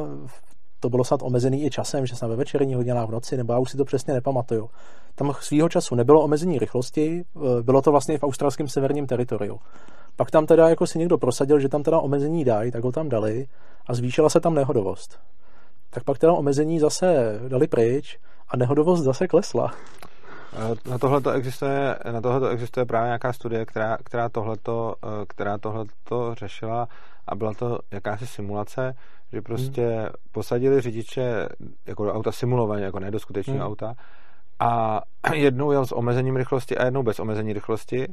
[0.84, 3.58] to bylo snad omezený i časem, že snad ve večerní hodinách v noci, nebo já
[3.58, 4.70] už si to přesně nepamatuju.
[5.14, 7.24] Tam svýho času nebylo omezení rychlosti,
[7.62, 9.60] bylo to vlastně v australském severním teritoriu.
[10.16, 13.08] Pak tam teda jako si někdo prosadil, že tam teda omezení dají, tak ho tam
[13.08, 13.46] dali
[13.86, 15.18] a zvýšila se tam nehodovost.
[15.90, 18.18] Tak pak teda omezení zase dali pryč
[18.48, 19.74] a nehodovost zase klesla.
[20.90, 25.58] Na tohle to existuje, na tohleto existuje právě nějaká studie, která, která, tohleto, eh, která
[25.58, 26.88] tohleto řešila
[27.26, 28.94] a byla to jakási simulace,
[29.34, 30.08] že prostě hmm.
[30.32, 31.48] posadili řidiče
[31.86, 33.66] jako do auta simulovaně, jako ne do skutečného hmm.
[33.66, 33.94] auta
[34.60, 35.00] a
[35.34, 38.06] jednou jel s omezením rychlosti a jednou bez omezení rychlosti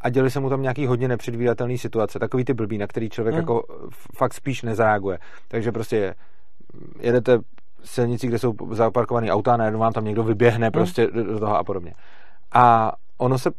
[0.00, 3.34] a děli se mu tam nějaký hodně nepředvídatelný situace, takový ty blbý, na který člověk
[3.34, 3.42] hmm.
[3.42, 3.62] jako
[4.16, 5.18] fakt spíš nezareaguje.
[5.48, 6.14] Takže prostě
[7.00, 7.38] jedete
[7.84, 10.72] silnici, kde jsou zaparkované auta a najednou vám tam někdo vyběhne hmm.
[10.72, 11.94] prostě do toho a podobně.
[12.52, 13.50] A ono se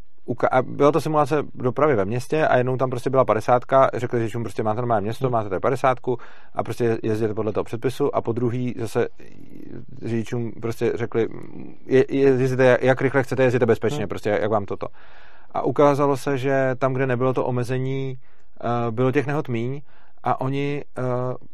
[0.51, 4.43] a byla to simulace dopravy ve městě a jednou tam prostě byla padesátka, řekli řidičům
[4.43, 5.31] prostě máte normální město, hmm.
[5.31, 6.17] máte tady padesátku
[6.53, 9.07] a prostě jezdíte podle toho předpisu a po druhý zase
[10.05, 11.27] řidičům prostě řekli
[11.85, 14.09] je, jezdíte, jak rychle chcete, jezdíte bezpečně, hmm.
[14.09, 14.87] prostě jak vám toto.
[15.51, 18.17] A ukázalo se, že tam, kde nebylo to omezení,
[18.63, 19.81] uh, bylo těch nehod míň
[20.27, 20.83] a oni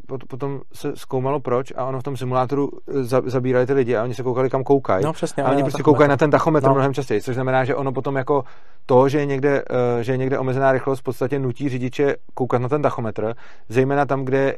[0.10, 3.96] uh, potom se zkoumalo proč a ono v tom simulátoru eh, za, zabírali ty lidi
[3.96, 5.06] a oni se koukali, kam koukají.
[5.06, 6.74] No, přesně, a oni prostě koukají na ten tachometr no.
[6.74, 8.44] mnohem častěji, což znamená, že ono potom jako
[8.86, 12.62] to, že je, někde, uh, že je někde omezená rychlost, v podstatě nutí řidiče koukat
[12.62, 13.34] na ten tachometr,
[13.70, 14.58] zejména tam, kde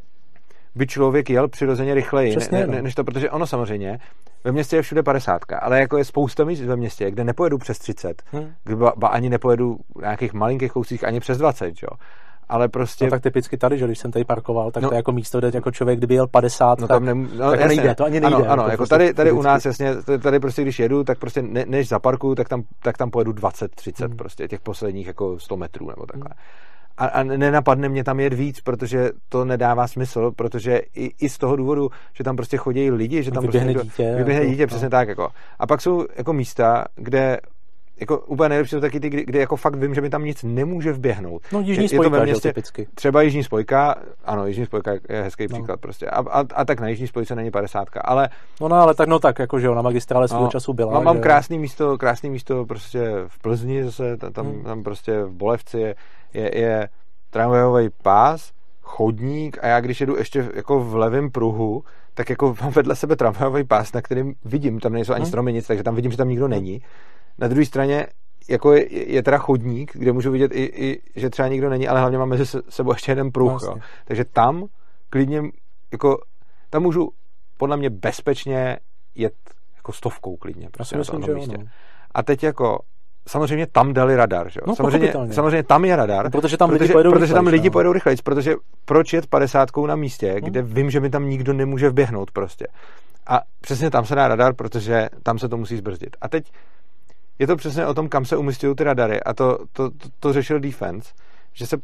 [0.74, 2.82] by člověk jel přirozeně rychleji, Přesně, ne, ne, no.
[2.82, 3.98] než to, protože ono samozřejmě,
[4.44, 7.78] ve městě je všude 50, ale jako je spousta míst ve městě, kde nepojedu přes
[7.78, 8.52] 30, hmm.
[8.64, 11.88] kde ba, ba ani nepojedu v nějakých malinkých kouscích ani přes 20, jo
[12.48, 13.04] ale prostě...
[13.04, 15.38] No tak typicky tady, že když jsem tady parkoval, tak no, to je jako místo,
[15.38, 18.20] kde jako člověk, kdyby jel 50, no, tak, nem, no, tak jasně, nejde, to ani
[18.20, 18.36] nejde.
[18.36, 21.64] Ano, ano jako tady, tady u nás, jasně, tady prostě když jedu, tak prostě ne,
[21.68, 24.16] než zaparkuju, tak tam, tak tam pojedu 20-30 hmm.
[24.16, 26.30] prostě těch posledních jako 100 metrů nebo takhle.
[26.34, 26.66] Hmm
[26.98, 31.38] a, a nenapadne mě tam jet víc, protože to nedává smysl, protože i, i z
[31.38, 34.62] toho důvodu, že tam prostě chodí lidi, že tam vyběhne prostě dítě, vyběhne jako, dítě,
[34.62, 34.66] no.
[34.66, 35.08] přesně tak.
[35.08, 35.28] Jako.
[35.58, 37.38] A pak jsou jako místa, kde
[38.00, 40.42] jako úplně nejlepší jsou taky ty, kdy, kdy jako fakt vím, že mi tam nic
[40.42, 41.42] nemůže vběhnout.
[41.52, 42.88] No jižní je, spojka, je to ve městě, typicky.
[42.94, 43.94] Třeba jižní spojka,
[44.24, 45.56] ano, jižní spojka je hezký no.
[45.56, 46.06] příklad prostě.
[46.06, 48.28] A, a, a, tak na jižní spojce není padesátka, ale...
[48.60, 50.92] No, no ale tak, no tak, jako že jo, na magistrále svého no, času byla.
[50.92, 54.62] Mám, mám krásný místo, krásný místo prostě v Plzni zase, tam, hmm.
[54.62, 55.94] tam prostě v Bolevci je,
[56.34, 56.88] je, je
[57.30, 61.84] tramvajový pás, chodník a já když jedu ještě jako v levém pruhu,
[62.14, 65.28] tak jako mám vedle sebe tramvajový pás, na kterým vidím, tam nejsou ani mhm.
[65.28, 66.82] stromy, nic, takže tam vidím, že tam nikdo není.
[67.38, 68.06] Na druhé straně
[68.48, 72.00] jako je, je teda chodník, kde můžu vidět i, i, že třeba nikdo není, ale
[72.00, 73.50] hlavně mám mezi sebou ještě jeden pruh.
[73.50, 73.70] Vlastně.
[73.70, 73.80] Jo.
[74.04, 74.66] Takže tam
[75.10, 75.42] klidně,
[75.92, 76.18] jako,
[76.70, 77.10] tam můžu
[77.56, 78.78] podle mě bezpečně
[79.14, 79.34] jet
[79.76, 80.68] jako stovkou klidně.
[80.70, 81.56] Prostě myslím, na tom místě.
[82.14, 82.78] A teď jako
[83.28, 84.64] samozřejmě tam dali radar, že jo?
[84.66, 86.24] No, samozřejmě, samozřejmě tam je radar.
[86.24, 87.72] No, protože tam protože, lidi pojedou protože rychlejc, tam lidi no.
[87.72, 90.48] pojedou rychlejc, protože proč jet 50 na místě, no.
[90.48, 92.66] kde vím, že mi tam nikdo nemůže vběhnout prostě.
[93.26, 96.16] A přesně tam se dá radar, protože tam se to musí zbrzdit.
[96.20, 96.52] A teď
[97.38, 100.32] je to přesně o tom, kam se umístují ty radary a to, to, to, to
[100.32, 101.12] řešil Defense,
[101.52, 101.76] že se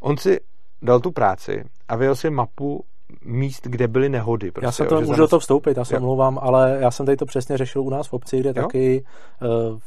[0.00, 0.40] on si
[0.82, 2.84] dal tu práci a vyjel si mapu
[3.24, 4.50] míst, kde byly nehody.
[4.50, 7.06] Prostě, já jsem to, jo, můžu do toho vstoupit, já se omlouvám, ale já jsem
[7.06, 8.54] tady to přesně řešil u nás v obci, kde jo?
[8.54, 9.04] taky
[9.42, 9.78] uh,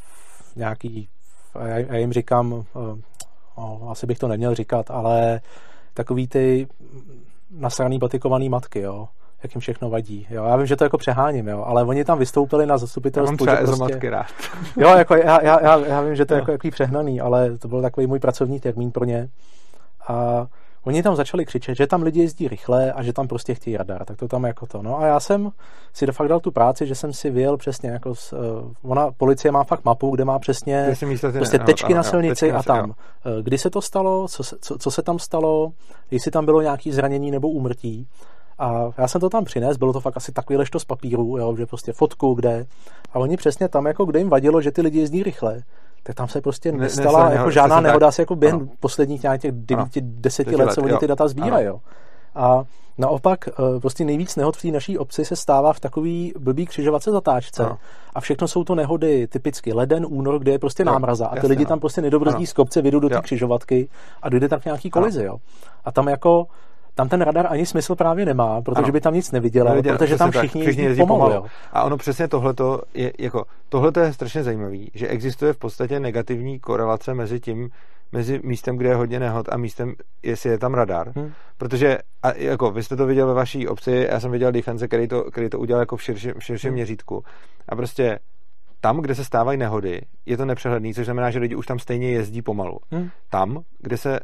[0.55, 1.09] nějaký
[1.59, 2.65] já, já jim říkám,
[3.55, 5.41] o, asi bych to neměl říkat, ale
[5.93, 6.67] takový ty
[7.51, 9.07] nasraný batikovaný matky, jo
[9.43, 10.27] jak jim všechno vadí.
[10.29, 10.43] Jo.
[10.43, 13.45] Já vím, že to jako přeháním, jo, ale oni tam vystoupili na zastupitelstvu.
[13.45, 14.09] Já mám třeba prostě...
[14.09, 14.25] rád.
[14.77, 17.67] jo, jako já, já, já, já, vím, že to je jako jaký přehnaný, ale to
[17.67, 19.29] byl takový můj pracovní termín pro ně.
[20.07, 20.47] A
[20.85, 24.05] Oni tam začali křičet, že tam lidi jezdí rychle a že tam prostě chtějí radar,
[24.05, 24.81] tak to tam jako to.
[24.81, 25.51] No a já jsem
[25.93, 29.11] si de fakt dal tu práci, že jsem si vyjel přesně jako s, uh, ona,
[29.11, 30.85] policie má fakt mapu, kde má přesně
[31.37, 32.89] prostě ne, tečky ano, na silnici ano, a tam.
[32.89, 32.95] Jo.
[33.25, 35.71] Eh, kdy se to stalo, co se, co, co se tam stalo,
[36.11, 38.07] jestli tam bylo nějaké zranění nebo úmrtí.
[38.59, 41.55] A já jsem to tam přinesl, bylo to fakt asi takový to z papíru, jo,
[41.55, 42.65] že prostě fotku, kde.
[43.13, 45.63] A oni přesně tam, jako kde jim vadilo, že ty lidi jezdí rychle,
[46.03, 48.67] tak tam se prostě ne, nestala ne, jako žádná nehoda asi jako během no.
[48.79, 51.65] posledních nějakých devíti, deseti let, co oni ty data sbírají.
[51.65, 51.79] Jo.
[52.35, 52.63] A
[52.97, 57.11] naopak eh, prostě nejvíc nehod v té naší obci se stává v takový blbý křižovatce
[57.11, 57.77] zatáčce no.
[58.13, 61.63] a všechno jsou to nehody typicky leden, únor, kde je prostě námraza a ty lidi
[61.63, 61.69] no.
[61.69, 63.89] tam prostě nedobrzdí z kopce, vyjdou do té křižovatky
[64.21, 65.23] a dojde tam k nějaký kolizi.
[65.23, 65.37] Jo.
[65.85, 66.47] A tam jako
[66.95, 68.91] tam ten radar ani smysl právě nemá, protože ano.
[68.91, 71.31] by tam nic neviděl, Neviděl, protože tam všichni, tak, všichni jezdí pomalu.
[71.31, 71.47] pomalu.
[71.73, 76.59] A ono přesně tohleto je, jako, tohleto je strašně zajímavý, že existuje v podstatě negativní
[76.59, 77.69] korelace mezi tím,
[78.11, 79.93] mezi místem, kde je hodně nehod a místem,
[80.23, 81.11] jestli je tam radar.
[81.15, 81.31] Hmm.
[81.57, 85.07] Protože, a jako vy jste to viděl ve vaší obci, já jsem viděl Defense, který
[85.07, 86.75] to, který to udělal jako v širším, v širším hmm.
[86.75, 87.23] měřítku.
[87.69, 88.19] A prostě
[88.81, 92.11] tam, kde se stávají nehody, je to nepřehledný, což znamená, že lidi už tam stejně
[92.11, 92.79] jezdí pomalu.
[92.91, 93.09] Hmm.
[93.29, 94.19] Tam, kde se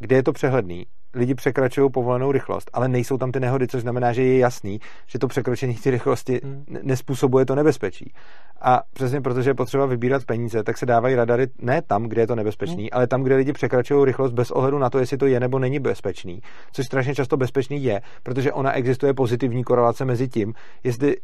[0.00, 4.12] kde je to přehledný, lidi překračují povolenou rychlost, ale nejsou tam ty nehody, což znamená,
[4.12, 6.64] že je jasný, že to překročení té rychlosti hmm.
[6.82, 8.12] nespůsobuje to nebezpečí.
[8.60, 12.26] A přesně protože je potřeba vybírat peníze, tak se dávají radary ne tam, kde je
[12.26, 12.88] to nebezpečný, hmm.
[12.92, 15.78] ale tam, kde lidi překračují rychlost bez ohledu na to, jestli to je nebo není
[15.78, 16.40] bezpečný.
[16.72, 20.54] Což strašně často bezpečný je, protože ona existuje pozitivní korelace mezi tím,
[20.84, 21.16] jestli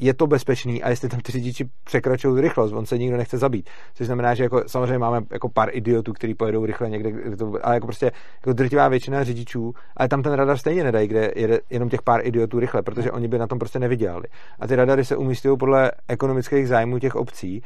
[0.00, 3.70] je to bezpečný a jestli tam ty řidiči překračují rychlost, on se nikdo nechce zabít.
[3.94, 7.52] Což znamená, že jako, samozřejmě máme jako pár idiotů, kteří pojedou rychle někde, kde to,
[7.62, 11.58] ale jako prostě jako drtivá většina řidičů, ale tam ten radar stejně nedají, kde jede
[11.70, 14.24] jenom těch pár idiotů rychle, protože oni by na tom prostě nevydělali.
[14.60, 17.62] A ty radary se umístují podle ekonomických zájmů těch obcí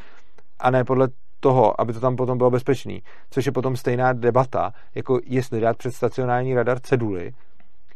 [0.61, 1.09] a ne podle
[1.41, 3.03] toho, aby to tam potom bylo bezpečný.
[3.31, 7.33] Což je potom stejná debata, jako jestli dát před stacionární radar ceduly,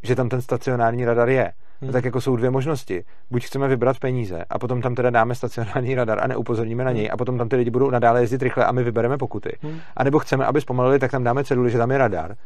[0.03, 1.53] že tam ten stacionární radar je
[1.83, 1.93] hmm.
[1.93, 3.05] tak jako jsou dvě možnosti.
[3.31, 6.99] Buď chceme vybrat peníze a potom tam teda dáme stacionární radar a neupozorníme na hmm.
[6.99, 9.59] něj a potom tam ty lidi budou nadále jezdit rychle a my vybereme pokuty.
[9.63, 9.81] Hmm.
[9.97, 12.37] A nebo chceme, aby zpomalili, tak tam dáme ceduly, že tam je radar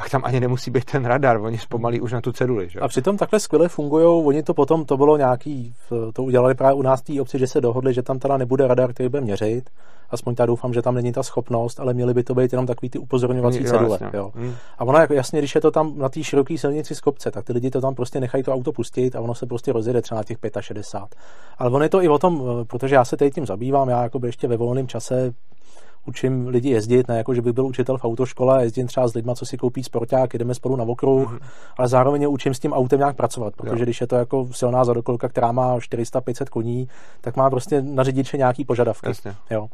[0.00, 2.68] pak tam ani nemusí být ten radar, oni zpomalí už na tu ceduli.
[2.68, 2.80] Že?
[2.80, 5.74] A přitom takhle skvěle fungují, oni to potom, to bylo nějaký,
[6.12, 8.92] to udělali právě u nás té obci, že se dohodli, že tam teda nebude radar,
[8.92, 9.70] který bude měřit,
[10.10, 12.90] aspoň tak doufám, že tam není ta schopnost, ale měly by to být jenom takový
[12.90, 13.98] ty upozorňovací cedule.
[14.12, 14.32] Jo.
[14.34, 14.54] Hmm.
[14.78, 17.44] A ono jako jasně, když je to tam na té široké silnici z kopce, tak
[17.44, 20.20] ty lidi to tam prostě nechají to auto pustit a ono se prostě rozjede třeba
[20.20, 21.20] na těch 65.
[21.58, 24.20] Ale ono je to i o tom, protože já se teď tím zabývám, já jako
[24.26, 25.32] ještě ve volném čase
[26.06, 29.32] učím lidi jezdit, ne jako, že bych byl učitel v autoškole jezdím třeba s lidmi,
[29.34, 31.46] co si koupí sporták, jdeme spolu na okruh, mm-hmm.
[31.76, 33.84] ale zároveň učím s tím autem nějak pracovat, protože jo.
[33.84, 36.88] když je to jako silná zadokolka, která má 400-500 koní,
[37.20, 39.08] tak má prostě na řidiče nějaký požadavky.
[39.08, 39.34] Jasně.
[39.50, 39.68] Jo.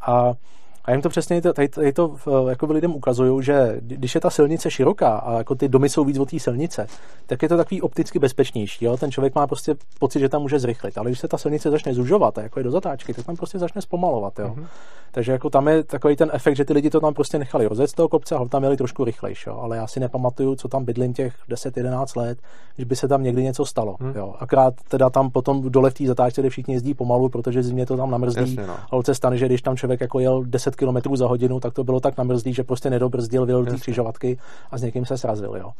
[0.00, 0.36] A
[0.84, 2.16] a jim to přesně tady, tady to
[2.48, 6.18] jako lidem ukazují, že když je ta silnice široká a jako ty domy jsou víc
[6.18, 6.86] od té silnice,
[7.26, 8.84] tak je to takový opticky bezpečnější.
[8.84, 8.96] Jo?
[8.96, 10.98] Ten člověk má prostě pocit, že tam může zrychlit.
[10.98, 13.58] Ale když se ta silnice začne zužovat, a jako je do zatáčky, tak tam prostě
[13.58, 14.38] začne zpomalovat.
[14.38, 14.54] Jo?
[14.56, 14.66] Mm-hmm.
[15.12, 17.90] Takže jako tam je takový ten efekt, že ty lidi to tam prostě nechali rozjet
[17.90, 19.44] z toho kopce a tam měli trošku rychlejší.
[19.46, 19.58] Jo?
[19.62, 22.38] Ale já si nepamatuju, co tam bydlím těch 10-11 let,
[22.78, 23.96] že by se tam někdy něco stalo.
[24.00, 24.12] Mm.
[24.16, 24.34] Jo?
[24.38, 27.96] Akrát teda tam potom dole v té zatáčce, kde všichni jezdí pomalu, protože zimě to
[27.96, 28.56] tam namrzlí.
[28.56, 28.76] Jasně, no.
[28.90, 31.84] Ale se stane, že když tam člověk jako jel 10 km za hodinu, tak to
[31.84, 34.38] bylo tak namrzlý, že prostě nedobrzdil, vyjel ty křižovatky
[34.70, 35.56] a s někým se srazil.
[35.56, 35.70] Jo?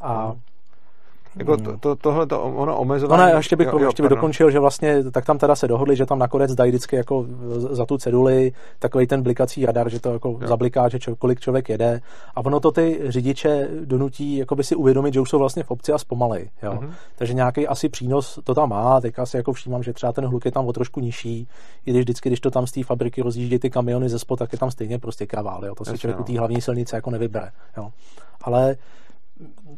[0.00, 0.40] A mm.
[1.36, 3.22] Jako to, to, tohle to ono omezování...
[3.22, 5.68] No ne, ještě bych, jo, jo, ještě bych dokončil, že vlastně tak tam teda se
[5.68, 10.00] dohodli, že tam nakonec dají vždycky jako za tu ceduli takový ten blikací radar, že
[10.00, 10.48] to jako jo.
[10.48, 12.00] zabliká, že čo, kolik člověk jede
[12.34, 15.70] a ono to ty řidiče donutí jako by si uvědomit, že už jsou vlastně v
[15.70, 16.50] obci a zpomalej.
[16.62, 16.72] Jo?
[16.72, 16.90] Mm-hmm.
[17.16, 20.44] Takže nějaký asi přínos to tam má, teďka si jako všímám, že třeba ten hluk
[20.44, 21.48] je tam o trošku nižší,
[21.86, 24.52] i když vždycky, když to tam z té fabriky rozjíždí ty kamiony ze spod, tak
[24.52, 25.74] je tam stejně prostě kravál, jo?
[25.74, 26.26] to si člověk u no.
[26.26, 27.50] té hlavní silnice jako nevybere.
[27.76, 27.90] Jo?
[28.42, 28.76] Ale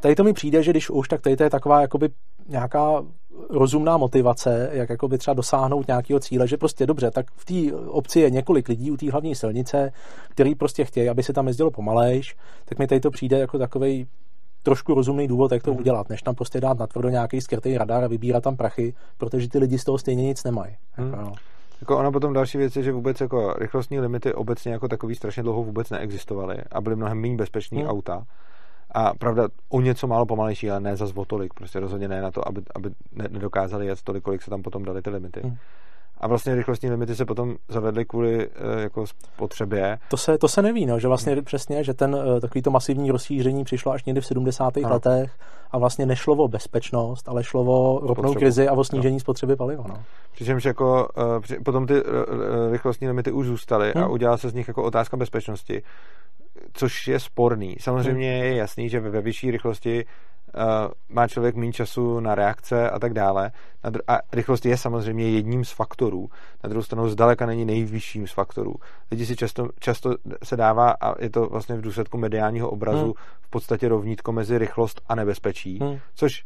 [0.01, 2.09] tady to mi přijde, že když už, tak tady to je taková jakoby
[2.49, 3.05] nějaká
[3.51, 8.21] rozumná motivace, jak jakoby třeba dosáhnout nějakého cíle, že prostě dobře, tak v té obci
[8.21, 9.93] je několik lidí u té hlavní silnice,
[10.29, 14.07] který prostě chtějí, aby se tam jezdilo pomalejš, tak mi tady to přijde jako takový
[14.63, 15.81] trošku rozumný důvod, jak to hmm.
[15.81, 19.59] udělat, než tam prostě dát natvrdo nějaký skrytý radar a vybírat tam prachy, protože ty
[19.59, 20.77] lidi z toho stejně nic nemají.
[20.93, 21.11] Hmm.
[21.11, 21.33] Jako, no.
[21.81, 25.43] Jako ono potom další věc je, že vůbec jako rychlostní limity obecně jako takový strašně
[25.43, 27.91] dlouho vůbec neexistovaly a byly mnohem méně bezpečný hmm.
[27.91, 28.27] auta.
[28.91, 31.55] A pravda, o něco málo pomalejší, ale ne za o tolik.
[31.55, 32.91] Prostě rozhodně ne na to, aby, aby
[33.29, 35.41] nedokázali jet tolik, kolik se tam potom dali ty limity.
[35.45, 35.57] Hmm.
[36.21, 39.99] a vlastně rychlostní limity se potom zavedly kvůli uh, jako spotřebě.
[40.11, 41.45] To se, to se neví, no, že vlastně hmm.
[41.45, 44.77] přesně, že ten uh, takový to masivní rozšíření přišlo až někdy v 70.
[44.77, 44.89] No.
[44.89, 45.39] letech
[45.71, 49.21] a vlastně nešlo o bezpečnost, ale šlo o ropnou krizi a o snížení no.
[49.21, 49.85] spotřeby paliva.
[49.89, 50.03] No.
[50.33, 51.09] Přičemž jako
[51.41, 51.95] při, potom ty
[52.71, 54.05] rychlostní limity už zůstaly hmm.
[54.05, 55.83] a udělala se z nich jako otázka bezpečnosti,
[56.73, 57.77] což je sporný.
[57.81, 58.45] Samozřejmě hmm.
[58.45, 60.63] je jasný, že ve vyšší rychlosti uh,
[61.09, 63.51] má člověk méně času na reakce a tak dále.
[64.09, 66.29] A rychlost je samozřejmě jedním z faktorů.
[66.65, 68.75] Na druhou stranu zdaleka není nejvyšším z faktorů.
[69.11, 70.15] Lidi si často, často
[70.45, 73.15] se dává, a je to vlastně v důsledku mediálního obrazu, hmm.
[73.41, 75.99] v podstatě rovnítko mezi rychlost a nebezpečí, hmm.
[76.15, 76.45] což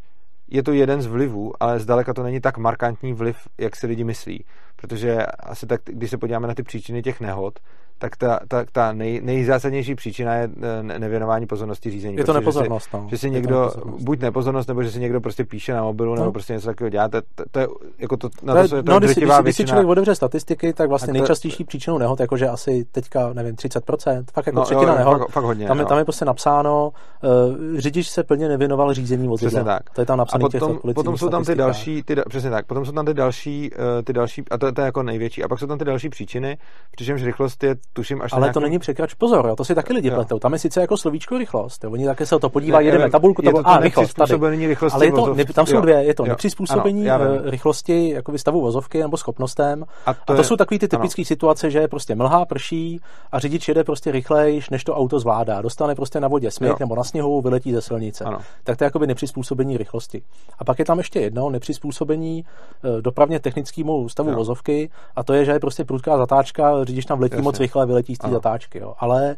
[0.51, 4.05] je to jeden z vlivů, ale zdaleka to není tak markantní vliv, jak si lidi
[4.05, 4.45] myslí.
[4.77, 7.59] Protože asi tak, když se podíváme na ty příčiny těch nehod,
[8.01, 10.51] tak ta, ta, ta nej, nejzásadnější příčina je
[10.95, 12.17] eh, nevěnování pozornosti řízení.
[12.17, 12.87] Je to prostě, nepozornost.
[12.87, 13.09] Že si, no.
[13.11, 14.05] že si někdo, nepozornost.
[14.05, 16.21] buď nepozornost, nebo že si někdo prostě píše na mobilu, no.
[16.21, 17.09] nebo prostě něco takového dělá.
[17.09, 17.69] To, to, to je
[17.99, 20.73] jako to, na to, to, je, to no, když, když, když si člověk otevře statistiky,
[20.73, 24.93] tak vlastně to, nejčastější příčinou nehod, jakože asi teďka, nevím, 30%, fakt jako no, třetina
[24.93, 25.19] jo, nehod.
[25.19, 29.29] Fakt, fakt hodně, tam, je, tam je prostě napsáno, uh, řidič se plně nevěnoval řízení
[29.29, 29.51] vozidla.
[29.51, 29.91] Přesně tak.
[29.91, 32.87] To je tam napsané a potom, potom jsou tam ty další, ty, přesně tak, potom
[32.87, 35.45] jsou tam ty další, uh, ty další, a to, to je jako největší.
[35.45, 36.59] A pak jsou tam ty další příčiny,
[36.91, 39.15] přičemž rychlost je, tuším, až Ale to není překrač.
[39.15, 40.15] Pozor, jo, to si taky lidi jo.
[40.15, 40.39] pletou.
[40.39, 41.85] Tam je sice jako slovíčko rychlost.
[41.85, 41.91] Jo.
[41.91, 44.15] Oni také se o to podívají, jedeme tabulku, to, to a rychlost.
[44.15, 44.67] Tady.
[44.67, 45.81] Rychlosti Ale je to, ne, tam jsou jo.
[45.81, 46.29] dvě, je to jo.
[46.29, 49.85] nepřizpůsobení ano, eh, rychlosti jako stavu vozovky nebo schopnostem.
[50.07, 53.01] A to, a to je, jsou takové ty typické situace, že prostě mlhá, prší
[53.33, 55.63] a řidič jede prostě rychlejš, než to auto zvládá.
[55.63, 58.25] Dostane prostě na vodě smyk nebo na sněhu, vyletí ze silnice.
[58.25, 58.39] Ano.
[58.65, 60.23] Tak to je jakoby nepřizpůsobení rychlosti.
[60.59, 62.45] A pak je tam ještě jedno nepřizpůsobení
[62.85, 67.19] eh, dopravně technickému stavu vozovky a to je, že je prostě prudká zatáčka, řidič tam
[67.19, 68.79] vletí moc rychle, vyletí z té zatáčky.
[68.79, 68.95] Jo.
[68.99, 69.37] Ale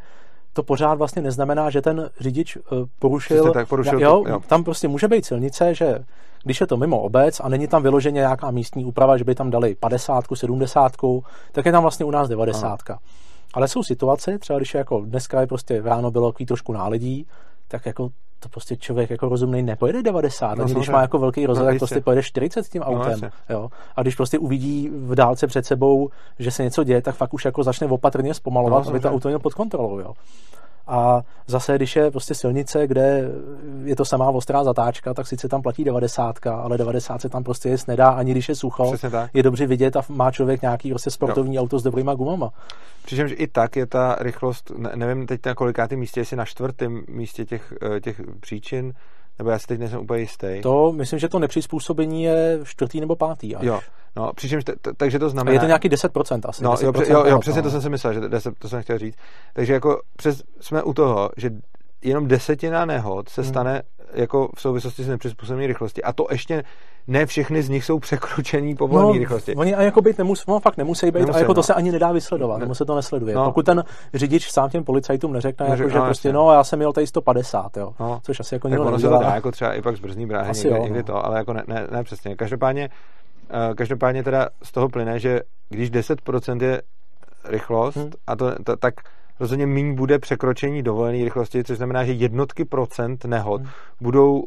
[0.53, 2.63] to pořád vlastně neznamená, že ten řidič uh,
[2.99, 4.41] porušil, tak porušil jo, jo.
[4.47, 5.99] tam prostě může být silnice, že
[6.45, 9.51] když je to mimo obec a není tam vyloženě nějaká místní úprava, že by tam
[9.51, 10.93] dali 50, 70,
[11.53, 12.81] tak je tam vlastně u nás 90.
[12.91, 12.99] Ano.
[13.55, 17.27] Ale jsou situace, třeba když je jako dneska je prostě ráno bylo takový trošku náledí,
[17.73, 18.09] tak jako
[18.41, 21.71] to prostě člověk jako rozumný nepojede 90, no, ani když má jako velký rozhled, no,
[21.71, 23.21] tak prostě pojede 40 s tím no, autem.
[23.23, 23.69] No, jo.
[23.97, 27.45] A když prostě uvidí v dálce před sebou, že se něco děje, tak fakt už
[27.45, 29.99] jako začne opatrně zpomalovat, no, aby to auto měl pod kontrolou.
[29.99, 30.15] Jo.
[30.87, 33.31] A zase, když je prostě silnice, kde
[33.85, 37.69] je to samá ostrá zatáčka, tak sice tam platí 90, ale 90 se tam prostě
[37.69, 38.93] jest nedá, ani když je sucho.
[39.35, 41.63] Je dobře vidět a má člověk nějaký prostě sportovní jo.
[41.63, 42.51] auto s dobrýma gumama.
[43.05, 47.03] Přičemž i tak je ta rychlost, ne, nevím teď na kolikátém místě, jestli na čtvrtém
[47.09, 48.93] místě těch, eh, těch příčin,
[49.39, 50.61] nebo já si teď nejsem úplně jistý.
[50.63, 53.65] To, myslím, že to nepřizpůsobení je čtvrtý nebo pátý až.
[53.65, 53.81] Jo,
[54.17, 55.53] no, přičemž, t- t- takže to znamená...
[55.53, 56.65] A je to nějaký 10% asi.
[56.65, 58.99] No, 10% jo, jo, jo, přesně to jsem si myslel, že 10, to jsem chtěl
[58.99, 59.17] říct.
[59.53, 61.51] Takže jako přes, jsme u toho, že
[62.03, 63.51] jenom desetina nehod se hmm.
[63.51, 63.83] stane
[64.15, 66.03] jako v souvislosti s nepřizpůsobením rychlosti.
[66.03, 66.65] A to ještě
[67.07, 69.55] ne všechny z nich jsou překročení povolené no, rychlosti.
[69.55, 71.55] Oni a jako být nemusí, no, fakt nemusí být, nemusí, a jako no.
[71.55, 73.35] to se ani nedá vysledovat, ne, nebo se to nesleduje.
[73.35, 73.45] No.
[73.45, 73.85] Pokud ten
[74.15, 76.37] řidič sám těm policajtům neřekne, Neřek, jako, že no, prostě, jasně.
[76.37, 78.21] no, já jsem měl tady 150, jo, no.
[78.23, 80.67] což asi jako nikdo se to dá, jako třeba i pak z brzdní bráhy asi
[80.67, 81.05] někdy, jo, někdy no.
[81.05, 82.37] to, ale jako ne, ne, ne přesně.
[82.37, 82.89] Každopádně,
[83.69, 86.83] uh, každopádně teda z toho plyne, že když 10% je
[87.45, 88.11] rychlost, hmm.
[88.27, 88.95] a to, to, tak
[89.41, 93.71] rozhodně méně bude překročení dovolené rychlosti, což znamená, že jednotky procent nehod hmm.
[94.01, 94.45] budou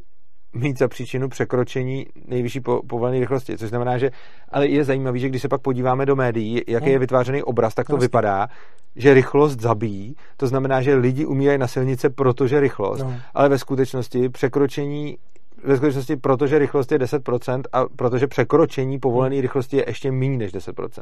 [0.55, 4.11] mít za příčinu překročení nejvyšší po, povolené rychlosti, což znamená, že
[4.49, 6.99] ale je zajímavé, že když se pak podíváme do médií, jaký je hmm.
[6.99, 8.05] vytvářený obraz, tak to vlastně.
[8.05, 8.47] vypadá,
[8.95, 13.13] že rychlost zabíjí, to znamená, že lidi umírají na silnice, protože rychlost, no.
[13.33, 15.17] ale ve skutečnosti překročení
[15.63, 19.41] ve skutečnosti, protože rychlost je 10% a protože překročení povolené hmm.
[19.41, 21.01] rychlosti je ještě méně než 10%.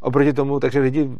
[0.00, 1.10] Oproti tomu, takže lidi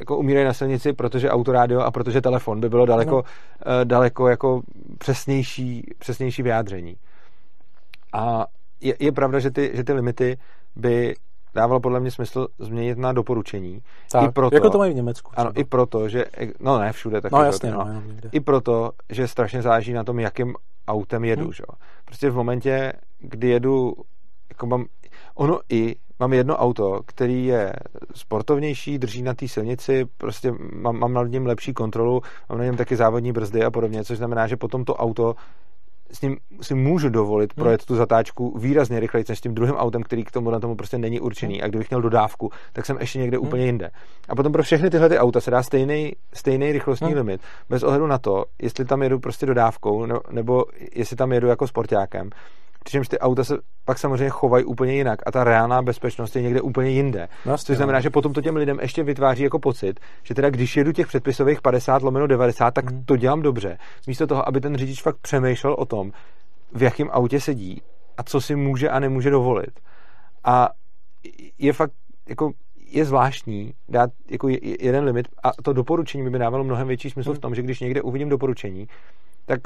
[0.00, 3.20] jako umírají na silnici, protože autorádio a protože telefon by bylo daleko, no.
[3.20, 4.62] uh, daleko jako
[4.98, 6.96] přesnější, přesnější vyjádření.
[8.12, 8.46] A
[8.80, 10.38] je, je pravda, že ty, že ty limity
[10.76, 11.14] by
[11.54, 13.82] dávalo podle mě smysl změnit na doporučení.
[14.12, 15.30] Tak, I proto, jako to mají v Německu.
[15.30, 15.42] Třeba.
[15.42, 16.24] Ano, i proto, že,
[16.60, 18.02] no ne všude, tak no, jasně, no, no,
[18.32, 20.54] I proto, že strašně záleží na tom, jakým
[20.88, 21.42] autem jedu.
[21.42, 21.52] Hmm.
[21.52, 21.64] Že?
[22.04, 23.94] Prostě v momentě, kdy jedu,
[24.48, 24.84] jako mám,
[25.34, 27.72] ono i mám jedno auto, který je
[28.14, 32.76] sportovnější, drží na té silnici, prostě mám, mám na něm lepší kontrolu, mám na něm
[32.76, 35.34] taky závodní brzdy a podobně, což znamená, že potom to auto
[36.12, 37.62] s ním si můžu dovolit hmm.
[37.62, 40.76] projet tu zatáčku výrazně rychleji než s tím druhým autem, který k tomu na tomu
[40.76, 41.54] prostě není určený.
[41.54, 41.64] Hmm.
[41.64, 43.46] A kdybych měl dodávku, tak jsem ještě někde hmm.
[43.46, 43.90] úplně jinde.
[44.28, 47.16] A potom pro všechny tyhle ty auta se dá stejný, stejný rychlostní hmm.
[47.16, 50.64] limit, bez ohledu na to, jestli tam jedu prostě dodávkou, nebo
[50.94, 52.30] jestli tam jedu jako sportákem.
[52.84, 53.54] Přičemž ty auta se
[53.84, 57.28] pak samozřejmě chovají úplně jinak a ta reálná bezpečnost je někde úplně jinde.
[57.44, 58.02] Vlastně, což znamená, no.
[58.02, 61.62] že potom to těm lidem ještě vytváří jako pocit, že teda když jedu těch předpisových
[61.62, 63.04] 50 lomeno 90, tak hmm.
[63.04, 63.78] to dělám dobře.
[64.06, 66.12] Místo toho, aby ten řidič fakt přemýšlel o tom,
[66.72, 67.82] v jakém autě sedí
[68.16, 69.80] a co si může a nemůže dovolit.
[70.44, 70.68] A
[71.58, 71.92] je fakt
[72.28, 72.52] jako
[72.90, 74.48] je zvláštní dát jako
[74.80, 77.80] jeden limit a to doporučení by, by dávalo mnohem větší smysl v tom, že když
[77.80, 78.86] někde uvidím doporučení,
[79.46, 79.60] tak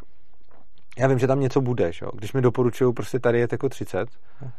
[0.99, 2.07] já vím, že tam něco bude, že?
[2.15, 4.09] když mi doporučují, prostě tady je jako 30,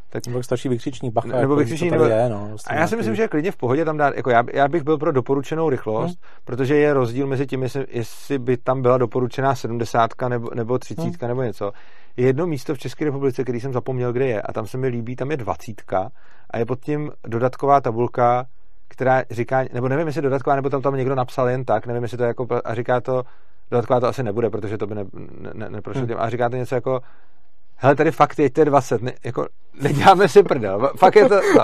[0.10, 3.16] tak nebo stačí vykřičník bacha, nebo jako vykřičník, nebo, je, no, a já si myslím,
[3.16, 6.08] že je klidně v pohodě tam dát, jako já, já bych byl pro doporučenou rychlost,
[6.08, 6.42] hmm.
[6.46, 11.02] protože je rozdíl mezi tím, jestli, jestli by tam byla doporučená 70 nebo, nebo 30
[11.02, 11.14] hmm.
[11.28, 11.72] nebo něco.
[12.18, 14.88] Je jedno místo v České republice, který jsem zapomněl, kde je, a tam se mi
[14.88, 15.94] líbí, tam je 20
[16.50, 18.46] a je pod tím dodatková tabulka,
[18.88, 22.18] která říká, nebo nevím, jestli dodatková, nebo tam tam někdo napsal jen tak, nevím, jestli
[22.18, 23.24] to jako, a říká to,
[23.72, 26.08] dodatková to asi nebude, protože to by ne, ne, ne, neprošlo hmm.
[26.08, 27.00] tím, a říká to něco jako,
[27.76, 29.48] hele, tady fakt je 20, ne, jako,
[29.82, 31.64] neděláme si prdel, fakt je to, no.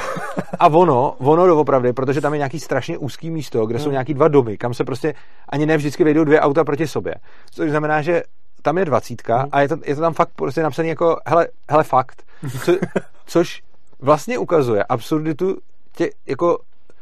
[0.60, 3.91] a ono, ono doopravdy, protože tam je nějaký strašně úzký místo, kde jsou hmm.
[3.91, 5.14] nějaký dva domy, kam se prostě
[5.49, 7.15] ani ne vždycky vejdou dvě auta proti sobě,
[7.52, 8.23] což znamená, že
[8.61, 9.49] tam je dvacítka hmm.
[9.52, 12.23] a je to, je to tam fakt prostě napsané jako, hele, hele fakt,
[12.65, 12.72] Co,
[13.26, 13.61] což
[14.02, 15.57] vlastně ukazuje absurditu
[15.95, 16.57] tě, jako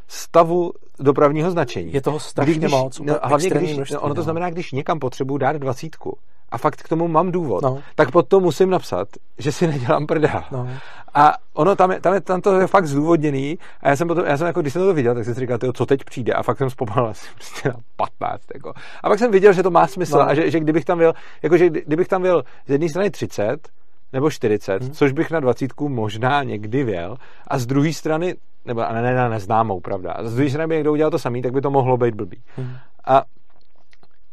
[0.07, 1.93] stavu dopravního značení.
[1.93, 2.99] Je toho strašně když, moc.
[2.99, 4.23] No, hlavně když, množství, ono to no.
[4.23, 6.17] znamená, když někam potřebuji dát dvacítku
[6.51, 7.79] a fakt k tomu mám důvod, no.
[7.95, 9.07] tak pod to musím napsat,
[9.37, 10.43] že si nedělám prdel.
[10.51, 10.67] No.
[11.13, 14.25] A ono tam, je, tam, je, tam to je fakt zdůvodněný a já jsem potom,
[14.25, 16.33] já jsem jako, když jsem to viděl, tak jsem si říkal, tyjo, co teď přijde
[16.33, 18.43] a fakt jsem zpomalil asi prostě na 15.
[18.53, 18.73] Jako.
[19.03, 20.29] A pak jsem viděl, že to má smysl no.
[20.29, 21.13] a že, že, kdybych tam byl,
[21.43, 23.69] jako, že kdybych tam byl z jedné strany 30,
[24.13, 24.91] nebo 40, hmm.
[24.91, 27.17] což bych na 20 možná někdy věl,
[27.47, 30.11] a z druhé strany nebo ne, ne, ne, neznámou, pravda.
[30.11, 32.41] A z druhé strany by někdo udělal to samý, tak by to mohlo být blbý.
[32.55, 32.71] Hmm.
[33.05, 33.23] A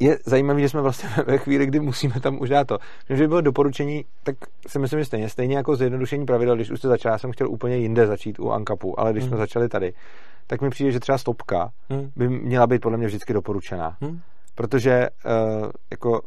[0.00, 2.78] je zajímavé, že jsme vlastně ve chvíli, kdy musíme tam už dát to.
[3.06, 4.36] Když by bylo doporučení, tak
[4.66, 7.50] si myslím, že stejně, stejně jako zjednodušení pravidel, když už jste začal, já jsem chtěl
[7.50, 9.28] úplně jinde začít u Ankapu, ale když hmm.
[9.28, 9.92] jsme začali tady,
[10.46, 12.10] tak mi přijde, že třeba stopka hmm.
[12.16, 13.96] by měla být podle mě vždycky doporučená.
[14.00, 14.20] Hmm.
[14.54, 16.20] Protože uh, jako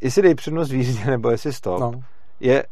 [0.00, 1.92] jestli dej přednost výzdě nebo jestli stop, no.
[2.40, 2.64] je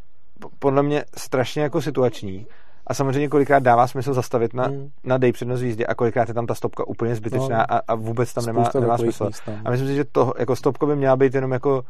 [0.59, 2.47] podle mě strašně jako situační
[2.87, 4.91] a samozřejmě kolikrát dává smysl zastavit na, hmm.
[5.05, 7.95] na dej přednost jízdě a kolikrát je tam ta stopka úplně zbytečná no, a, a
[7.95, 9.27] vůbec tam nemá, nemá smysl.
[9.27, 11.83] Míst, a myslím si, že to jako stopka by měla být jenom jako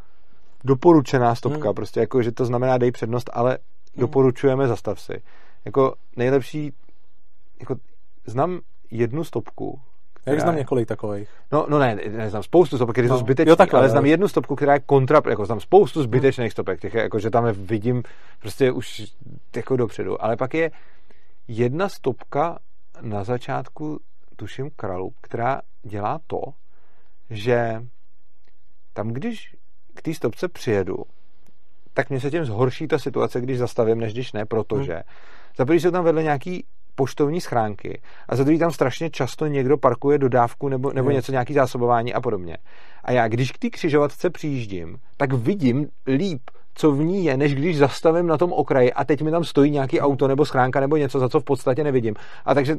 [0.64, 1.74] doporučená stopka, hmm.
[1.74, 4.00] prostě jako, že to znamená dej přednost, ale hmm.
[4.00, 5.22] doporučujeme zastav si.
[5.64, 6.72] Jako nejlepší,
[7.60, 7.76] jako
[8.26, 8.60] znám
[8.90, 9.80] jednu stopku,
[10.26, 11.28] já znám několik takových.
[11.52, 13.14] No, no ne, neznám spoustu stopek, které no.
[13.14, 16.52] jsou zbytečné, jo, takhle, ale znám jednu stopku, která je kontra, jako znám spoustu zbytečných
[16.52, 18.02] stopek, těch, jako, že tam je vidím
[18.40, 19.02] prostě už
[19.56, 20.24] jako dopředu.
[20.24, 20.70] Ale pak je
[21.48, 22.58] jedna stopka
[23.00, 24.00] na začátku,
[24.36, 26.40] tuším, kralu, která dělá to,
[27.30, 27.82] že
[28.92, 29.56] tam, když
[29.94, 30.96] k té stopce přijedu,
[31.94, 35.02] tak mě se tím zhorší ta situace, když zastavím, než když ne, protože hmm.
[35.56, 36.64] za jsou tam vedle nějaký
[36.96, 41.54] poštovní schránky a za druhý tam strašně často někdo parkuje dodávku nebo, nebo něco, nějaký
[41.54, 42.56] zásobování a podobně.
[43.04, 46.40] A já, když k té křižovatce přijíždím, tak vidím líp,
[46.74, 49.70] co v ní je, než když zastavím na tom okraji a teď mi tam stojí
[49.70, 52.14] nějaký auto nebo schránka nebo něco, za co v podstatě nevidím.
[52.44, 52.76] A takže,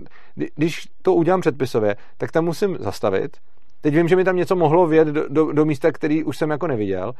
[0.55, 3.37] když to udělám předpisově, tak tam musím zastavit.
[3.81, 6.49] Teď vím, že mi tam něco mohlo vjet do, do, do místa, který už jsem
[6.49, 7.13] jako neviděl.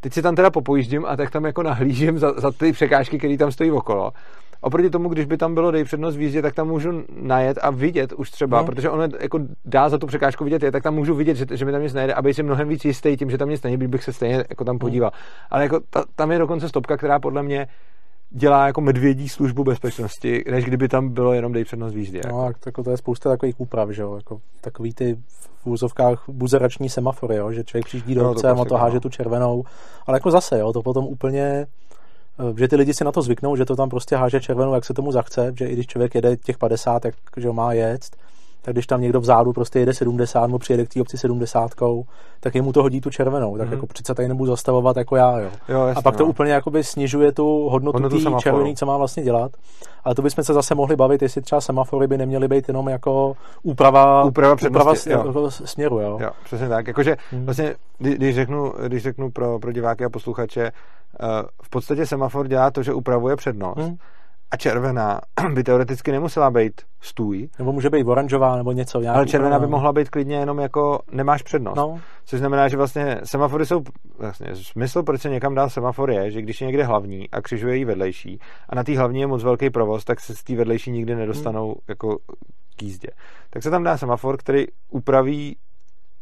[0.00, 3.36] Teď si tam teda popojíždím a tak tam jako nahlížím za, za ty překážky, které
[3.36, 4.12] tam stojí okolo.
[4.60, 7.70] Oproti tomu, když by tam bylo dej přednost v jízdě, tak tam můžu najet a
[7.70, 8.66] vidět už třeba, no.
[8.66, 11.64] protože ono jako dá za tu překážku vidět je, tak tam můžu vidět, že, že
[11.64, 14.04] mi tam nic nejde, aby si mnohem víc jistý tím, že tam nic není, bych
[14.04, 15.10] se stejně jako tam podíval.
[15.14, 15.20] No.
[15.50, 17.66] Ale jako ta, tam je dokonce stopka, která podle mě
[18.30, 22.20] dělá jako medvědí službu bezpečnosti, než kdyby tam bylo jenom dej přednost v jízdě.
[22.28, 22.58] No, jako.
[22.60, 25.16] tak to je spousta takových úprav, že jo, jako takový ty
[25.58, 29.00] v úzovkách buzerační semafory, jo, že člověk přijíždí do no, obce a to háže no.
[29.00, 29.64] tu červenou,
[30.06, 31.66] ale jako zase, jo, to potom úplně
[32.56, 34.94] že ty lidi si na to zvyknou, že to tam prostě háže červenou, jak se
[34.94, 38.16] tomu zachce, že i když člověk jede těch 50, jak že má jet,
[38.66, 41.70] tak když tam někdo vzadu prostě jede 70 nebo přijede k té obci 70,
[42.40, 43.58] tak jemu to hodí tu červenou.
[43.58, 43.72] Tak mm.
[43.72, 45.50] jako přece tady nebudu zastavovat jako já, jo.
[45.68, 46.28] jo jasně, a pak to jo.
[46.28, 49.52] úplně jakoby snižuje tu hodnotu, hodnotu té červený, co má vlastně dělat.
[50.04, 53.36] Ale to bychom se zase mohli bavit, jestli třeba semafory by neměly být jenom jako
[53.62, 55.50] úprava, úprava, úprava jo.
[55.50, 56.18] směru, jo.
[56.20, 56.30] jo.
[56.44, 56.86] přesně tak.
[56.86, 57.44] Jakože mm.
[57.44, 60.72] vlastně, když řeknu, když řeknu pro, pro diváky a posluchače,
[61.20, 61.28] uh,
[61.62, 63.76] v podstatě semafor dělá to, že upravuje přednost.
[63.76, 63.96] Mm
[64.50, 65.20] a červená
[65.54, 67.48] by teoreticky nemusela být stůj.
[67.58, 69.02] Nebo může být oranžová nebo něco.
[69.14, 71.76] Ale červená by mohla být klidně jenom jako nemáš přednost.
[71.76, 72.00] No.
[72.24, 73.82] Což znamená, že vlastně semafory jsou,
[74.18, 77.76] vlastně smysl, proč se někam dá semafor je, že když je někde hlavní a křižuje
[77.76, 80.90] jí vedlejší a na té hlavní je moc velký provoz, tak se z té vedlejší
[80.90, 81.80] nikdy nedostanou hmm.
[81.88, 82.18] jako
[82.76, 83.08] k jízdě.
[83.50, 85.56] Tak se tam dá semafor, který upraví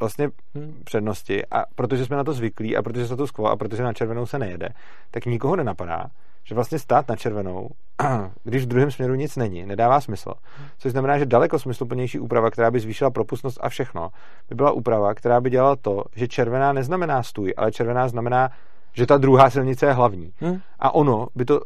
[0.01, 0.83] vlastně hmm.
[0.85, 3.93] přednosti a protože jsme na to zvyklí a protože se to skvo a protože na
[3.93, 4.69] červenou se nejede,
[5.11, 6.07] tak nikoho nenapadá,
[6.45, 7.71] že vlastně stát na červenou,
[8.45, 10.35] když v druhém směru nic není, nedává smysl.
[10.79, 14.11] Což znamená, že daleko smysluplnější úprava, která by zvýšila propustnost a všechno,
[14.49, 18.51] by byla úprava, která by dělala to, že červená neznamená stůj, ale červená znamená,
[18.93, 20.33] že ta druhá silnice je hlavní.
[20.39, 20.61] Hmm.
[20.79, 21.61] A ono by to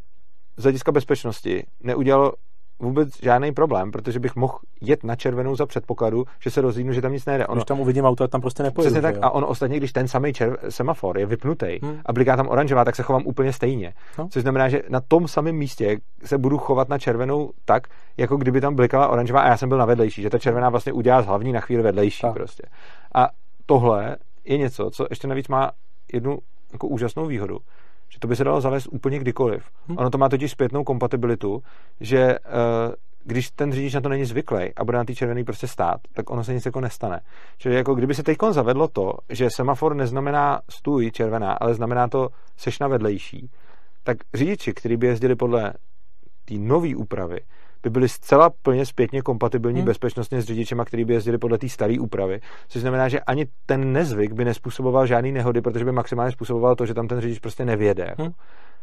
[0.57, 2.33] z hlediska bezpečnosti neudělalo
[2.81, 7.03] vůbec žádný problém, protože bych mohl jet na červenou za předpokladu, že se rozhlídnu, že
[7.03, 7.47] tam nic nejde.
[7.47, 8.91] Ono, když tam uvidím auto, tam prostě nepojedu.
[8.91, 9.15] Přesně tak.
[9.15, 9.21] Jo?
[9.23, 12.01] A on ostatně, když ten samý červ, semafor je vypnutý hmm.
[12.07, 13.95] a bliká tam oranžová, tak se chovám úplně stejně.
[14.19, 14.29] No.
[14.29, 17.87] Což znamená, že na tom samém místě se budu chovat na červenou tak,
[18.17, 20.93] jako kdyby tam blikala oranžová a já jsem byl na vedlejší, že ta červená vlastně
[20.93, 22.35] udělá z hlavní na chvíli vedlejší tak.
[22.35, 22.63] prostě.
[23.15, 23.29] A
[23.67, 25.71] tohle je něco, co ještě navíc má
[26.13, 26.39] jednu
[26.73, 27.59] jako úžasnou výhodu,
[28.09, 29.71] že to by se dalo zavést úplně kdykoliv.
[29.89, 29.99] Hmm.
[29.99, 31.63] Ono to má totiž zpětnou kompatibilitu,
[32.01, 32.95] že uh,
[33.25, 36.31] když ten řidič na to není zvyklý a bude na té červený prostě stát, tak
[36.31, 37.21] ono se nic jako nestane.
[37.59, 42.29] Čili jako kdyby se teď zavedlo to, že semafor neznamená stůj červená, ale znamená to
[42.57, 43.51] seš na vedlejší,
[44.05, 45.73] tak řidiči, kteří by jezdili podle
[46.45, 47.41] té nové úpravy,
[47.83, 49.87] by byly zcela plně zpětně kompatibilní hmm.
[49.87, 52.41] bezpečnostně s řidičema, který by jezdili podle té staré úpravy.
[52.69, 56.87] Což znamená, že ani ten nezvyk by nespůsoboval žádný nehody, protože by maximálně způsoboval to,
[56.87, 58.07] že tam ten řidič prostě nevěde.
[58.09, 58.23] Jako.
[58.23, 58.33] Hmm.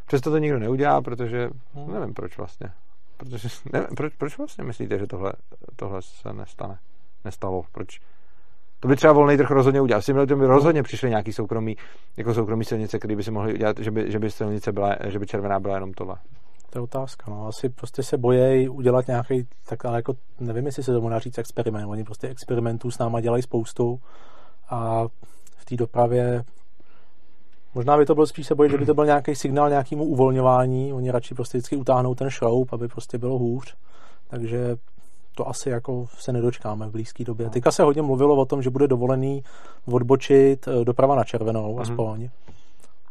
[0.08, 1.94] Přesto to nikdo neudělá, protože hmm.
[1.94, 2.70] nevím proč vlastně.
[3.18, 5.34] Protože, nevím, proč, proč vlastně myslíte, že tohle,
[5.76, 6.78] tohle se nestane?
[7.26, 7.64] Nestalo?
[7.72, 8.00] Proč?
[8.80, 10.02] To by třeba volný trh rozhodně udělal.
[10.02, 11.78] S tím by rozhodně přišly nějaký soukromý,
[12.18, 15.20] jako soukromý silnice, které by si mohli udělat, že by, že by silnice byla, že
[15.20, 16.16] by červená byla jenom tohle.
[16.76, 17.31] To je otázka.
[17.31, 17.47] No.
[17.47, 21.38] Asi prostě se bojejí udělat nějaký, tak ale jako nevím, jestli se tomu dá říct
[21.38, 21.89] experiment.
[21.89, 23.99] Oni prostě experimentů s náma dělají spoustu
[24.69, 25.06] a
[25.57, 26.43] v té dopravě
[27.76, 30.93] Možná by to bylo spíš se bojit, že by to byl nějaký signál nějakému uvolňování.
[30.93, 33.76] Oni radši prostě vždycky utáhnou ten šroub, aby prostě bylo hůř.
[34.27, 34.76] Takže
[35.35, 37.45] to asi jako se nedočkáme v blízké době.
[37.45, 37.52] No.
[37.52, 39.43] Teďka se hodně mluvilo o tom, že bude dovolený
[39.85, 41.81] odbočit eh, doprava na červenou, mm-hmm.
[41.81, 42.30] aspoň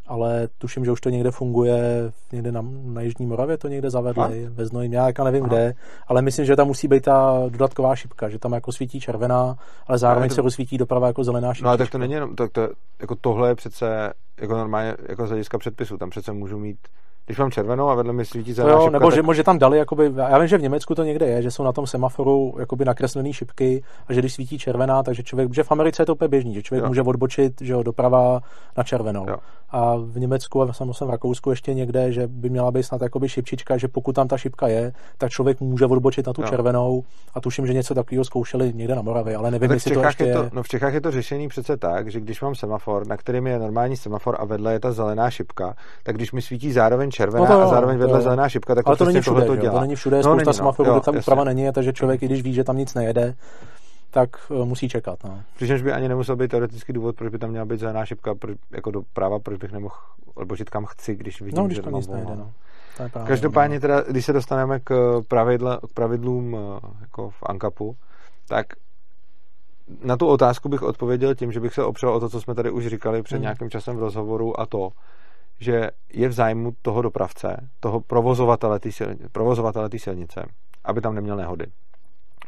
[0.07, 4.47] ale tuším, že už to někde funguje, někde na, na Jižní Moravě to někde zavedli,
[4.47, 4.51] a?
[4.51, 5.49] ve Znojmě, já nevím Aha.
[5.49, 5.75] kde,
[6.07, 9.57] ale myslím, že tam musí být ta dodatková šipka, že tam jako svítí červená,
[9.87, 10.35] ale zároveň to...
[10.35, 11.65] se rozsvítí doprava jako zelená šipka.
[11.65, 12.69] No ale tak to není jenom, tak to,
[13.01, 16.79] jako tohle je přece jako normálně jako z hlediska předpisu, tam přece můžu mít
[17.27, 19.15] když mám červenou a vedle mi svítí zelená jo, nebo tak...
[19.15, 21.65] že, že tam dali, jakoby, já vím, že v Německu to někde je, že jsou
[21.65, 25.73] na tom semaforu jakoby nakreslené šipky a že když svítí červená, takže člověk, že v
[25.73, 26.89] Americe je to úplně běžný, že člověk jo.
[26.89, 28.41] může odbočit že jo, doprava
[28.77, 29.27] na červenou.
[29.29, 29.37] Jo.
[29.71, 33.29] A v Německu a samozřejmě v Rakousku ještě někde, že by měla být snad jakoby
[33.29, 36.49] šipčička, že pokud tam ta šipka je, tak člověk může odbočit na tu jo.
[36.49, 40.03] červenou a tuším, že něco takového zkoušeli někde na Moravě, ale nevím, no, jestli to
[40.03, 43.07] ještě je to, No v Čechách je to řešení přece tak, že když mám semafor,
[43.07, 46.73] na kterém je normální semafor a vedle je ta zelená šipka, tak když mi svítí
[46.73, 49.45] zároveň červená no to, a zároveň vedle zelená šipka, tak Ale to, to není všude,
[49.45, 49.75] to dělá.
[49.75, 52.27] To není všude, no, spousta není, semaforů, no, kde ta úprava není, takže člověk, i
[52.27, 53.35] když ví, že tam nic nejede,
[54.11, 55.19] tak uh, musí čekat.
[55.25, 55.43] No.
[55.57, 58.59] Přičemž by ani nemusel být teoretický důvod, proč by tam měla být zelená šipka proč,
[58.71, 59.95] jako do práva, proč bych nemohl
[60.35, 62.53] odbočit kam chci, když vidím, no, když že tam nic nejde, no.
[62.97, 67.97] Právě, Každopádně teda, když se dostaneme k, pravidla, k pravidlům eh, jako v ANKAPu,
[68.49, 68.67] tak
[70.05, 72.71] na tu otázku bych odpověděl tím, že bych se opřel o to, co jsme tady
[72.71, 73.43] už říkali před hmm.
[73.43, 74.91] nějakým časem v rozhovoru a to,
[75.61, 80.47] že je v zájmu toho dopravce, toho provozovatele té silnice, provozovatele silnice,
[80.85, 81.67] aby tam neměl nehody.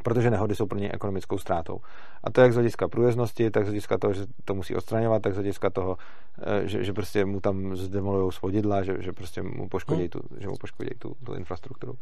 [0.02, 1.80] Protože nehody jsou pro něj ekonomickou ztrátou.
[2.24, 5.32] A to jak z hlediska průjezdnosti, tak z hlediska toho, že to musí odstraňovat, tak
[5.32, 5.96] z hlediska toho,
[6.42, 10.08] eh, že, že prostě mu tam zdemolují svodidla, že, že prostě mu poškodí, hmm.
[10.08, 11.94] tu, že mu poškodí tu, tu infrastrukturu.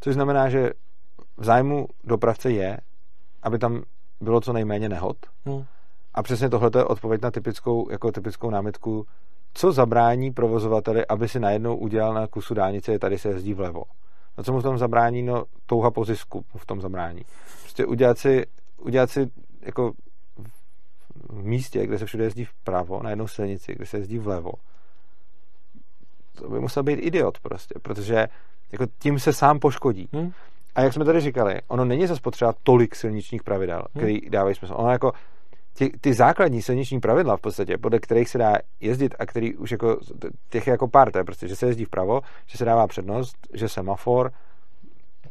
[0.00, 0.70] Což znamená, že
[1.36, 2.80] v zájmu dopravce je,
[3.42, 3.82] aby tam
[4.20, 5.16] bylo co nejméně nehod.
[5.44, 5.64] Hmm.
[6.14, 9.06] A přesně tohle je odpověď na typickou, jako typickou námitku
[9.56, 13.82] co zabrání provozovateli, aby si najednou udělal na kusu dálnice, tady se jezdí vlevo.
[14.38, 15.22] No co mu v tom zabrání?
[15.22, 17.22] No touha po zisku v tom zabrání.
[17.62, 18.46] Prostě udělat si,
[18.78, 19.30] udělat si
[19.62, 19.92] jako
[21.28, 24.52] v místě, kde se všude jezdí vpravo, na jednou silnici, kde se jezdí vlevo,
[26.38, 28.26] to by musel být idiot prostě, protože
[28.72, 30.08] jako tím se sám poškodí.
[30.12, 30.32] Hmm.
[30.74, 34.02] A jak jsme tady říkali, ono není zase potřeba tolik silničních pravidel, hmm.
[34.02, 34.74] který dávají smysl.
[34.76, 35.12] Ono jako
[35.78, 39.70] ty, ty základní silniční pravidla v podstatě, podle kterých se dá jezdit a který už
[39.70, 39.98] jako,
[40.50, 43.36] těch je jako pár, to je prostě, že se jezdí vpravo, že se dává přednost,
[43.54, 44.32] že semafor,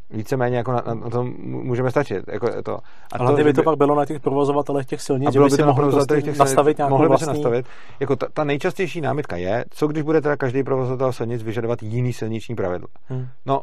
[0.10, 2.24] víceméně jako na, na, na tom můžeme stačit.
[2.28, 2.78] Jako to.
[3.12, 5.64] A Ale to, by to pak bylo na těch provozovatelech těch silnic, že by si
[5.64, 7.26] mohli prostě těch nastavit nějakou mohli vlastní...
[7.28, 7.66] by se nastavit.
[8.00, 12.14] Jako ta, ta, nejčastější námitka je, co když bude teda každý provozovatel silnic vyžadovat jiný
[12.14, 12.88] silniční pravidla.
[13.08, 13.28] Hmm.
[13.46, 13.62] No,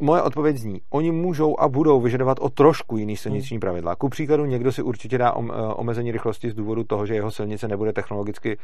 [0.00, 3.60] moje odpověď zní, oni můžou a budou vyžadovat o trošku jiný silniční hmm.
[3.60, 3.96] pravidla.
[3.96, 7.68] Ku příkladu někdo si určitě dá eh, omezení rychlosti z důvodu toho, že jeho silnice
[7.68, 8.58] nebude technologicky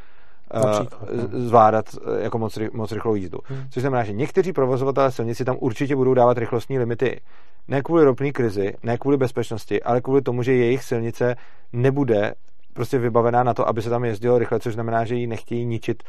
[0.55, 3.39] uh, zvládat eh, jako moc, moc rychlou jízdu.
[3.45, 3.65] Hmm.
[3.71, 7.21] Což znamená, že někteří provozovatelé silnici tam určitě budou dávat rychlostní limity
[7.69, 11.37] ne kvůli ropné krizi, ne kvůli bezpečnosti, ale kvůli tomu, že jejich silnice
[11.73, 12.35] nebude
[12.77, 16.03] prostě vybavená na to, aby se tam jezdilo rychle, což znamená, že ji nechtějí ničit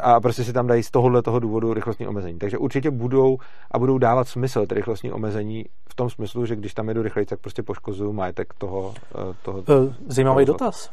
[0.00, 2.38] a prostě si tam dají z tohohle toho důvodu rychlostní omezení.
[2.38, 3.36] Takže určitě budou
[3.70, 7.26] a budou dávat smysl ty rychlostní omezení v tom smyslu, že když tam jedu rychleji,
[7.26, 8.94] tak prostě poškozuju majetek toho.
[9.14, 9.62] Eh, toho
[10.06, 10.90] Zajímavý toho dotaz.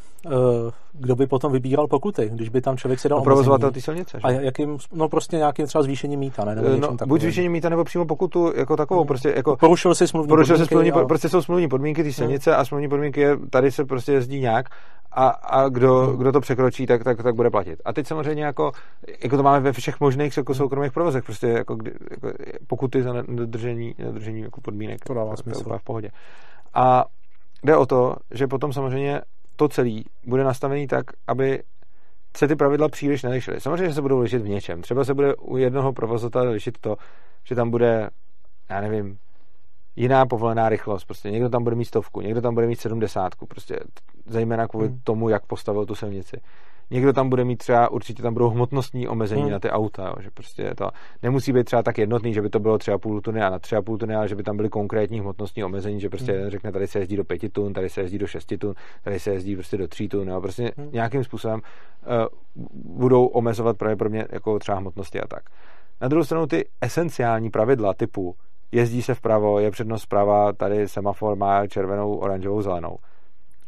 [0.94, 4.18] Kdo by potom vybíral pokuty, když by tam člověk si dal no, provozovatel ty silnice.
[4.18, 4.24] Že?
[4.24, 6.56] A jakým, no prostě nějakým třeba zvýšením míta, ne?
[6.56, 9.02] Nebo no, buď zvýšením míta, nebo přímo pokutu jako takovou.
[9.02, 9.08] Hmm.
[9.08, 10.74] Prostě jako, porušil si smluvní porušil podmínky.
[10.74, 11.06] Smluvní, a...
[11.06, 12.60] Prostě jsou smluvní podmínky té silnice hmm.
[12.60, 14.66] a smluvní podmínky je, tady se prostě jezdí nějak
[15.12, 17.82] a, a kdo, kdo to překročí, tak, tak, tak bude platit.
[17.86, 18.72] A teď samozřejmě jako,
[19.24, 21.78] jako to máme ve všech možných jako soukromých provozech, prostě jako,
[22.12, 22.32] jako
[22.68, 25.06] pokuty za nedržení, nedržení jako podmínek.
[25.06, 25.64] To dává smysl.
[25.64, 26.10] To v pohodě.
[26.74, 27.06] A
[27.64, 29.22] jde o to, že potom samozřejmě
[29.56, 31.64] to celé bude nastavený tak, aby
[32.38, 33.62] se ty pravidla příliš nelišily.
[33.62, 34.82] Samozřejmě, že se budou lišit v něčem.
[34.82, 36.96] Třeba se bude u jednoho provozovatele lišit to,
[37.44, 38.10] že tam bude,
[38.70, 39.18] já nevím,
[39.96, 41.06] jiná povolená rychlost.
[41.06, 43.80] Prostě někdo tam bude mít stovku, někdo tam bude mít sedmdesátku, prostě
[44.26, 45.00] zejména kvůli hmm.
[45.04, 46.42] tomu, jak postavil tu silnici.
[46.92, 49.52] Někdo tam bude mít třeba, určitě tam budou hmotnostní omezení hmm.
[49.52, 50.90] na ty auta, jo, že prostě to
[51.24, 53.82] nemusí být třeba tak jednotný, že by to bylo třeba půl tuny a na třeba
[53.82, 56.50] půl tuny, ale že by tam byly konkrétní hmotnostní omezení, že prostě hmm.
[56.50, 58.74] řekne, tady se jezdí do pěti tun, tady se jezdí do šesti tun,
[59.04, 60.90] tady se jezdí prostě do tří tun, jo, prostě hmm.
[60.92, 62.66] nějakým způsobem uh,
[62.98, 65.44] budou omezovat pravděpodobně jako třeba hmotnosti a tak.
[66.02, 68.36] Na druhou stranu ty esenciální pravidla typu
[68.72, 72.98] jezdí se vpravo, je přednost zprava, tady semafor má červenou, oranžovou, zelenou.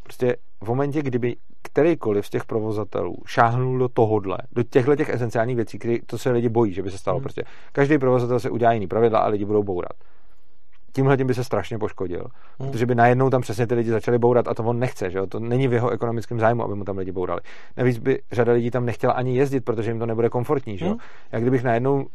[0.03, 5.55] Prostě v momentě, kdyby kterýkoliv z těch provozatelů šáhnul do tohohle, do těchto těch esenciálních
[5.55, 7.17] věcí, který to se lidi bojí, že by se stalo.
[7.17, 7.23] Hmm.
[7.23, 9.91] Prostě každý provozatel se udělá jiný pravidla a lidi budou bourat.
[10.95, 12.27] Tímhle tím by se strašně poškodil,
[12.59, 12.71] hmm.
[12.71, 15.27] protože by najednou tam přesně ty lidi začali bourat a to on nechce, že jo?
[15.27, 17.41] to není v jeho ekonomickém zájmu, aby mu tam lidi bourali.
[17.77, 20.77] Navíc by řada lidí tam nechtěla ani jezdit, protože jim to nebude komfortní.
[20.77, 20.91] Že jo?
[20.91, 20.99] Hmm.
[21.31, 22.05] Jak kdybych najednou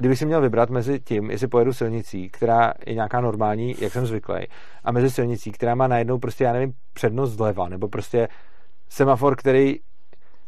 [0.00, 4.06] kdybych si měl vybrat mezi tím, jestli pojedu silnicí, která je nějaká normální, jak jsem
[4.06, 4.36] zvyklý,
[4.84, 8.28] a mezi silnicí, která má najednou prostě, já nevím, přednost zleva, nebo prostě
[8.88, 9.76] semafor, který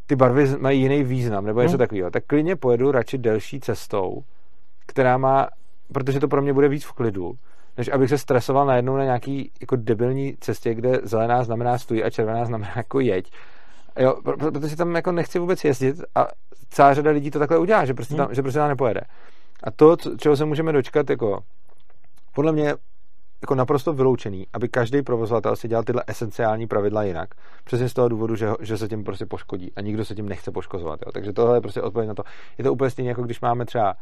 [0.06, 1.78] ty barvy mají jiný význam, nebo něco hmm.
[1.78, 4.22] takového, tak klidně pojedu radši delší cestou,
[4.86, 5.48] která má,
[5.92, 7.32] protože to pro mě bude víc v klidu,
[7.76, 12.10] než abych se stresoval najednou na nějaký jako debilní cestě, kde zelená znamená stůj a
[12.10, 13.32] červená znamená jako jeď.
[13.98, 14.16] Jo,
[14.52, 16.28] protože tam jako nechci vůbec jezdit a
[16.70, 18.34] celá řada lidí to takhle udělá, že prostě tam, hmm.
[18.34, 19.00] že prostě tam nepojede.
[19.62, 21.40] A to, čeho se můžeme dočkat, jako
[22.34, 22.74] podle mě
[23.42, 27.28] jako naprosto vyloučený, aby každý provozovatel si dělal tyhle esenciální pravidla jinak.
[27.64, 30.50] Přesně z toho důvodu, že, že se tím prostě poškodí a nikdo se tím nechce
[30.50, 31.00] poškozovat.
[31.06, 31.12] Jo.
[31.12, 32.22] Takže tohle je prostě odpověď na to.
[32.58, 33.94] Je to úplně stejně, jako když máme třeba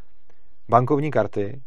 [0.69, 1.61] bankovní karty,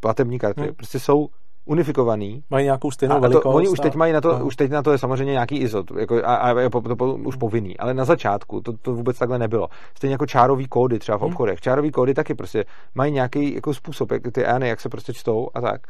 [0.00, 0.74] platební karty, hmm.
[0.74, 1.28] prostě jsou
[1.64, 2.44] unifikovaný.
[2.50, 3.42] Mají nějakou stejnou a velikost.
[3.42, 4.44] To, oni už teď mají na to, no.
[4.44, 7.36] už teď na to je samozřejmě nějaký ISO, jako, a, a je to, to už
[7.36, 9.68] povinný, ale na začátku to, to vůbec takhle nebylo.
[9.96, 11.30] Stejně jako čárový kódy třeba v hmm.
[11.30, 11.54] obchodech.
[11.54, 11.62] Hmm.
[11.62, 12.64] Čárový kódy taky prostě
[12.94, 15.80] mají nějaký jako způsob, jak ty EANy, jak se prostě čtou a tak.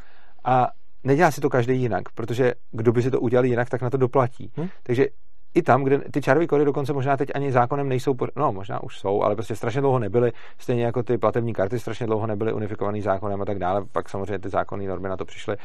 [0.45, 0.69] A
[1.05, 3.97] nedělá si to každý jinak, protože kdo by si to udělal jinak, tak na to
[3.97, 4.53] doplatí.
[4.57, 4.69] Hmm.
[4.83, 5.07] Takže
[5.55, 8.99] i tam, kde ty čárové kódy dokonce možná teď ani zákonem nejsou, no možná už
[8.99, 13.03] jsou, ale prostě strašně dlouho nebyly, stejně jako ty platební karty strašně dlouho nebyly unifikovaný
[13.03, 15.57] zákonem a tak dále, pak samozřejmě ty zákonné normy na to přišly.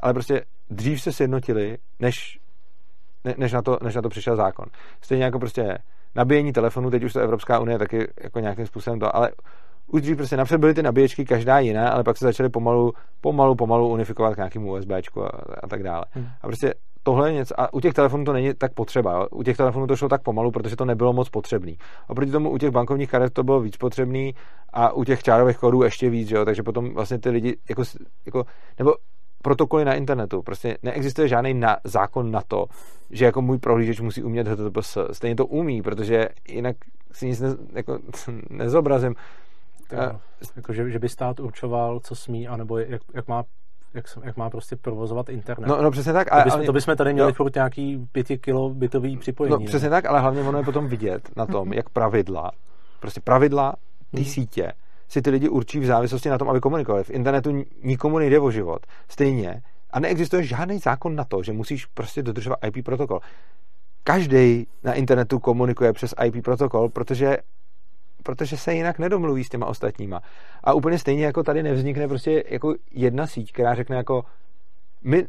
[0.00, 2.38] Ale prostě dřív se sjednotili, než,
[3.24, 4.66] ne, než, na to, než na to přišel zákon.
[5.00, 5.78] Stejně jako prostě
[6.14, 9.30] nabíjení telefonu, teď už to Evropská unie taky jako nějakým způsobem to, ale
[9.86, 13.54] už dřív prostě napřed byly ty nabíječky každá jiná, ale pak se začaly pomalu, pomalu,
[13.54, 15.28] pomalu unifikovat k nějakému USBčku a,
[15.62, 16.04] a tak dále.
[16.10, 16.26] Hmm.
[16.40, 19.12] A prostě tohle je něco, a u těch telefonů to není tak potřeba.
[19.12, 19.26] Jo?
[19.30, 21.78] U těch telefonů to šlo tak pomalu, protože to nebylo moc potřebný.
[22.08, 24.34] Oproti tomu u těch bankovních karet to bylo víc potřebný
[24.72, 26.44] a u těch čárových kódů ještě víc, jo?
[26.44, 27.82] takže potom vlastně ty lidi, jako,
[28.26, 28.44] jako,
[28.78, 28.94] nebo
[29.42, 30.42] protokoly na internetu.
[30.42, 32.66] Prostě neexistuje žádný na, zákon na to,
[33.10, 34.98] že jako můj prohlížeč musí umět HTTPS.
[35.12, 36.76] Stejně to umí, protože jinak
[37.12, 37.98] si nic ne, jako,
[38.50, 39.14] nezobrazím.
[39.88, 39.96] To,
[40.56, 43.44] jako, že, že by stát určoval, co smí, anebo jak, jak má
[43.94, 45.68] jak, jak má prostě provozovat internet.
[45.68, 46.30] No, no přesně tak.
[46.30, 49.64] To, bys, ale, to bychom tady měli furt nějaký pěti kilobitový připojení.
[49.64, 49.90] No přesně ne?
[49.90, 52.50] tak, ale hlavně ono je potom vidět na tom, jak pravidla,
[53.00, 53.74] prostě pravidla
[54.10, 54.30] té hmm.
[54.30, 54.72] sítě
[55.08, 57.04] si ty lidi určí v závislosti na tom, aby komunikovali.
[57.04, 58.86] V internetu nikomu nejde o život.
[59.08, 59.62] Stejně.
[59.90, 63.20] A neexistuje žádný zákon na to, že musíš prostě dodržovat IP protokol.
[64.04, 67.36] Každý na internetu komunikuje přes IP protokol, protože
[68.22, 70.20] protože se jinak nedomluví s těma ostatníma.
[70.64, 74.24] A úplně stejně jako tady nevznikne prostě jako jedna síť, která řekne jako
[75.04, 75.26] my,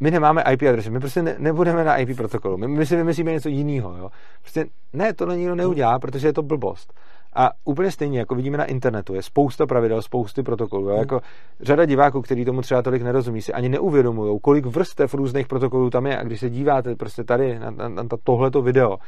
[0.00, 3.32] my nemáme IP adresy, my prostě ne, nebudeme na IP protokolu, my, my si vymyslíme
[3.32, 3.96] něco jiného.
[3.96, 4.10] Jo?
[4.40, 6.92] Prostě ne, tohle nikdo neudělá, protože je to blbost.
[7.36, 10.88] A úplně stejně, jako vidíme na internetu, je spousta pravidel, spousty protokolů.
[10.88, 10.98] Hmm.
[10.98, 11.20] Jako
[11.60, 16.06] řada diváků, kteří tomu třeba tolik nerozumí, si ani neuvědomují, kolik vrstev různých protokolů tam
[16.06, 16.18] je.
[16.18, 18.98] A když se díváte prostě tady na, na, na tohleto video,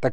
[0.00, 0.12] tak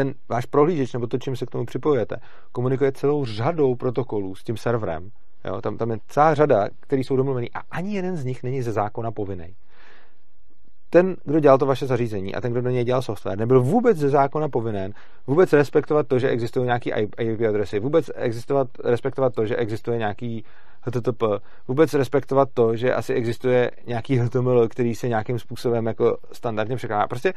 [0.00, 2.16] ten váš prohlížeč, nebo to, čím se k tomu připojujete,
[2.52, 5.10] komunikuje celou řadou protokolů s tím serverem.
[5.44, 8.62] Jo, tam, tam je celá řada, které jsou domluvený a ani jeden z nich není
[8.62, 9.54] ze zákona povinný.
[10.90, 13.96] ten, kdo dělal to vaše zařízení a ten, kdo do něj dělal software, nebyl vůbec
[13.96, 14.92] ze zákona povinen
[15.26, 20.44] vůbec respektovat to, že existují nějaký IP adresy, vůbec existovat, respektovat to, že existuje nějaký
[20.80, 21.22] HTTP,
[21.68, 27.06] vůbec respektovat to, že asi existuje nějaký HTML, který se nějakým způsobem jako standardně překládá.
[27.06, 27.32] Prostě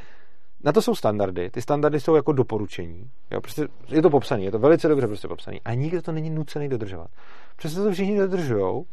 [0.64, 1.50] na to jsou standardy.
[1.50, 3.10] Ty standardy jsou jako doporučení.
[3.32, 5.58] Jo, prostě je to popsané, je to velice dobře prostě popsané.
[5.66, 7.08] A nikdo to není nucený dodržovat.
[7.56, 8.84] Přesto to všichni dodržují,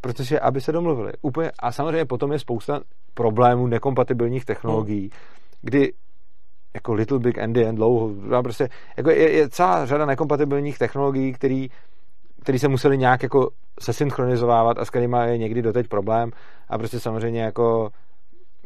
[0.00, 1.12] protože aby se domluvili.
[1.22, 2.80] Úplně, a samozřejmě potom je spousta
[3.14, 5.10] problémů nekompatibilních technologií, hmm.
[5.62, 5.92] kdy
[6.74, 8.10] jako Little Big Andy and dlouho,
[8.42, 11.68] prostě, jako je, je, celá řada nekompatibilních technologií, který,
[12.42, 16.30] který se museli nějak jako sesynchronizovávat a s kterými je někdy doteď problém
[16.68, 17.90] a prostě samozřejmě jako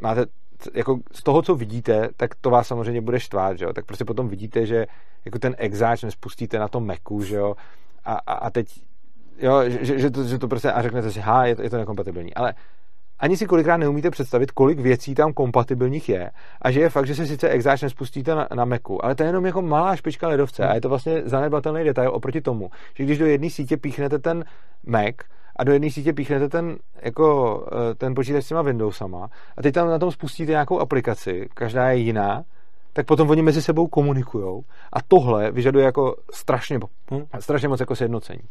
[0.01, 0.27] máte
[0.75, 3.73] jako z toho, co vidíte, tak to vás samozřejmě bude štvát, že jo?
[3.73, 4.87] tak prostě potom vidíte, že
[5.25, 7.55] jako ten exáč nespustíte na tom Macu, že jo,
[8.05, 8.83] a, a, a teď
[9.39, 11.77] jo, že, že, to, že to prostě a řeknete si, ha, je to, je to
[11.77, 12.55] nekompatibilní, ale
[13.19, 16.31] ani si kolikrát neumíte představit, kolik věcí tam kompatibilních je
[16.63, 19.29] a že je fakt, že si sice exáč nespustíte na, na Macu, ale to je
[19.29, 23.19] jenom jako malá špička ledovce a je to vlastně zanedbatelný detail oproti tomu, že když
[23.19, 24.45] do jedné sítě píchnete ten
[24.87, 25.15] Mac,
[25.57, 29.75] a do jedné sítě píchnete ten, jako, eh, ten počítač s těma Windowsama a teď
[29.75, 32.43] tam na tom spustíte nějakou aplikaci, každá je jiná,
[32.93, 34.63] tak potom oni mezi sebou komunikují
[34.93, 36.79] a tohle vyžaduje jako strašně,
[37.11, 38.43] hm, strašně moc jako sjednocení.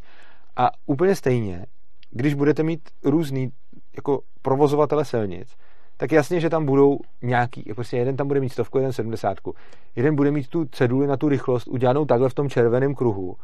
[0.56, 1.66] A úplně stejně,
[2.12, 3.52] když budete mít různý
[3.96, 5.56] jako provozovatele silnic,
[5.98, 9.56] tak jasně, že tam budou nějaký, prostě jeden tam bude mít stovku, jeden sedmdesátku.
[9.96, 13.36] Jeden bude mít tu ceduli na tu rychlost udělanou takhle v tom červeném kruhu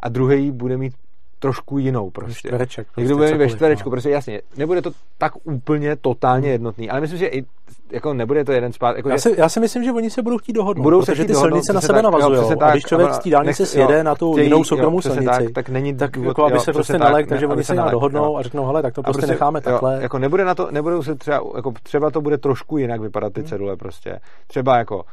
[0.00, 0.94] a druhý bude mít
[1.44, 2.48] trošku jinou prostě.
[2.48, 2.86] Čtvereček.
[2.86, 3.90] Prostě Někdo bude ve čtverečku, no.
[3.90, 4.40] prostě jasně.
[4.56, 7.44] Nebude to tak úplně totálně jednotný, ale myslím, že i
[7.92, 8.96] jako nebude to jeden spát.
[8.96, 11.28] Jako já, si, já si myslím, že oni se budou chtít dohodnout, budou protože se
[11.28, 12.60] ty silnice na sebe navazují.
[12.60, 15.96] A když člověk z té dálnice sjede na tu jinou soukromou silnici, tak, tak, není
[15.96, 19.02] tak jako, aby se prostě nalek, takže oni se dohodnou a řeknou, hele, tak to
[19.02, 20.02] prostě necháme takhle.
[20.02, 23.40] Jako nebude na to, nebudou se třeba, jako třeba to bude trošku jinak vypadat ty
[23.40, 23.48] hmm.
[23.48, 24.20] cedule prostě.
[24.46, 25.04] Třeba jako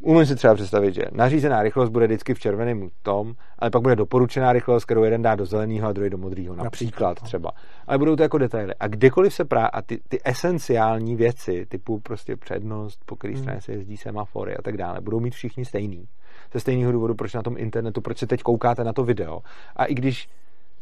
[0.00, 3.96] Umím si třeba představit, že nařízená rychlost bude vždycky v červeném tom, ale pak bude
[3.96, 7.26] doporučená rychlost, kterou jeden dá do zeleného a druhý do modrého, například no.
[7.26, 7.50] třeba.
[7.86, 8.74] Ale budou to jako detaily.
[8.80, 13.42] A kdekoliv se právě, a ty, ty esenciální věci, typu prostě přednost, po který hmm.
[13.42, 16.08] straně se jezdí semafory a tak dále, budou mít všichni stejný.
[16.52, 19.40] Ze stejného důvodu, proč na tom internetu, proč se teď koukáte na to video.
[19.76, 20.28] A i když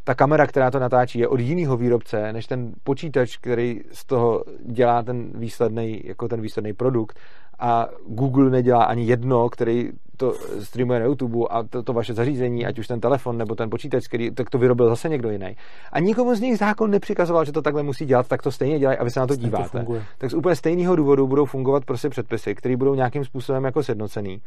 [0.05, 4.45] ta kamera, která to natáčí, je od jiného výrobce, než ten počítač, který z toho
[4.65, 7.19] dělá ten výsledný, jako ten výsledný produkt.
[7.59, 12.67] A Google nedělá ani jedno, který to streamuje na YouTube a to, to vaše zařízení,
[12.67, 15.57] ať už ten telefon nebo ten počítač, který tak to vyrobil zase někdo jiný.
[15.93, 18.99] A nikomu z nich zákon nepřikazoval, že to takhle musí dělat, tak to stejně dělají
[18.99, 19.85] a vy se na to díváte.
[19.85, 23.83] To tak z úplně stejného důvodu budou fungovat prostě předpisy, které budou nějakým způsobem jako
[23.83, 24.41] sjednocený.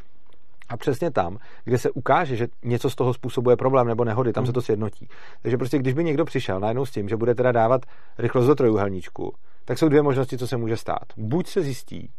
[0.70, 4.42] A přesně tam, kde se ukáže, že něco z toho způsobuje problém nebo nehody, tam
[4.42, 4.46] mm.
[4.46, 5.08] se to sjednotí.
[5.42, 7.82] Takže prostě, když by někdo přišel najednou s tím, že bude teda dávat
[8.18, 9.34] rychlost do trojuhelníčku,
[9.66, 11.06] tak jsou dvě možnosti, co se může stát.
[11.18, 12.10] Buď se zjistí,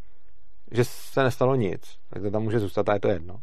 [0.70, 3.40] že se nestalo nic, tak to tam může zůstat a je to jedno.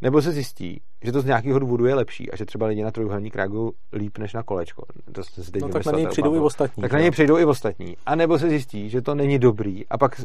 [0.00, 2.90] Nebo se zjistí, že to z nějakého důvodu je lepší a že třeba lidi na
[2.90, 4.84] trojuhelník reagují líp než na kolečko.
[5.12, 6.80] To se teď no, tak na něj přijdou i ostatní.
[6.80, 7.96] Tak na něj přijdou i ostatní.
[8.06, 10.20] A nebo se zjistí, že to není dobrý a pak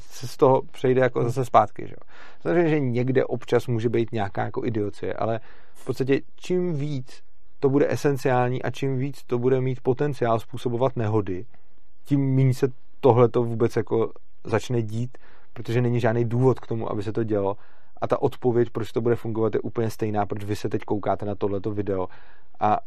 [0.00, 1.86] se z toho přejde jako zase zpátky.
[1.88, 1.94] Že?
[2.40, 5.40] Samozřejmě, že někde občas může být nějaká jako idiocie, ale
[5.74, 7.22] v podstatě čím víc
[7.60, 11.46] to bude esenciální a čím víc to bude mít potenciál způsobovat nehody,
[12.04, 12.68] tím méně se
[13.00, 14.12] tohle to vůbec jako
[14.46, 15.18] začne dít,
[15.52, 17.56] protože není žádný důvod k tomu, aby se to dělo.
[18.00, 21.26] A ta odpověď, proč to bude fungovat, je úplně stejná, proč vy se teď koukáte
[21.26, 22.08] na tohleto video.
[22.60, 22.78] A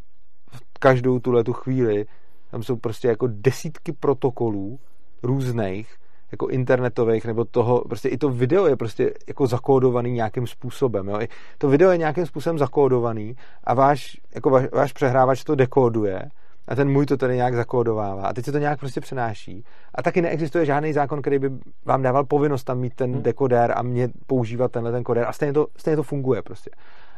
[0.51, 2.05] v každou tuhle tu chvíli
[2.51, 4.79] tam jsou prostě jako desítky protokolů
[5.23, 5.95] různých,
[6.31, 11.21] jako internetových, nebo toho, prostě i to video je prostě jako zakódovaný nějakým způsobem, jo?
[11.21, 11.27] I
[11.57, 16.29] to video je nějakým způsobem zakódovaný a váš, jako váš, váš přehrávač to dekóduje
[16.69, 19.63] a ten můj to tady nějak zakódovává a teď se to nějak prostě přenáší.
[19.95, 21.49] A taky neexistuje žádný zákon, který by
[21.85, 23.23] vám dával povinnost tam mít ten hmm.
[23.23, 26.69] dekodér a mě používat tenhle ten kodér a stejně to, stejně to funguje prostě.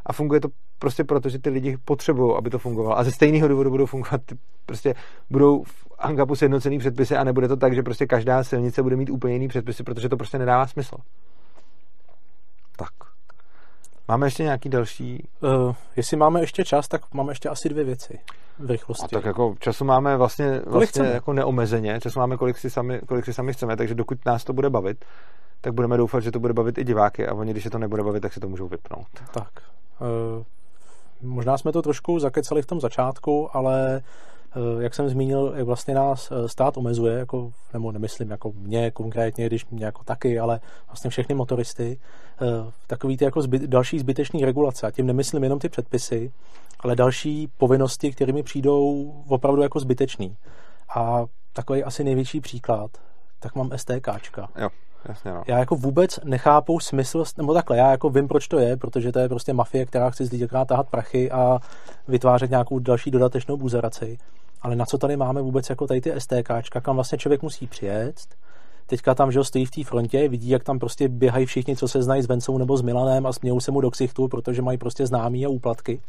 [0.05, 0.47] A funguje to
[0.79, 2.97] prostě proto, že ty lidi potřebují, aby to fungovalo.
[2.97, 4.21] A ze stejného důvodu budou fungovat,
[4.65, 4.93] prostě
[5.29, 9.09] budou v Angapu sjednocený předpisy a nebude to tak, že prostě každá silnice bude mít
[9.09, 10.95] úplně jiný předpisy, protože to prostě nedává smysl.
[12.77, 12.91] Tak.
[14.07, 15.27] Máme ještě nějaký další?
[15.41, 18.19] Uh, jestli máme ještě čas, tak máme ještě asi dvě věci
[18.61, 19.15] v rychlosti.
[19.15, 23.25] A tak jako času máme vlastně, vlastně jako neomezeně, času máme kolik si, sami, kolik
[23.25, 25.05] si sami chceme, takže dokud nás to bude bavit,
[25.61, 28.03] tak budeme doufat, že to bude bavit i diváky a oni, když se to nebude
[28.03, 29.07] bavit, tak si to můžou vypnout.
[29.33, 29.49] Tak.
[30.01, 30.43] Uh,
[31.21, 34.01] možná jsme to trošku zakecali v tom začátku, ale
[34.79, 39.45] jak jsem zmínil, jak vlastně nás eh, stát omezuje, jako, nebo nemyslím jako mě konkrétně,
[39.45, 41.99] když mě jako taky, ale vlastně všechny motoristy,
[42.41, 42.47] uh,
[42.87, 44.87] takový ty jako zbyt, další zbytečný regulace.
[44.87, 46.31] A tím nemyslím jenom ty předpisy,
[46.79, 50.37] ale další povinnosti, kterými přijdou opravdu jako zbytečný.
[50.95, 52.91] A takový asi největší příklad
[53.41, 54.47] tak mám STKčka.
[54.55, 54.69] Jo,
[55.05, 55.43] jasně no.
[55.47, 59.19] Já jako vůbec nechápu smysl, nebo takhle, já jako vím, proč to je, protože to
[59.19, 61.59] je prostě mafie, která chce z lidí tahat prachy a
[62.07, 64.17] vytvářet nějakou další dodatečnou buzeraci.
[64.61, 68.15] Ale na co tady máme vůbec jako tady ty STKčka, kam vlastně člověk musí přijet,
[68.85, 72.03] teďka tam, že stojí v té frontě, vidí, jak tam prostě běhají všichni, co se
[72.03, 75.07] znají s Vencou nebo s Milanem a smějou se mu do ksichtu, protože mají prostě
[75.07, 76.01] známí a úplatky.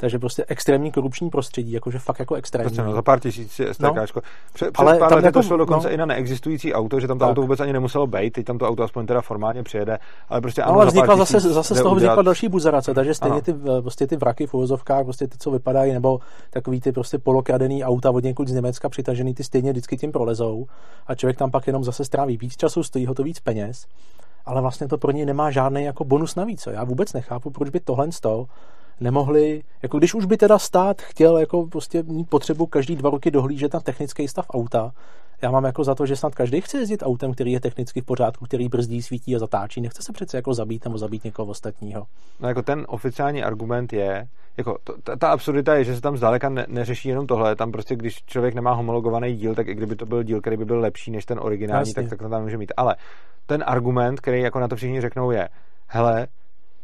[0.00, 2.64] Takže prostě extrémní korupční prostředí, jakože fakt jako extrémní.
[2.64, 3.80] Prostě no, za pár tisíc STK.
[3.80, 3.94] No.
[4.04, 5.94] Před, před ale pár lety jako, to šlo dokonce no.
[5.94, 7.30] i na neexistující auto, že tam to tak.
[7.30, 9.98] auto vůbec ani nemuselo být, teď tam to auto aspoň teda formálně přijede,
[10.28, 12.26] ale prostě ano, ale vznikla zase, zase z toho vznikla udělat...
[12.26, 16.20] další buzerace, takže stejně ty, prostě ty vraky v uvozovkách, prostě ty, co vypadají, nebo
[16.50, 20.66] takový ty prostě polokradený auta od někud z Německa přitažený, ty stejně vždycky tím prolezou
[21.06, 23.86] a člověk tam pak jenom zase stráví víc času, stojí ho to víc peněz
[24.46, 26.68] ale vlastně to pro něj nemá žádný jako bonus navíc.
[26.70, 28.46] Já vůbec nechápu, proč by tohle stalo
[29.00, 33.30] nemohli, jako když už by teda stát chtěl jako prostě mít potřebu každý dva roky
[33.30, 34.92] dohlížet na technický stav auta,
[35.42, 38.04] já mám jako za to, že snad každý chce jezdit autem, který je technicky v
[38.04, 39.80] pořádku, který brzdí, svítí a zatáčí.
[39.80, 42.06] Nechce se přece jako zabít nebo zabít někoho ostatního.
[42.40, 46.16] No jako ten oficiální argument je, jako to, ta, ta absurdita je, že se tam
[46.16, 47.56] zdaleka ne, neřeší jenom tohle.
[47.56, 50.64] Tam prostě, když člověk nemá homologovaný díl, tak i kdyby to byl díl, který by
[50.64, 51.94] byl lepší než ten originální, Jasně.
[51.94, 52.72] tak, tak to tam může mít.
[52.76, 52.96] Ale
[53.46, 55.48] ten argument, který jako na to všichni řeknou, je,
[55.86, 56.26] hele,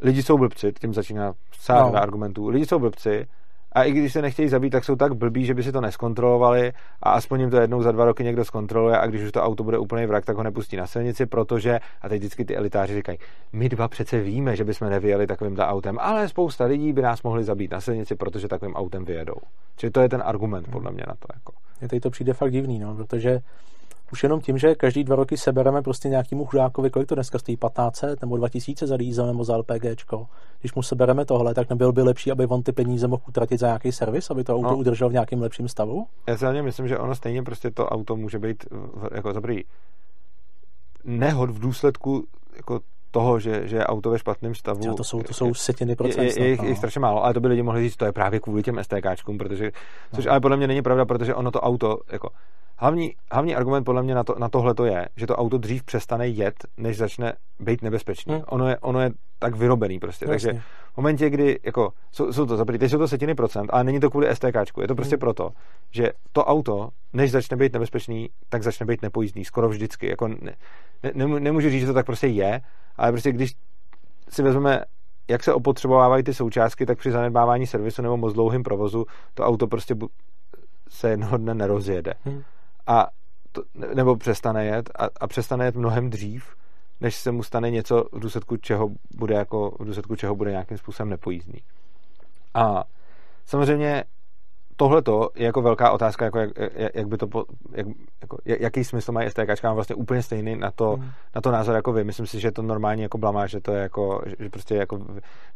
[0.01, 2.03] lidi jsou blbci, tím začíná sáda no.
[2.03, 3.27] argumentů, lidi jsou blbci
[3.75, 6.73] a i když se nechtějí zabít, tak jsou tak blbí, že by si to neskontrolovali
[7.03, 9.63] a aspoň jim to jednou za dva roky někdo zkontroluje a když už to auto
[9.65, 13.19] bude úplně vrak, tak ho nepustí na silnici, protože, a teď vždycky ty elitáři říkají,
[13.53, 17.45] my dva přece víme, že bychom nevyjeli takovým autem, ale spousta lidí by nás mohli
[17.45, 19.37] zabít na silnici, protože takovým autem vyjedou.
[19.77, 21.27] Čili to je ten argument podle mě na to.
[21.35, 21.53] Jako.
[21.81, 23.39] Mně teď to přijde fakt divný, no, protože
[24.15, 27.57] už jenom tím, že každý dva roky sebereme prostě nějakému chudákovi, kolik to dneska stojí,
[27.57, 30.27] 1500 nebo 2000 za diesel nebo za LPGčko.
[30.61, 33.67] Když mu sebereme tohle, tak nebyl by lepší, aby on ty peníze mohl utratit za
[33.67, 34.77] nějaký servis, aby to auto no.
[34.77, 36.07] udržel v nějakém lepším stavu?
[36.27, 38.65] Já si myslím, že ono stejně prostě to auto může být
[39.15, 39.41] jako za
[41.05, 42.25] nehod v důsledku
[42.57, 42.81] jako
[43.11, 44.81] toho, že, že je auto ve špatném stavu.
[44.87, 46.23] Já to jsou, to jsou setiny procent.
[46.23, 48.13] Je, je, je, je, je strašně málo, ale to by lidi mohli říct, to je
[48.13, 49.71] právě kvůli těm STKčkům, protože,
[50.15, 50.31] což no.
[50.31, 52.29] ale podle mě není pravda, protože ono to auto, jako,
[52.77, 55.85] hlavní, hlavní argument podle mě na, to, na tohle to je, že to auto dřív
[55.85, 58.35] přestane jet, než začne být nebezpečný.
[58.35, 58.45] Hmm.
[58.47, 60.27] Ono, je, ono je tak vyrobený prostě.
[60.27, 60.53] Vlastně.
[60.53, 64.01] Takže v momentě, kdy, jako, jsou, jsou to, teď jsou to setiny procent, ale není
[64.01, 65.21] to kvůli STKčku, je to prostě hmm.
[65.21, 65.51] proto,
[65.91, 70.09] že to auto, než začne být nebezpečný, tak začne být nepojízdný, skoro vždycky.
[70.09, 70.55] Jako ne,
[71.15, 72.61] ne, nemůžu říct, že to tak prostě je,
[72.97, 73.53] ale prostě když
[74.29, 74.81] si vezmeme
[75.29, 79.67] jak se opotřebovávají ty součástky, tak při zanedbávání servisu nebo moc dlouhým provozu to auto
[79.67, 79.95] prostě
[80.89, 82.15] se jednoho dne nerozjede.
[82.25, 82.43] Hmm.
[82.87, 83.07] A
[83.53, 83.63] to,
[83.95, 86.57] nebo přestane jet a, a přestane jet mnohem dřív,
[87.01, 90.79] než se mu stane něco, v důsledku čeho bude, jako, v důsledku čeho bude nějakým
[90.79, 91.61] způsobem nepojízdný.
[92.55, 92.85] A
[93.45, 94.05] samozřejmě
[94.77, 95.03] tohle
[95.35, 96.51] je jako velká otázka, jako jak,
[96.95, 97.87] jak by to, jak,
[98.23, 101.11] jako, jaký smysl mají STK, mám vlastně úplně stejný na to, mm.
[101.35, 102.05] na to názor jako vy.
[102.05, 104.99] Myslím si, že je to normální jako blamáž, že to je jako, že prostě jako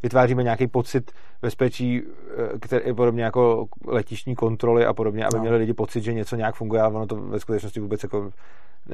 [0.03, 5.41] vytváříme nějaký pocit bezpečí, eh, který je podobně jako letišní kontroly a podobně, aby no.
[5.41, 8.29] měli lidi pocit, že něco nějak funguje, ale ono to ve skutečnosti vůbec jako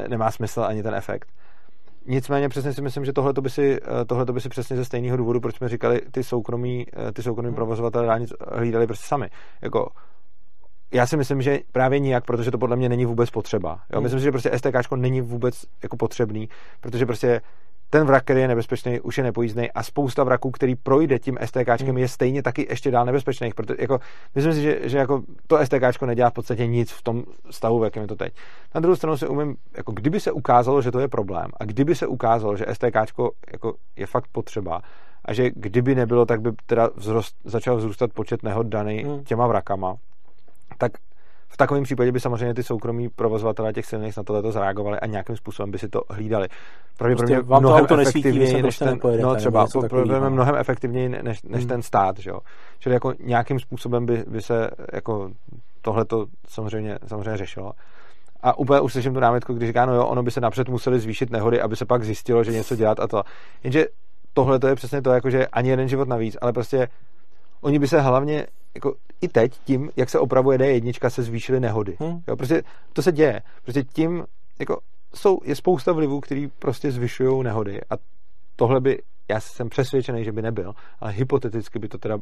[0.08, 1.30] nemá smysl ani ten efekt.
[2.08, 5.18] Nicméně přesně si myslím, že tohle by si, eh, tohleto by si přesně ze stejného
[5.18, 7.56] důvodu, proč jsme říkali, ty soukromí, eh, ty soukromí hmm.
[7.56, 9.30] provozovatelé dálnic hlídali prostě sami.
[9.62, 9.90] Jako
[10.94, 13.70] já si myslím, že právě nijak, protože to podle mě není vůbec potřeba.
[13.70, 13.78] Jo?
[13.94, 14.04] Hmm.
[14.04, 16.50] Myslím si, že prostě STK není vůbec jako potřebný,
[16.82, 17.42] protože prostě
[17.90, 21.82] ten vrak, který je nebezpečný, už je nepojízdný a spousta vraků, který projde tím STK,
[21.82, 21.98] hmm.
[21.98, 23.56] je stejně taky ještě dál nebezpečných.
[23.56, 24.00] Protože jako,
[24.36, 27.84] myslím si, že, že jako to STK nedělá v podstatě nic v tom stavu, v
[27.84, 28.34] jakém je to teď.
[28.76, 31.96] Na druhou stranu si umím, jako kdyby se ukázalo, že to je problém a kdyby
[31.96, 32.96] se ukázalo, že STK
[33.52, 34.82] jako je fakt potřeba
[35.26, 39.24] a že kdyby nebylo, tak by teda vzrost, začal vzrůstat počet nehod daný hmm.
[39.24, 39.96] těma vrakama,
[40.78, 40.92] tak
[41.56, 45.36] v takovém případě by samozřejmě ty soukromí provozovatelé těch silnic na tohle zareagovali a nějakým
[45.36, 46.48] způsobem by si to hlídali.
[46.98, 51.44] Pravděpodobně prostě vám mnohem to auto efektivněji než ten, no třeba, pravděpodobně mnohem efektivněji než,
[51.44, 51.68] než hmm.
[51.68, 52.40] ten stát, že jo.
[52.80, 55.32] Čili jako nějakým způsobem by, by se jako
[55.82, 57.72] tohle to samozřejmě, samozřejmě řešilo.
[58.42, 61.00] A úplně už slyším tu námitku, když říká, no jo, ono by se napřed museli
[61.00, 63.24] zvýšit nehody, aby se pak zjistilo, že něco dělat a to.
[63.64, 63.86] Jenže
[64.34, 66.88] tohle to je přesně to, jako že ani jeden život navíc, ale prostě
[67.62, 71.98] oni by se hlavně jako i teď tím, jak se opravuje D1, se zvýšily nehody.
[72.00, 72.20] Hmm.
[72.28, 73.42] Jo, prostě to se děje.
[73.64, 74.24] Prostě tím,
[74.60, 74.80] jako
[75.14, 77.96] jsou, je spousta vlivů, který prostě zvyšují nehody a
[78.56, 82.18] tohle by, já jsem přesvědčený, že by nebyl, ale hypoteticky by to teda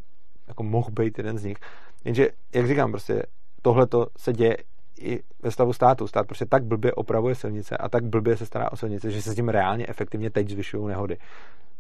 [0.47, 1.57] jako mohl být jeden z nich.
[2.05, 3.23] Jenže, jak říkám, prostě
[3.61, 4.57] tohle to se děje
[4.99, 6.07] i ve stavu státu.
[6.07, 9.31] Stát prostě tak blbě opravuje silnice a tak blbě se stará o silnice, že se
[9.31, 11.17] s tím reálně efektivně teď zvyšují nehody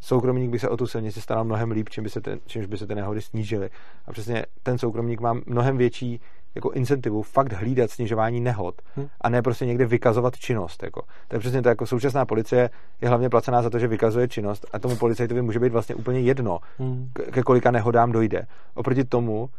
[0.03, 2.77] soukromník by se o tu silnici staral mnohem líp, čím by se, ten, čímž by
[2.77, 3.69] se ty nehody snížily.
[4.05, 6.19] A přesně ten soukromník má mnohem větší
[6.55, 9.07] jako incentivu fakt hlídat snižování nehod hmm.
[9.21, 10.83] a ne prostě někde vykazovat činnost.
[10.83, 11.01] Jako.
[11.27, 12.69] To je přesně to, jako současná policie
[13.01, 16.19] je hlavně placená za to, že vykazuje činnost a tomu policajtovi může být vlastně úplně
[16.19, 17.11] jedno, hmm.
[17.31, 18.47] ke kolika nehodám dojde.
[18.73, 19.49] Oproti tomu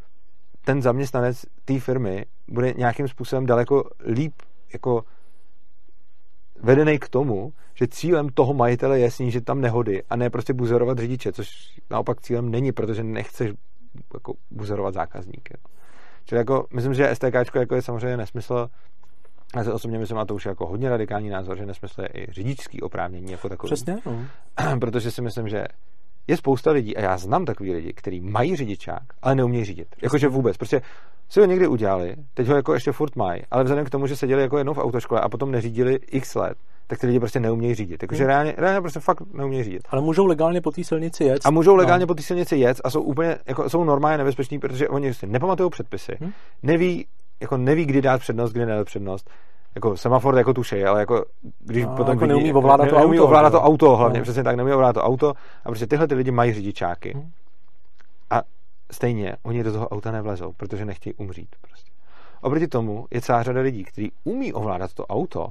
[0.65, 4.33] ten zaměstnanec té firmy bude nějakým způsobem daleko líp
[4.73, 5.05] jako
[6.65, 10.99] vedený k tomu, že cílem toho majitele je snížit tam nehody a ne prostě buzerovat
[10.99, 11.49] řidiče, což
[11.91, 13.53] naopak cílem není, protože nechceš
[14.15, 15.55] jako buzerovat zákazníky.
[16.25, 18.69] Čili jako, myslím, že STK jako je samozřejmě nesmysl,
[19.57, 22.09] já se osobně myslím, a to už je jako hodně radikální názor, že nesmysl je
[22.15, 23.69] i řidičský oprávnění jako takový.
[23.69, 24.27] Přesně, no.
[24.81, 25.65] Protože si myslím, že
[26.27, 29.89] je spousta lidí, a já znám takový lidi, kteří mají řidičák, ale neumějí řídit.
[30.03, 30.57] Jakože vůbec.
[30.57, 30.83] Prostě
[31.29, 34.17] si ho někdy udělali, teď ho jako ještě furt mají, ale vzhledem k tomu, že
[34.17, 37.75] seděli jako jednou v autoškole a potom neřídili x let, tak ty lidi prostě neumějí
[37.75, 38.03] řídit.
[38.03, 38.29] Jakože hmm.
[38.29, 39.83] reálně, reálně prostě fakt neumějí řídit.
[39.89, 41.41] Ale můžou legálně po té silnici jet.
[41.45, 42.07] A můžou legálně no.
[42.07, 45.71] po té silnici jet a jsou úplně, jako, jsou normálně nebezpeční, protože oni si nepamatují
[45.71, 46.33] předpisy, hmm.
[46.63, 47.07] neví,
[47.41, 49.31] jako neví, kdy dát přednost, kdy nedat přednost
[49.75, 51.25] jako semafor jako tušej, ale jako
[51.59, 53.27] když no, potom jako vidí, neumí ovládat to neumí auto.
[53.27, 54.23] ovládat to auto hlavně, no.
[54.23, 55.29] přesně tak, neumí ovládat to auto
[55.65, 57.13] a prostě tyhle ty lidi mají řidičáky.
[57.13, 57.31] Hmm.
[58.31, 58.43] A
[58.93, 61.91] stejně oni do toho auta nevlezou, protože nechtějí umřít prostě.
[62.41, 65.49] Oproti tomu je celá řada lidí, kteří umí ovládat to auto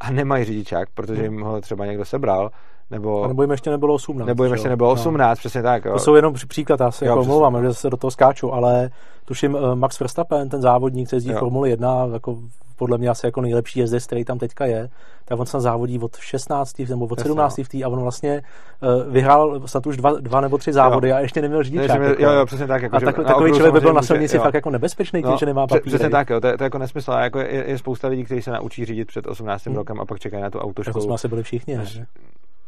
[0.00, 2.50] a nemají řidičák, protože jim ho třeba někdo sebral,
[2.90, 4.26] nebo, a nebo jim ještě nebylo 18.
[4.26, 5.40] Nebo jim ještě nebylo 18, no.
[5.40, 5.84] přesně tak.
[5.84, 5.92] Jo.
[5.92, 8.90] To jsou jenom příklad, já se jo, jako omlouvám, že se do toho skáču, ale
[9.24, 12.36] tuším eh, Max Verstappen, ten závodník, který jezdí Formule 1, jako
[12.78, 14.88] podle mě asi jako nejlepší jezdec, který tam teďka je,
[15.24, 16.78] tak on se závodí od 16.
[16.78, 17.58] nebo od 17.
[17.58, 18.42] v tý a on vlastně
[18.82, 21.16] uh, vyhrál snad už dva, dva nebo tři závody jo.
[21.16, 22.02] a ještě neměl řidičák.
[22.02, 22.22] Jako.
[22.22, 22.82] Jo, jo, přesně tak.
[22.82, 25.66] Jako, a tak, takový člověk by byl na silnici fakt jako nebezpečný, no, že nemá
[25.66, 25.86] papíry.
[25.86, 27.12] Přesně tak, jo, to, je, to je jako nesmysl.
[27.12, 29.66] A jako je, je, spousta lidí, kteří se naučí řídit před 18.
[29.66, 29.76] Hmm.
[29.76, 30.90] rokem a pak čekají na tu autoškolu.
[30.90, 31.84] Jako jsme asi byli všichni, ne?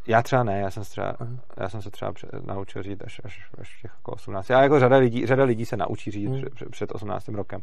[0.06, 1.16] Já třeba ne, já jsem, třeba,
[1.56, 2.12] já jsem se třeba
[2.44, 4.50] naučil řídit až, až, až těch jako 18.
[4.50, 6.44] Já jako řada lidí, řada lidí se naučí řídit hmm.
[6.54, 7.28] před, před 18.
[7.28, 7.60] rokem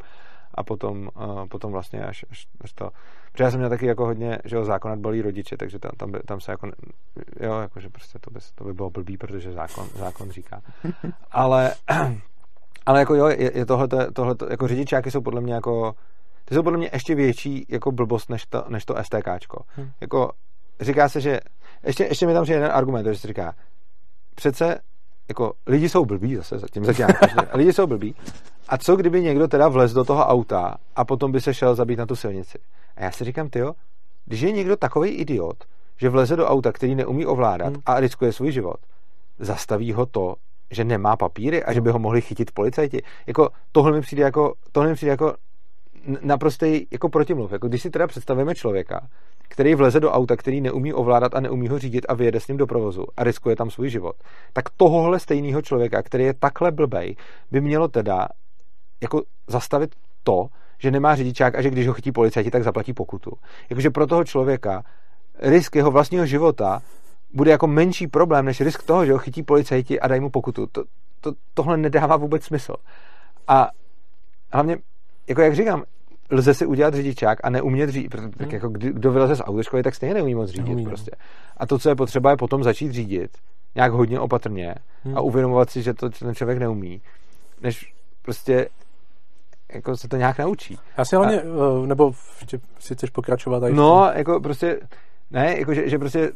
[0.54, 2.90] a potom, uh, potom vlastně až, až, až to.
[3.32, 6.12] Protože já jsem měl taky jako hodně, že jo, zákonat bolí rodiče, takže tam, tam,
[6.12, 6.68] by, tam se jako,
[7.40, 10.62] jo, jako, že prostě to by, to by bylo blbý, protože zákon, zákon říká.
[11.32, 11.74] Ale,
[12.86, 15.96] ale jako jo, je, je tohleto, tohleto, jako řidičáky jsou podle mě jako,
[16.46, 19.64] ty jsou podle mě ještě větší jako blbost než to, než to STKčko.
[19.76, 19.92] Hmm.
[20.02, 20.32] Jako
[20.82, 21.40] říká se, že
[21.84, 23.56] ještě, ještě mi tam přijde jeden argument, že se říká,
[24.36, 24.80] přece
[25.30, 27.08] jako lidi jsou blbí, zase tím začíná
[27.54, 28.16] lidi jsou blbí.
[28.68, 32.00] A co kdyby někdo teda vlez do toho auta a potom by se šel zabít
[32.00, 32.58] na tu silnici?
[32.96, 33.74] A já si říkám, tyjo,
[34.26, 35.64] když je někdo takový idiot,
[35.98, 37.82] že vleze do auta, který neumí ovládat hmm.
[37.86, 38.78] a riskuje svůj život,
[39.40, 40.36] zastaví ho to,
[40.72, 43.02] že nemá papíry a že by ho mohli chytit policajti.
[43.28, 45.36] Jako, tohle mi přijde jako, tohle mi přijde jako
[46.22, 47.52] naprostý jako protimluv.
[47.52, 49.08] Jako když si teda představíme člověka,
[49.48, 52.58] který vleze do auta, který neumí ovládat a neumí ho řídit a vyjede s ním
[52.58, 54.16] do provozu a riskuje tam svůj život,
[54.54, 57.16] tak tohohle stejného člověka, který je takhle blbej,
[57.52, 58.28] by mělo teda
[59.02, 60.48] jako zastavit to,
[60.80, 63.32] že nemá řidičák a že když ho chytí policajti, tak zaplatí pokutu.
[63.70, 64.84] Jakože pro toho člověka
[65.40, 66.82] risk jeho vlastního života
[67.34, 70.68] bude jako menší problém, než risk toho, že ho chytí policajti a dají mu pokutu.
[70.68, 70.84] To,
[71.22, 72.76] to, tohle nedává vůbec smysl.
[73.48, 73.70] A
[74.54, 74.78] hlavně,
[75.28, 75.84] jako jak říkám,
[76.30, 78.16] lze si udělat řidičák a neumět řídit.
[78.16, 78.32] Hmm.
[78.32, 80.66] Tak jako kdo vyleze z autoškoly, tak stejně neumí moc řídit.
[80.66, 80.90] Neumí, no.
[80.90, 81.12] prostě.
[81.58, 83.32] A to, co je potřeba, je potom začít řídit
[83.76, 85.18] nějak hodně opatrně hmm.
[85.18, 87.02] a uvědomovat si, že to ten člověk neumí,
[87.62, 88.70] než prostě
[89.74, 90.78] jako se to nějak naučí.
[90.98, 91.46] Já si hlavně, a,
[91.84, 92.14] eh, nebo
[92.80, 93.60] si chceš pokračovat?
[93.60, 94.80] Tady no, jako prostě,
[95.32, 96.32] ne, jako že, že prostě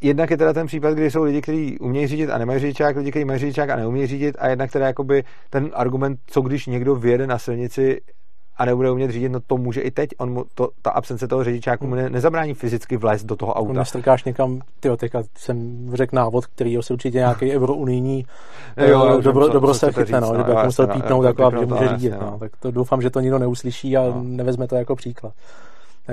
[0.00, 3.10] jednak je teda ten případ, kdy jsou lidi, kteří umějí řídit a nemají řidičák, lidi,
[3.10, 6.94] kteří mají řidičák a neumí řídit a jednak teda jakoby ten argument, co když někdo
[6.94, 8.00] vyjede na silnici
[8.60, 10.10] a nebude umět řídit, no to může i teď.
[10.18, 13.72] On mu to, ta absence toho řidičáku mu ne, nezabrání fyzicky vlézt do toho auta.
[13.72, 18.26] Nastrkáš někam, ty teďka jsem řekl návod, který je určitě nějaký eurounijní
[18.76, 22.12] jo, jo, dobro, dobro se chytne, no, že by musel pítnout, jako, že může řídit.
[22.20, 22.36] No.
[22.40, 24.22] Tak to doufám, že to nikdo neuslyší a no.
[24.22, 25.32] nevezme to jako příklad.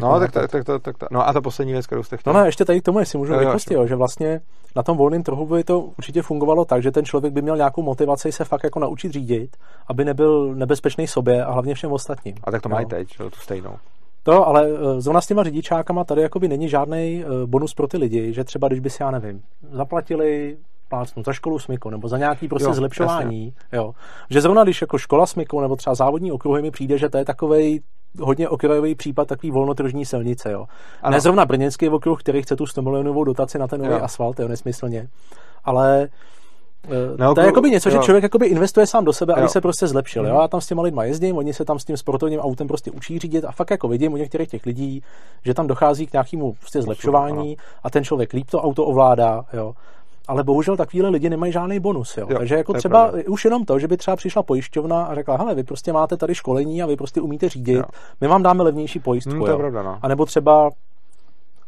[0.02, 2.34] No, tak, tak, tak, tak, tak, tak, no a ta poslední věc, kterou jste chtěli.
[2.34, 4.42] No ne, ještě tady k tomu, jestli můžu rychlosti, že vlastně
[4.76, 7.82] na tom volném trhu by to určitě fungovalo tak, že ten člověk by měl nějakou
[7.82, 9.58] motivaci se fakt jako naučit řídit,
[9.88, 12.36] aby nebyl nebezpečný sobě a hlavně všem ostatním.
[12.44, 13.76] A tak to mají teď, tu stejnou.
[14.24, 17.98] To, ale eh, zrovna s těma řidičákama tady jakoby není žádný eh, bonus pro ty
[17.98, 19.42] lidi, že třeba když by si, já nevím,
[19.72, 20.58] zaplatili
[20.90, 23.54] plácnu za školu smyku nebo za nějaký prostě jo, zlepšování.
[23.72, 23.94] Jo.
[24.30, 27.26] Že zrovna když jako škola smyku nebo třeba závodní okruhy mi přijde, že to je
[27.26, 27.82] takový
[28.22, 30.52] hodně okrajový případ takový volnotržní silnice.
[30.52, 30.66] Jo.
[31.02, 31.12] Ano.
[31.12, 34.04] Ne zrovna brněnský okruh, který chce tu 100 milionovou dotaci na ten nový jo.
[34.04, 35.08] asfalt, jo, nesmyslně.
[35.64, 36.10] Ale
[37.18, 37.96] No, to je jakoby něco, jo.
[37.96, 40.26] že člověk jakoby investuje sám do sebe, aby se prostě zlepšil.
[40.26, 40.32] Jo?
[40.32, 40.42] Mhm.
[40.42, 43.20] Já tam s těma lidma jezdím, oni se tam s tím sportovním autem prostě učí
[43.20, 45.04] řídit a fakt jako vidím u některých těch lidí,
[45.46, 49.46] že tam dochází k nějakému prostě zlepšování a ten člověk líp to auto ovládá.
[49.54, 49.74] Jo?
[50.28, 52.18] Ale bohužel takovýhle lidi nemají žádný bonus.
[52.18, 52.28] Jo.
[52.30, 53.24] Jo, Takže jako je třeba pravda.
[53.30, 56.36] už jenom to, že by třeba přišla pojišťovna a řekla, hele, vy prostě máte tady
[56.36, 57.84] školení a vy prostě umíte řídit, Jo.
[58.22, 59.32] my vám dáme levnější pojistku.
[59.34, 59.58] Hmm, to je jo.
[59.58, 60.00] pravda, no.
[60.02, 60.70] A nebo třeba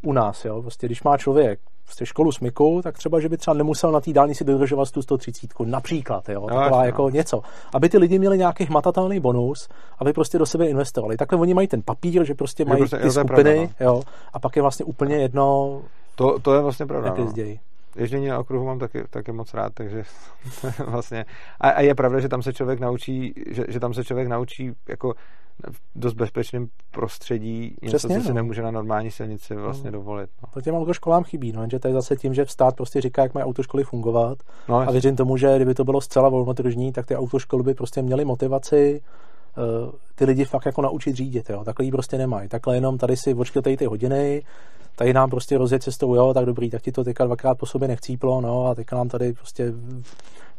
[0.03, 3.53] u nás, jo, prostě když má člověk prostě školu smyku, tak třeba, že by třeba
[3.55, 7.09] nemusel na té dálnici dodržovat tu 130, například, jo, taková jasně, jako no.
[7.09, 7.41] něco.
[7.73, 9.69] Aby ty lidi měli nějaký hmatatelný bonus,
[9.99, 11.17] aby prostě do sebe investovali.
[11.17, 14.01] Takhle oni mají ten papír, že prostě mají prostě- jo, ty je skupiny, pravda, jo,
[14.33, 15.81] a pak je vlastně úplně jedno,
[16.15, 17.07] To, to je vlastně pravda.
[17.07, 17.25] jak No.
[17.95, 20.03] Ježdění na okruhu mám taky, taky moc rád, takže
[20.85, 21.25] vlastně.
[21.61, 24.71] A, a, je pravda, že tam se člověk naučí, že, že tam se člověk naučí
[24.89, 25.13] jako
[25.71, 28.35] v dost bezpečném prostředí něco, Přesně, co si no.
[28.35, 30.29] nemůže na normální silnici vlastně dovolit.
[30.43, 33.21] No, To těm autoškolám chybí, no, že to je zase tím, že stát prostě říká,
[33.21, 34.37] jak mají autoškoly fungovat.
[34.69, 38.01] no A věřím tomu, že kdyby to bylo zcela volnotržní, tak ty autoškoly by prostě
[38.01, 39.01] měly motivaci
[40.15, 41.49] ty lidi fakt jako naučit řídit.
[41.49, 41.63] Jo.
[41.63, 42.49] Takhle ji prostě nemají.
[42.49, 44.43] Takhle jenom tady si odškrtej ty hodiny,
[44.95, 47.87] tady nám prostě rozjet cestou, jo, tak dobrý, tak ti to teďka dvakrát po sobě
[47.87, 49.73] nechcíplo, no a teďka nám tady prostě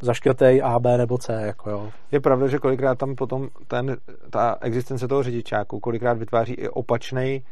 [0.00, 1.88] zaškrtej A, B nebo C, jako jo.
[2.12, 3.96] Je pravda, že kolikrát tam potom ten,
[4.30, 7.42] ta existence toho řidičáku kolikrát vytváří i opačný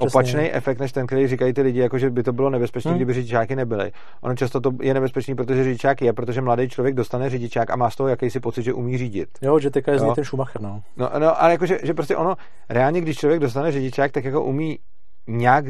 [0.00, 2.98] opačný efekt, než ten, který říkají ty lidi, jako že by to bylo nebezpečné, Hmm.
[2.98, 3.92] kdyby řidičáky nebyly.
[4.20, 7.90] Ono často to je nebezpečný, protože řidičák je, protože mladý člověk dostane řidičák a má
[7.90, 9.28] z toho jakýsi pocit, že umí řídit.
[9.42, 10.14] Jo, že teďka jezdí Jo.
[10.14, 10.82] ten Schumacher, no.
[10.96, 12.34] No, no ale jakože, že prostě ono,
[12.68, 14.78] reálně, když člověk dostane řidičák, tak jako umí
[15.26, 15.64] nějak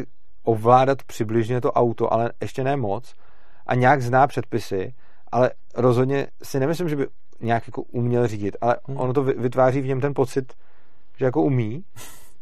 [0.45, 3.15] ovládat přibližně to auto, ale ještě ne moc
[3.67, 4.95] a nějak zná předpisy,
[5.33, 7.07] ale rozhodně si nemyslím, že by
[7.41, 8.97] nějak jako uměl řídit, ale Hmm.
[8.97, 10.53] ono to vy- vytváří v něm ten pocit,
[11.19, 11.85] že jako umí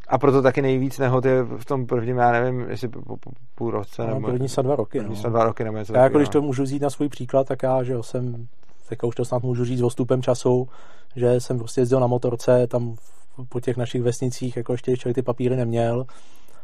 [0.09, 3.31] a proto taky nejvíc nehod je v tom prvním, já nevím, jestli po, po, po
[3.55, 5.21] půl roce no nebo první snad dva roky, první no.
[5.21, 7.63] snad dva roky nebo něco Já jako když to můžu říct na svůj příklad, tak
[7.63, 8.47] já, že jo, jsem,
[8.89, 10.69] teďka už to snad můžu říct s odstupem času,
[11.17, 12.95] že jsem prostě jezdil na motorce tam
[13.49, 16.07] po těch našich vesnicích, jako ještě člověk ty papíry neměl.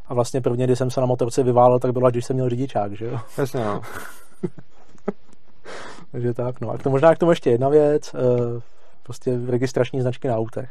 [0.07, 2.93] A vlastně prvně, když jsem se na motorce vyválel, tak bylo, když jsem měl řidičák,
[2.93, 3.21] že jo.
[3.39, 3.81] Jasně, no.
[6.13, 6.71] Takže tak, no.
[6.71, 8.61] A k tomu možná k tomu ještě jedna věc, eh,
[9.03, 10.71] prostě registrační značky na autech.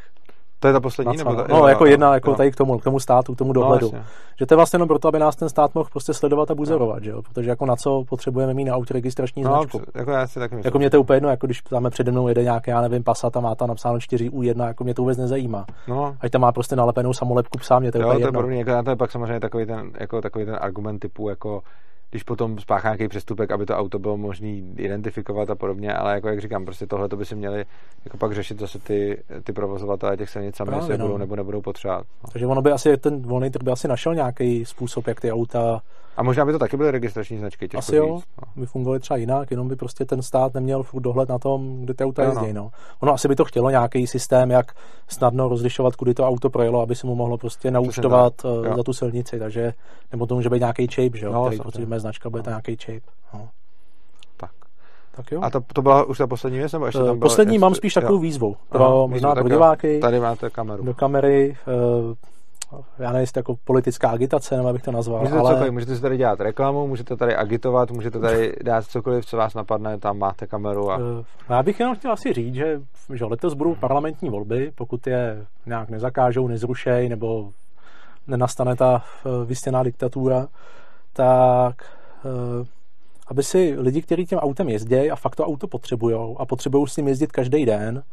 [0.64, 1.18] To je ta poslední?
[1.18, 2.35] Nebo ta, no, jo, jako jedna, jako jo.
[2.35, 3.90] tady k tomu, k tomu státu, k tomu dohledu.
[3.94, 4.14] No, jasně.
[4.40, 7.03] že to je vlastně jenom proto, aby nás ten stát mohl prostě sledovat a buzerovat,
[7.03, 7.22] že jo?
[7.22, 9.81] Protože jako na co potřebujeme mít na autě registrační no, značku.
[9.95, 10.68] jako já si taky myslím.
[10.68, 13.03] Jako mě to je úplně jedno, jako když tam přede mnou jede nějaký, já nevím,
[13.03, 15.65] Passat a má tam napsáno 4U1, jako mě to vůbec nezajímá.
[15.88, 18.27] no, Ať tam má prostě nalepenou samolepku psa, mě to je Jo, úplně to je
[18.27, 18.38] jedno.
[18.38, 21.61] podobný, jako to je pak samozřejmě takový ten, jako takový ten argument typu, jako
[22.14, 26.27] když potom spáchá nějaký přestupek, aby to auto bylo možný identifikovat a podobně, ale jako
[26.27, 27.65] jak říkám, prostě tohle to by si měli
[28.06, 31.06] jako pak řešit zase ty, ty provozovatelé těch silnic sami, jestli je no.
[31.06, 32.06] budou nebo nebudou potřebovat.
[32.23, 32.30] No.
[32.31, 35.81] Takže ono by asi, ten volný trh by asi našel nějaký způsob, jak ty auta
[36.18, 38.61] A možná by to taky byly registrační značky, těžko asi jo, no.
[38.61, 41.94] by fungovaly třeba jinak, jenom by prostě ten stát neměl furt dohled na tom, kde
[41.94, 42.53] ty auta Jo, jezdí.
[42.53, 42.64] no.
[42.64, 42.72] No.
[42.99, 44.72] Ono asi by to chtělo nějaký systém, jak
[45.07, 48.76] snadno rozlišovat, kudy to auto projelo, aby se mu mohlo prostě naúčtovat tak, eh, jo.
[48.77, 49.73] za tu silnici, takže
[50.11, 52.49] nebo to může být nějaký chip, že jo, No, který, protože moje značka bude to
[52.49, 53.03] nějaký chip.
[53.34, 53.49] No.
[54.38, 54.52] Tak.
[55.15, 55.40] Tak jo.
[55.44, 57.61] A to, to byla už ta poslední věc, nebo ještě Eh, tam bylo, Poslední jak
[57.61, 58.02] mám spíš jo.
[58.02, 59.49] takovou výzvu pro Aha, možná pro jo.
[59.49, 60.84] diváky, Tady máte kameru.
[60.84, 62.15] do kamery, eh,
[63.00, 65.95] já nevím, jestli jako politická agitace, nebo jak bych to nazval, Můžete ale cokoliv, můžete
[65.95, 70.18] si tady dělat reklamu, můžete tady agitovat, můžete tady dát cokoliv, co vás napadne, tam
[70.18, 72.82] máte kameru a Eh, Já bych jenom chtěl asi říct, že,
[73.14, 77.52] že letos budou parlamentní volby, pokud je nějak nezakážou, nezrušej, nebo
[78.28, 80.48] nenastane ta eh, vystěná diktatura,
[81.14, 81.76] tak
[82.26, 82.66] eh,
[83.28, 86.98] aby si lidi, kteří tím autem jezdí a fakt to auto potřebují a potřebují s
[86.98, 88.04] ním jezdit každý den,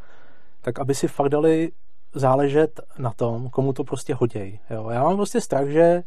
[0.63, 1.71] tak aby si fakt dali
[2.15, 4.59] záležet na tom, komu to prostě hoděj.
[4.71, 4.89] Jo?
[4.91, 6.03] Já mám prostě strach, že eh,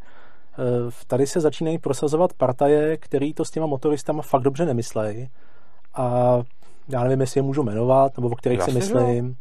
[1.07, 5.29] tady se začínají prosazovat partaje, který to s těma motoristama fakt dobře nemyslejí
[5.93, 6.37] a
[6.89, 8.99] já nevím, jestli je můžu jmenovat, nebo o kterých Jasně, si jo.
[8.99, 9.35] myslím.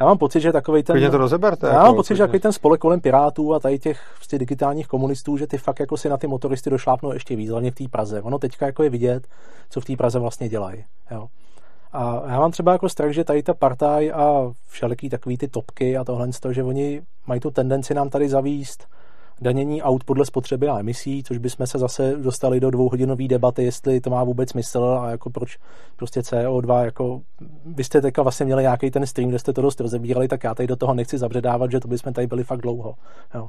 [0.00, 0.94] Já mám pocit, že takový ten...
[0.94, 1.66] klidně to rozeberte.
[1.66, 4.86] Já jako, mám pocit, že takový ten spolek kolem Pirátů a tady těch prostě digitálních
[4.86, 7.84] komunistů, že ty fakt jako si na ty motoristy došlápnou ještě víc, hlavně v té
[7.88, 8.22] Praze.
[8.22, 9.26] Ono teďka jako je vidět,
[9.70, 10.84] co v té Praze vlastně dělají.
[11.10, 11.28] Jo.
[11.96, 15.96] A já mám třeba jako strach, že tady ta partaj a všeliký takový ty topky
[15.96, 18.88] a tohle, z toho, že oni mají tu tendenci nám tady zavíst
[19.40, 24.00] danění aut podle spotřeby a emisí, což bychom se zase dostali do dvouhodinové debaty, jestli
[24.00, 25.58] to má vůbec smysl a jako proč
[25.96, 27.20] prostě CO2, jako
[27.64, 30.54] vy jste teďka vlastně měli nějaký ten stream, kde jste to dost rozebírali, tak já
[30.54, 32.94] tady do toho nechci zabředávat, že to bychom tady byli fakt dlouho.
[33.34, 33.48] Jo.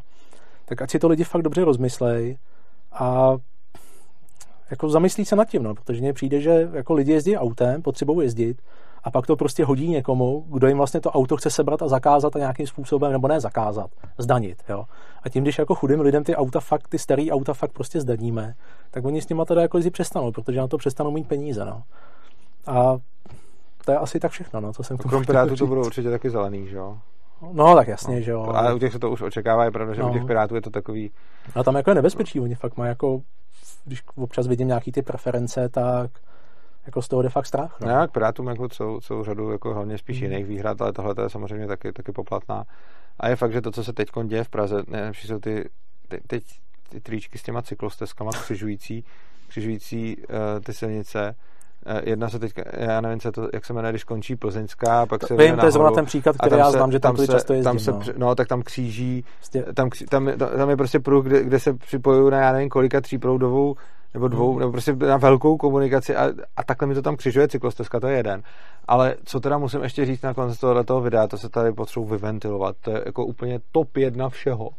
[0.66, 2.38] Tak ať si to lidi fakt dobře rozmyslej
[2.92, 3.36] a
[4.72, 8.26] jako zamyslí se nad tím, no, protože mně přijde, že jako lidi jezdí autem, potřebují
[8.26, 8.62] jezdit
[9.04, 12.36] a pak to prostě hodí někomu, kdo jim vlastně to auto chce sebrat a zakázat
[12.36, 14.64] a nějakým způsobem, nebo ne zakázat, zdanit.
[14.70, 14.86] Jo.
[15.24, 18.54] A tím, když jako chudým lidem ty auta fakt, ty starý auta fakt prostě zdaníme,
[18.92, 21.66] tak oni s nima teda jako jezdit přestanou, protože na to přestanou mít peníze.
[21.66, 21.84] No.
[22.68, 22.98] A
[23.86, 26.10] to je asi tak všechno, no, co jsem k tomu Krom Pirátů to budou určitě
[26.10, 26.98] taky zelený, že jo?
[27.52, 28.22] No, tak jasně, No.
[28.22, 28.44] že jo.
[28.56, 30.10] Ale u těch se to už očekává, je pravda, že No.
[30.10, 31.12] u těch Pirátů je to takový...
[31.56, 33.22] A tam jako je nebezpečí, oni fakt mají jako,
[33.88, 36.12] když občas vidím nějaký ty preference, tak
[36.86, 37.78] jako z toho de fakt strach.
[37.82, 40.32] No, no k Pirátům jako celou, celou řadu jako hlavně spíš hmm.
[40.32, 42.64] jiných výhrad, ale tohle je samozřejmě taky, taky poplatná.
[43.20, 45.70] A je fakt, že to, co se teď děje v Praze, ne, jsou ty,
[46.08, 46.44] ty, teď
[46.90, 49.04] ty tričky s těma cyklostezkama křižující,
[49.48, 50.24] křižující uh,
[50.64, 51.36] ty silnice,
[52.04, 55.36] jedna se teď, já nevím, co to, jak se jmenuje, když končí Plzeňská, pak se
[55.36, 57.64] Vím, to je zrovna ten příklad, který já znám, že tam, tam se, často jezdím.
[57.64, 58.02] Tam se, no.
[58.18, 58.36] no.
[58.36, 59.26] tak tam kříží,
[59.74, 63.76] tam, tam, tam, je prostě pruh, kde, kde se připojují na já nevím kolika tříproudovou
[64.14, 64.60] nebo dvou, hmm.
[64.60, 68.18] nebo prostě na velkou komunikaci a, a takhle mi to tam křižuje cyklostezka, to je
[68.18, 68.44] jeden.
[68.88, 72.76] Ale co teda musím ještě říct na konci tohoto videa, to se tady potřebuji vyventilovat,
[72.82, 74.70] to je jako úplně top jedna všeho,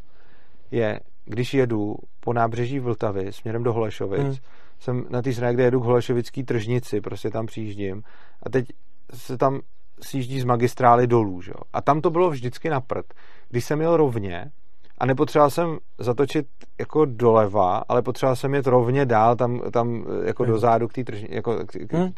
[0.71, 4.35] je, když jedu po nábřeží Vltavy směrem do Holešovic, hmm
[4.81, 8.03] jsem na té straně, kde jedu k Holešovický tržnici, prostě tam přijíždím
[8.43, 8.67] a teď
[9.15, 9.61] se tam
[10.03, 11.53] sjíždí z magistrály dolů, že?
[11.73, 13.15] a tam to bylo vždycky na prd.
[13.49, 14.51] Když jsem jel rovně
[14.99, 16.47] a nepotřeboval jsem zatočit
[16.79, 20.53] jako doleva, ale potřeboval jsem jet rovně dál tam, tam jako hmm.
[20.53, 22.13] dozadu k té tržni, jako k, hmm.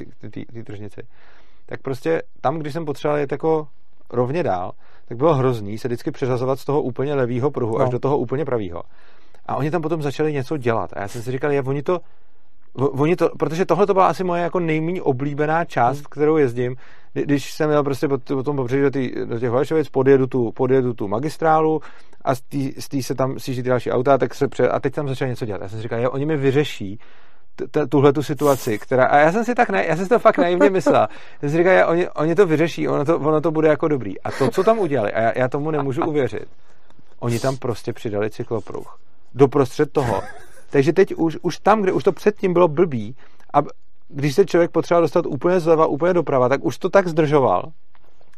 [0.65, 1.03] tržnici,
[1.67, 3.69] tak prostě tam, když jsem potřeboval jet jako
[4.11, 4.73] rovně dál,
[5.09, 7.85] tak bylo hrozný se vždycky přeřazovat z toho úplně levého pruhu no.
[7.85, 8.83] až do toho úplně pravého.
[9.47, 10.91] A oni tam potom začali něco dělat.
[10.93, 12.01] A já jsem si říkal, je, oni to
[12.75, 16.07] Oni to, protože tohle to byla asi moje jako nejméně oblíbená část, hmm.
[16.11, 16.77] kterou jezdím.
[17.13, 20.53] Když jsem jel prostě po, po tom pobřeží do, tý, do těch Holešovic, podjedu tu,
[20.53, 21.81] podjedu tu magistrálu
[22.25, 25.29] a z té se tam sjíždí další auta, tak se pře, a teď tam začal
[25.29, 25.63] něco dělat.
[25.63, 26.99] Já jsem si říkal, jo, oni mi vyřeší
[27.89, 30.39] tuhle tu situaci, která, a já jsem si tak, ne, já jsem si to fakt
[30.39, 31.01] naivně myslel.
[31.03, 31.09] Já
[31.41, 34.21] jsem si říkal, oni, oni to vyřeší, ono to, ono to bude jako dobrý.
[34.21, 36.47] A to, co tam udělali, a já, já tomu nemůžu uvěřit,
[37.19, 38.99] oni tam prostě přidali cyklopruh.
[39.35, 40.23] Doprostřed toho,
[40.71, 43.17] takže teď už, už tam, kde už to předtím bylo blbý,
[43.55, 43.63] a
[44.09, 47.73] když se člověk potřeboval dostat úplně zleva, úplně doprava, tak už to tak zdržoval,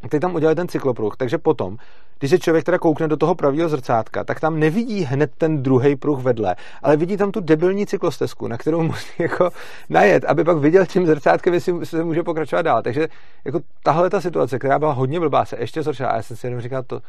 [0.09, 1.77] teď tam udělali ten cyklopruh, takže potom,
[2.19, 5.95] když se člověk teda koukne do toho pravého zrcátka, tak tam nevidí hned ten druhý
[5.95, 9.49] pruh vedle, ale vidí tam tu debilní cyklostezku, na kterou musí jako
[9.89, 12.81] najet, aby pak viděl tím zrcátkem, jestli se může pokračovat dál.
[12.81, 13.07] Takže
[13.45, 16.09] jako tahle ta situace, která byla hodně blbá, se ještě zhoršila.
[16.09, 16.99] A já jsem si jenom říkal, to,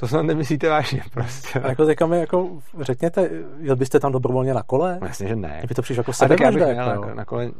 [0.00, 1.60] to snad nemyslíte vážně prostě.
[1.60, 2.48] A jako teďka mi jako
[2.80, 4.98] řekněte, jel byste tam dobrovolně na kole?
[5.00, 5.56] No, jasně, že ne.
[5.58, 7.50] Kdyby to přišlo jako sebe tak já jako, na, na, kole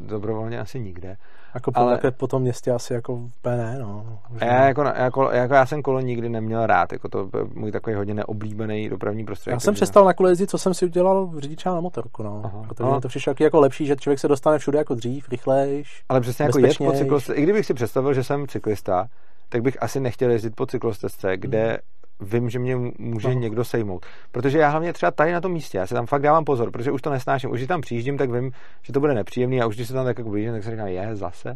[0.00, 1.16] dobrovolně asi nikde.
[1.54, 2.00] Jako po, ale...
[2.16, 4.18] po tom městě asi jako ne, no.
[4.40, 7.96] Já, jako, jako, jako, já jsem kolo nikdy neměl rád, jako to byl můj takový
[7.96, 9.52] hodně neoblíbený dopravní prostředí.
[9.52, 12.42] Já jsem přestal na kole jezdit, co jsem si udělal řidiča na motorku, no.
[12.44, 12.62] Aha.
[12.68, 13.00] Protože no.
[13.00, 16.58] to přišlo jako lepší, že člověk se dostane všude jako dřív, rychlejš, Ale přesně jako
[16.58, 19.08] jet po cyklostce, i kdybych si představil, že jsem cyklista,
[19.54, 21.78] tak bych asi nechtěl jezdit po cyklostezce, kde hmm
[22.20, 23.34] vím, že mě může no.
[23.34, 24.06] někdo sejmout.
[24.30, 26.90] Protože já hlavně třeba tady na tom místě, já se tam fakt dávám pozor, protože
[26.90, 27.50] už to nesnáším.
[27.50, 28.52] Už když tam přijíždím, tak vím,
[28.82, 30.86] že to bude nepříjemný a už když se tam tak jako blížím, tak se říkám,
[30.86, 31.54] je, zase.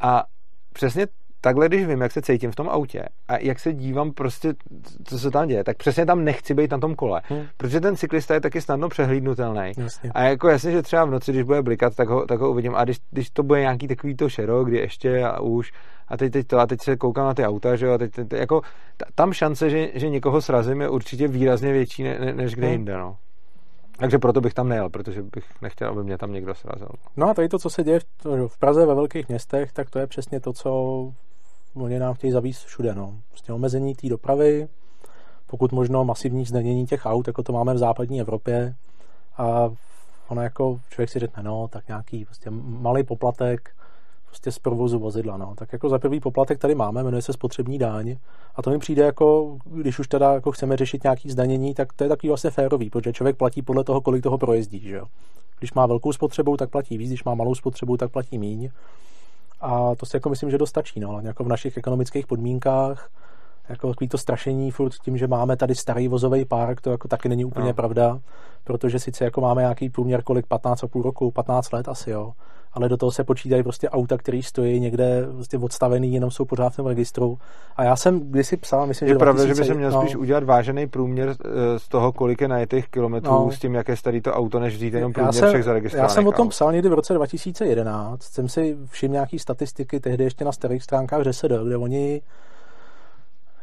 [0.00, 0.24] A
[0.72, 1.06] přesně
[1.40, 4.54] takhle, když vím, jak se cítím v tom autě a jak se dívám prostě,
[5.04, 7.20] co se tam děje, tak přesně tam nechci být na tom kole.
[7.24, 7.42] Hmm.
[7.56, 9.72] Protože ten cyklista je taky snadno přehlídnutelný.
[9.76, 10.10] Jasně.
[10.14, 12.74] A jako jasně, že třeba v noci, když bude blikat, tak ho, tak ho uvidím.
[12.74, 15.72] A když, když to bude nějaký takový to šero, kdy ještě a už,
[16.08, 18.12] a teď, teď to, a teď se koukám na ty auta, že jo, a teď,
[18.12, 18.62] teď, jako,
[19.14, 22.72] tam šance, že, že někoho srazím, je určitě výrazně větší, ne, ne, než kde hmm.
[22.72, 23.16] jinde, no.
[23.98, 26.88] Takže proto bych tam nejel, protože bych nechtěl, aby mě tam někdo srazil.
[27.16, 28.00] No a tady to, co se děje
[28.46, 30.70] v Praze ve velkých městech, tak to je přesně to, co
[31.74, 32.94] oni nám chtějí zavíst všude.
[32.94, 33.14] No.
[33.28, 34.68] Prostě omezení té dopravy,
[35.46, 38.74] pokud možno masivní zdanění těch aut, jako to máme v západní Evropě.
[39.36, 39.70] A
[40.28, 43.70] ono jako člověk si řekne, no, tak nějaký prostě malý poplatek
[44.26, 45.36] prostě z provozu vozidla.
[45.36, 45.54] No.
[45.54, 48.16] Tak jako za prvý poplatek tady máme, jmenuje se spotřební dáň.
[48.54, 52.04] A to mi přijde jako, když už teda jako chceme řešit nějaký zdanění, tak to
[52.04, 54.80] je takový vlastně férový, protože člověk platí podle toho, kolik toho projezdí.
[54.80, 55.04] Že jo?
[55.58, 58.70] Když má velkou spotřebu, tak platí víc, když má malou spotřebu, tak platí míň.
[59.60, 61.00] A to si jako myslím, že dostačí.
[61.00, 61.20] No.
[61.20, 63.10] Jako v našich ekonomických podmínkách
[63.68, 67.28] jako takový to strašení furt tím, že máme tady starý vozový park, to jako taky
[67.28, 67.74] není úplně no.
[67.74, 68.20] pravda,
[68.64, 72.32] protože sice jako máme nějaký průměr kolik 15,5 roku, 15 let asi, jo,
[72.78, 76.70] ale do toho se počítají prostě auta, které stojí někde prostě odstavený, jenom jsou pořád
[76.70, 77.38] v tom registru.
[77.76, 80.00] A já jsem kdysi psal, myslím, je že pravda, 2000, že by se měl no,
[80.00, 83.88] spíš udělat vážený průměr eh, z toho, kolik je najetých kilometrů no, s tím, jak
[83.88, 86.48] je starý to auto, než vzít jenom průměr jsem, všech zaregistrovaných Já jsem o tom
[86.48, 91.22] psal někdy v roce 2011, jsem si všiml nějaký statistiky tehdy ještě na starých stránkách
[91.22, 92.20] ŘSD, kde oni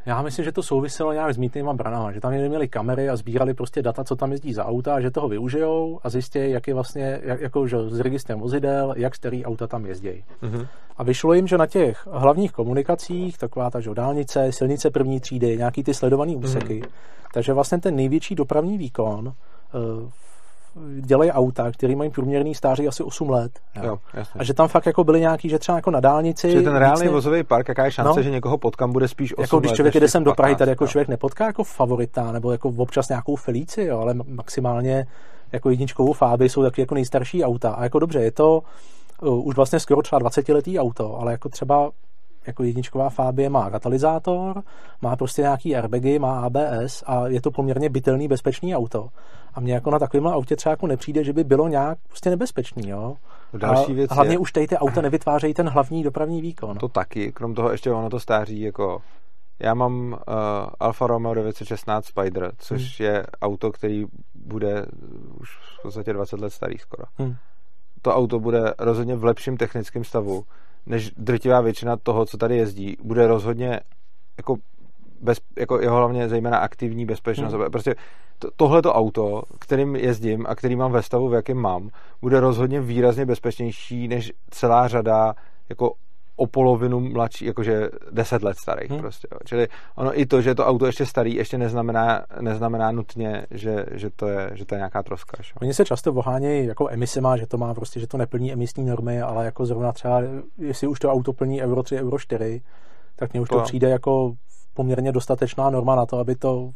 [0.06, 3.54] já myslím, že to souviselo nějak s mítnýma branama, že tam měli kamery a sbírali
[3.54, 7.20] prostě data, co tam jezdí za auta, že toho využijou a zjistí, jak je vlastně,
[7.24, 10.24] jak, jako, že s registrem vozidel, jak starý auta tam jezdí.
[10.44, 10.68] Mm-hmm.
[10.98, 15.58] A vyšlo jim, že na těch hlavních komunikacích, taková ta že dálnice, silnice první třídy,
[15.58, 17.30] nějaký ty sledované úseky, mm-hmm.
[17.34, 20.10] takže vlastně ten největší dopravní výkon uh,
[21.02, 23.52] dělají auta, které mají průměrný stáří asi 8 let.
[23.84, 23.98] Jo,
[24.40, 26.52] a že tam fakt jako byly nějaký, že třeba jako na dálnici.
[26.52, 29.42] Že ten reálný vozový park, jaká je šance, no, že někoho potkám, bude spíš 8
[29.42, 30.88] jako, když člověk jde sem do Prahy, tady jako no.
[30.88, 35.08] člověk nepotká jako favorita, nebo jako občas nějakou Felici, jo, ale maximálně
[35.52, 37.72] jako jedničkovou Fáby jsou taky jako nejstarší auta.
[37.72, 38.64] A jako dobře, je to
[39.22, 41.92] uh, už vlastně skoro třeba 20 letý auto, ale jako třeba
[42.48, 44.64] jako jedničková Fabie má katalyzátor,
[45.02, 49.10] má prostě nějaký airbagy, má ABS a je to poměrně bytelný, bezpečný auto.
[49.54, 52.90] A mně jako na takovém autě třeba jako nepřijde, že by bylo nějak prostě nebezpečný,
[52.90, 53.16] jo.
[53.54, 56.78] Další a věc hlavně je, už tady ty auta nevytvářejí ten hlavní dopravní výkon.
[56.78, 59.02] to taky, krom toho ještě ono to stáří jako
[59.60, 60.18] já mám uh,
[60.80, 63.08] Alfa Romeo 916 Spider, což hmm.
[63.08, 64.06] je auto, který
[64.36, 64.86] bude
[65.42, 65.50] už
[65.80, 67.04] v podstatě 20 let starý skoro.
[67.18, 67.36] Hmm.
[68.02, 70.44] To auto bude rozhodně v lepším technickém stavu,
[70.86, 72.98] než drtivá většina toho, co tady jezdí.
[73.04, 73.80] Bude rozhodně
[74.38, 74.56] jako,
[75.22, 77.54] bez, jako jeho hlavně zejména aktivní bezpečnost.
[77.54, 77.72] Hmm.
[77.72, 77.96] Prostě
[78.40, 81.90] to, tohleto auto, kterým jezdím a který mám ve stavu, v jakém mám,
[82.22, 85.34] bude rozhodně výrazně bezpečnější než celá řada
[85.70, 85.94] jako
[86.36, 89.00] o polovinu mladší, jakože 10 let starých hmm.
[89.00, 89.28] prostě.
[89.32, 89.38] Jo.
[89.46, 94.10] Čili ono i to, že to auto ještě starý, ještě neznamená, neznamená nutně, že, že,
[94.10, 95.38] to je, že to je nějaká troska.
[95.44, 95.54] Že?
[95.62, 99.22] Oni se často vohánějí jako emisema, že to má prostě, že to neplní emisní normy,
[99.22, 100.22] ale jako zrovna třeba,
[100.58, 102.62] jestli už to auto plní Euro 3, Euro 4,
[103.16, 104.34] tak mně už to, to přijde jako
[104.74, 106.70] poměrně dostatečná norma na to, aby to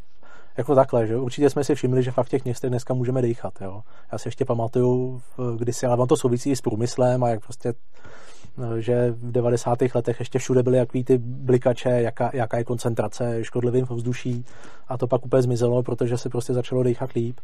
[0.58, 3.54] jako takhle, že určitě jsme si všimli, že fakt v těch městech dneska můžeme dýchat,
[3.62, 3.82] jo.
[4.12, 5.22] Já si ještě pamatuju
[5.58, 7.74] kdysi, ale on to souvisí s průmyslem a jak prostě
[8.78, 9.78] že v 90.
[9.96, 14.46] letech ještě všude byly jaký ty blikače, jaká, jaká je koncentrace škodlivým vzduší
[14.88, 17.40] a to pak úplně zmizelo, protože se prostě začalo dýchat líp.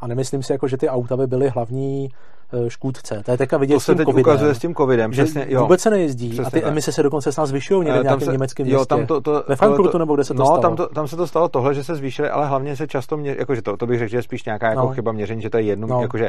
[0.00, 2.08] A nemyslím si, jako, že ty auta by byly hlavní
[2.52, 3.22] e, škůdce.
[3.24, 5.12] To je teďka vidět to se s tím teď covidem, ukazuje s tím covidem.
[5.12, 5.60] Že přesně, jo.
[5.60, 6.70] vůbec se nejezdí Přesně a ty tak.
[6.70, 8.86] emise se dokonce s nás zvyšují někde v Eh, nějakém se, německém jo, městě.
[8.88, 10.62] tam to, to, Ve Frankfurtu to, nebo kde se to no, stalo?
[10.62, 13.36] Tam, to, tam se to stalo tohle, že se zvýšily, ale hlavně se často mě,
[13.38, 14.88] jakože to, to bych řekl, že je spíš nějaká jako No.
[14.94, 16.02] chyba měření, že to je jedno, No.
[16.02, 16.28] jakože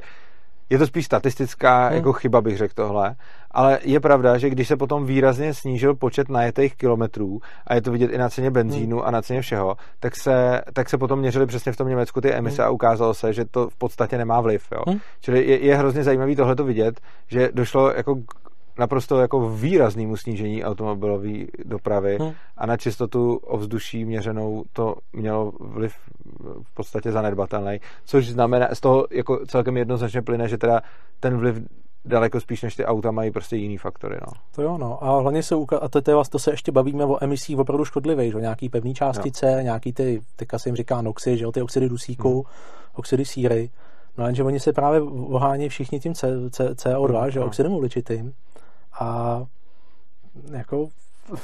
[0.72, 1.95] je to spíš statistická Hmm.
[1.95, 3.15] jako chyba, bych řekl tohle,
[3.52, 7.91] ale je pravda, že když se potom výrazně snížil počet najetých kilometrů, a je to
[7.91, 9.07] vidět i na ceně benzínu Hmm.
[9.07, 12.34] a na ceně všeho, tak se, tak se potom měřili přesně v tom Německu ty
[12.34, 14.68] emise a ukázalo se, že to v podstatě nemá vliv.
[14.72, 14.84] Jo.
[14.88, 14.99] Hmm.
[15.22, 20.64] Čili je, je hrozně zajímavý tohleto vidět, že došlo jako k naprosto jako výraznému snížení
[20.64, 22.31] automobilové dopravy Hmm.
[22.57, 25.93] a na čistotu ovzduší měřenou to mělo vliv
[26.64, 30.81] v podstatě zanedbatelný, což znamená, z toho jako celkem jednoznačně plyne, že teda
[31.19, 31.60] ten vliv
[32.06, 34.18] daleko spíš než ty auta mají prostě jiný faktory.
[34.27, 34.34] No.
[34.56, 35.03] To jo, no.
[35.03, 37.57] A hlavně se uka- a to, to, je vlastně, to se ještě bavíme o emisích
[37.57, 38.38] opravdu škodlivých, že?
[38.38, 39.61] jo, nějaký pevný částice, no.
[39.61, 42.43] nějaký ty, teďka se jim říká noxy, že jo, ty oxidy dusíku, hmm.
[42.95, 43.69] oxidy síry.
[44.18, 47.48] No jenže oni se právě ohání všichni tím C, C, CO2, že jo, No.
[47.48, 48.34] oxidem uhličitým.
[49.00, 49.40] A
[50.52, 50.88] jako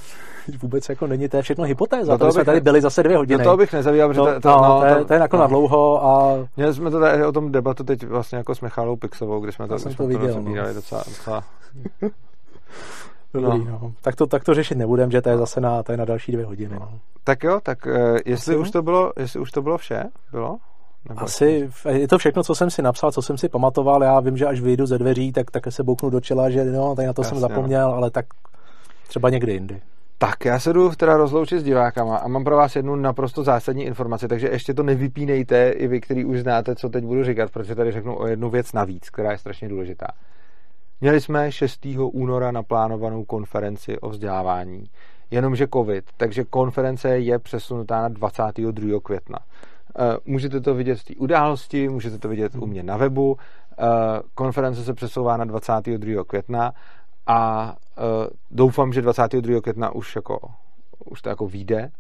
[0.62, 2.12] vůbec jako není, to je všechno hypotéza.
[2.12, 3.38] Do To toho jsme tady byli zase dvě hodiny.
[3.38, 5.38] Do toho bych nezavíjal, protože to, to, to, no, no, to, je, to je jako
[5.38, 5.42] no.
[5.42, 8.96] na dlouho a Měli jsme to tady o tom debatu teď vlastně jako s Michalou
[8.96, 10.74] Pixovou, kde jsme to, jsem jsme to to viděl, no.
[10.74, 11.44] docela, docela
[13.34, 13.80] Dobrý, no.
[13.82, 13.94] No.
[14.02, 16.32] Tak, to, tak to řešit nebudem, že to je zase na, to je na další
[16.32, 16.76] dvě hodiny.
[16.80, 17.00] No.
[17.24, 20.58] Tak jo, tak uh, jestli, Asi už to bylo, jestli už to bylo vše, bylo?
[21.10, 24.04] Nebo Asi je to všechno, co jsem si napsal, co jsem si pamatoval.
[24.04, 26.96] Já vím, že až vyjdu ze dveří, tak, tak se bouknu do čela, že no,
[26.96, 27.42] tady na to Jasně, jsem no.
[27.42, 28.26] zapomněl, ale tak
[29.08, 29.82] třeba někdy jindy.
[30.20, 33.84] Tak, já se jdu teda rozloučit s divákama a mám pro vás jednu naprosto zásadní
[33.84, 37.76] informaci, takže ještě to nevypínejte, i vy, který už znáte, co teď budu říkat, protože
[37.76, 40.08] tady řeknu o jednu věc navíc, která je strašně důležitá.
[41.02, 41.88] Měli jsme 6.
[42.12, 44.84] února naplánovanou konferenci o vzdělávání,
[45.32, 49.00] jenomže covid, takže konference je přesunutá na 22.
[49.04, 49.40] května.
[50.00, 53.38] Eh, Můžete to vidět v té události, můžete to vidět u mě na webu.
[53.80, 53.84] Eh,
[54.36, 56.24] Konference se přesouvá na 22.
[56.24, 56.74] května
[57.28, 59.62] a uh, doufám, že 22.
[59.62, 60.40] května už jako
[61.06, 61.92] už to jako vyjde.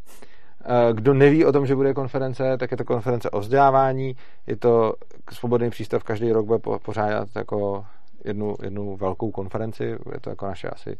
[0.93, 4.15] Kdo neví o tom, že bude konference, tak je to konference o vzdělávání.
[4.47, 4.93] Je to
[5.31, 7.85] svobodný přístav, každý rok bude po- pořádat jako
[8.25, 9.83] jednu, jednu velkou konferenci.
[9.83, 10.97] Je to jako naše asi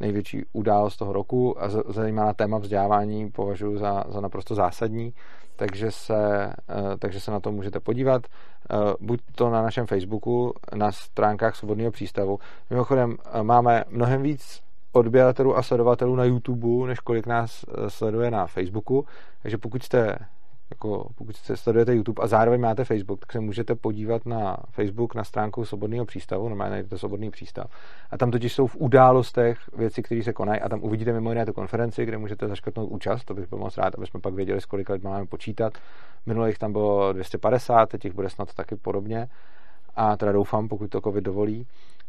[0.00, 5.14] největší událost toho roku a z- zajímá téma vzdělávání považuji za, za naprosto zásadní,
[5.56, 8.26] takže se, eh, takže se na to můžete podívat.
[8.70, 12.38] Eh, Buď to na našem Facebooku, na stránkách Svobodného přístavu.
[12.70, 14.60] Mimochodem eh, máme mnohem víc
[14.92, 19.04] odběratelů a sledovatelů na YouTube, než kolik nás sleduje na Facebooku,
[19.42, 20.18] takže pokud jste
[20.70, 25.14] jako pokud se sledujete YouTube a zároveň máte Facebook, tak se můžete podívat na Facebook
[25.14, 27.70] na stránku Svobodného přístavu, normálně najdete Svobodný přístav.
[28.10, 31.46] A tam totiž jsou v událostech věci, které se konají a tam uvidíte mimo jiné
[31.46, 34.60] tu konferenci, kde můžete zaškrtnout účast, to bych byl moc rád, aby jsme pak věděli,
[34.60, 35.78] z kolika lidí máme počítat.
[36.26, 39.28] Minulých jich tam bylo 250, teď jich bude snad taky podobně.
[39.96, 41.66] A teda doufám, pokud to COVID dovolí.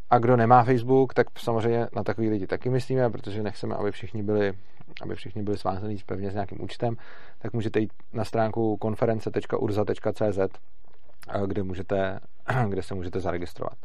[0.10, 4.24] A kdo nemá Facebook, tak samozřejmě na takový lidi taky myslíme, protože nechceme, aby všichni
[4.24, 4.54] byli,
[5.02, 6.98] aby všichni byli svázaní pevně s nějakým účtem,
[7.40, 12.20] tak můžete jít na stránku konference.urza.cz, eh, kde, můžete,
[12.70, 13.78] kde se můžete zaregistrovat.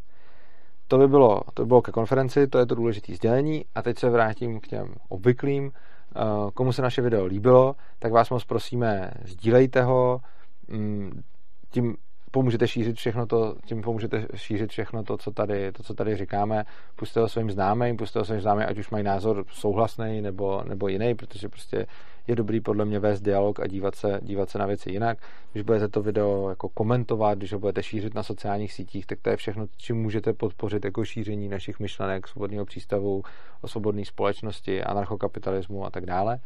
[0.88, 3.98] To by, bylo, to by bylo ke konferenci, to je to důležité sdělení a teď
[3.98, 5.72] se vrátím k těm obvyklým.
[6.16, 6.20] Eh,
[6.54, 10.20] Komu se naše video líbilo, tak vás moc prosíme, sdílejte ho,
[10.68, 11.22] mm,
[11.70, 11.96] tím
[12.30, 16.64] pomůžete šířit všechno to, tím pomůžete šířit všechno to, co tady, to, co tady říkáme.
[16.96, 20.88] Puste ho svým známým, puste ho svým známým, ať už mají názor souhlasný nebo, nebo
[20.88, 21.86] jiný, protože prostě
[22.26, 25.18] je dobrý podle mě vést dialog a dívat se, dívat se na věci jinak.
[25.52, 29.30] Když budete to video jako komentovat, když ho budete šířit na sociálních sítích, tak to
[29.30, 33.22] je všechno, čím můžete podpořit jako šíření našich myšlenek, svobodného přístavu,
[33.60, 36.38] o svobodné společnosti, anarchokapitalismu a tak dále.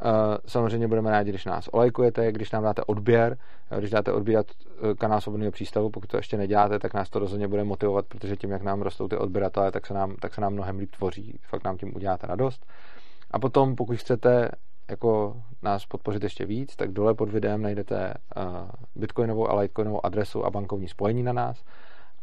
[0.00, 3.38] Eh, samozřejmě budeme rádi, když nás olajkujete, když nám dáte odběr,
[3.70, 7.18] eh, když dáte odbírat eh, kanál Svobodného přístavu, pokud to ještě neděláte, tak nás to
[7.18, 10.40] rozhodně bude motivovat, protože tím, jak nám rostou ty odběratele, tak se nám, tak se
[10.40, 11.38] nám mnohem líp tvoří.
[11.42, 12.66] Fakt nám tím uděláte radost.
[13.30, 14.50] A potom, pokud chcete
[14.90, 18.14] jako nás podpořit ještě víc, tak dole pod videem najdete
[18.94, 21.64] bitcoinovou a litecoinovou adresu a bankovní spojení na nás.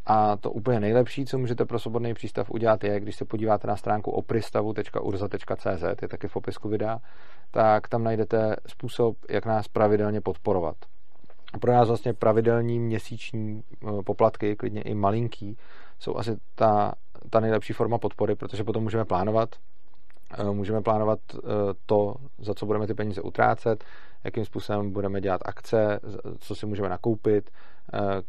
[0.06, 3.76] A to úplně nejlepší, co můžete pro svobodný přístav udělat, je, když se podíváte na
[3.76, 7.00] stránku opristavu.urza.cz, je taky v popisku videa,
[7.52, 10.76] tak tam najdete způsob, jak nás pravidelně podporovat.
[11.62, 15.58] Pro nás vlastně pravidelní měsíční eh, poplatky, klidně i malinký,
[16.00, 16.94] jsou asi ta,
[17.30, 19.50] ta nejlepší forma podpory, protože potom můžeme plánovat,
[20.38, 21.40] eh, můžeme plánovat eh,
[21.86, 23.84] to, za co budeme ty peníze utrácet,
[24.24, 26.00] jakým způsobem budeme dělat akce,
[26.40, 27.50] co si můžeme nakoupit,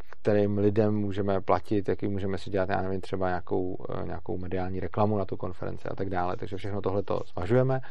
[0.09, 5.17] kterým lidem můžeme platit, jaký můžeme si dělat, já nevím, třeba nějakou, nějakou mediální reklamu
[5.17, 6.37] na tu konferenci a tak dále.
[6.37, 7.81] Takže všechno tohle to zvažujeme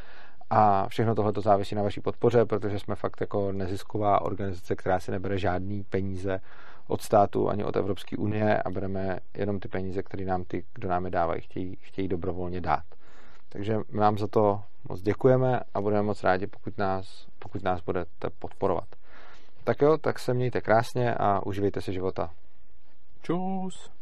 [0.51, 5.01] a všechno tohle to závisí na vaší podpoře, protože jsme fakt jako nezisková organizace, která
[5.01, 6.41] si nebere žádný peníze
[6.89, 10.89] od státu ani od Evropské unie a bereme jenom ty peníze, které nám ty, kdo
[10.89, 12.85] nám je dávají, chtějí, chtějí dobrovolně dát.
[13.49, 17.81] Takže my vám za to moc děkujeme a budeme moc rádi, pokud nás, pokud nás
[17.81, 18.96] budete podporovat.
[19.67, 22.31] Tak jo, tak se mějte krásně a uživejte si života.
[23.23, 23.96] Čus.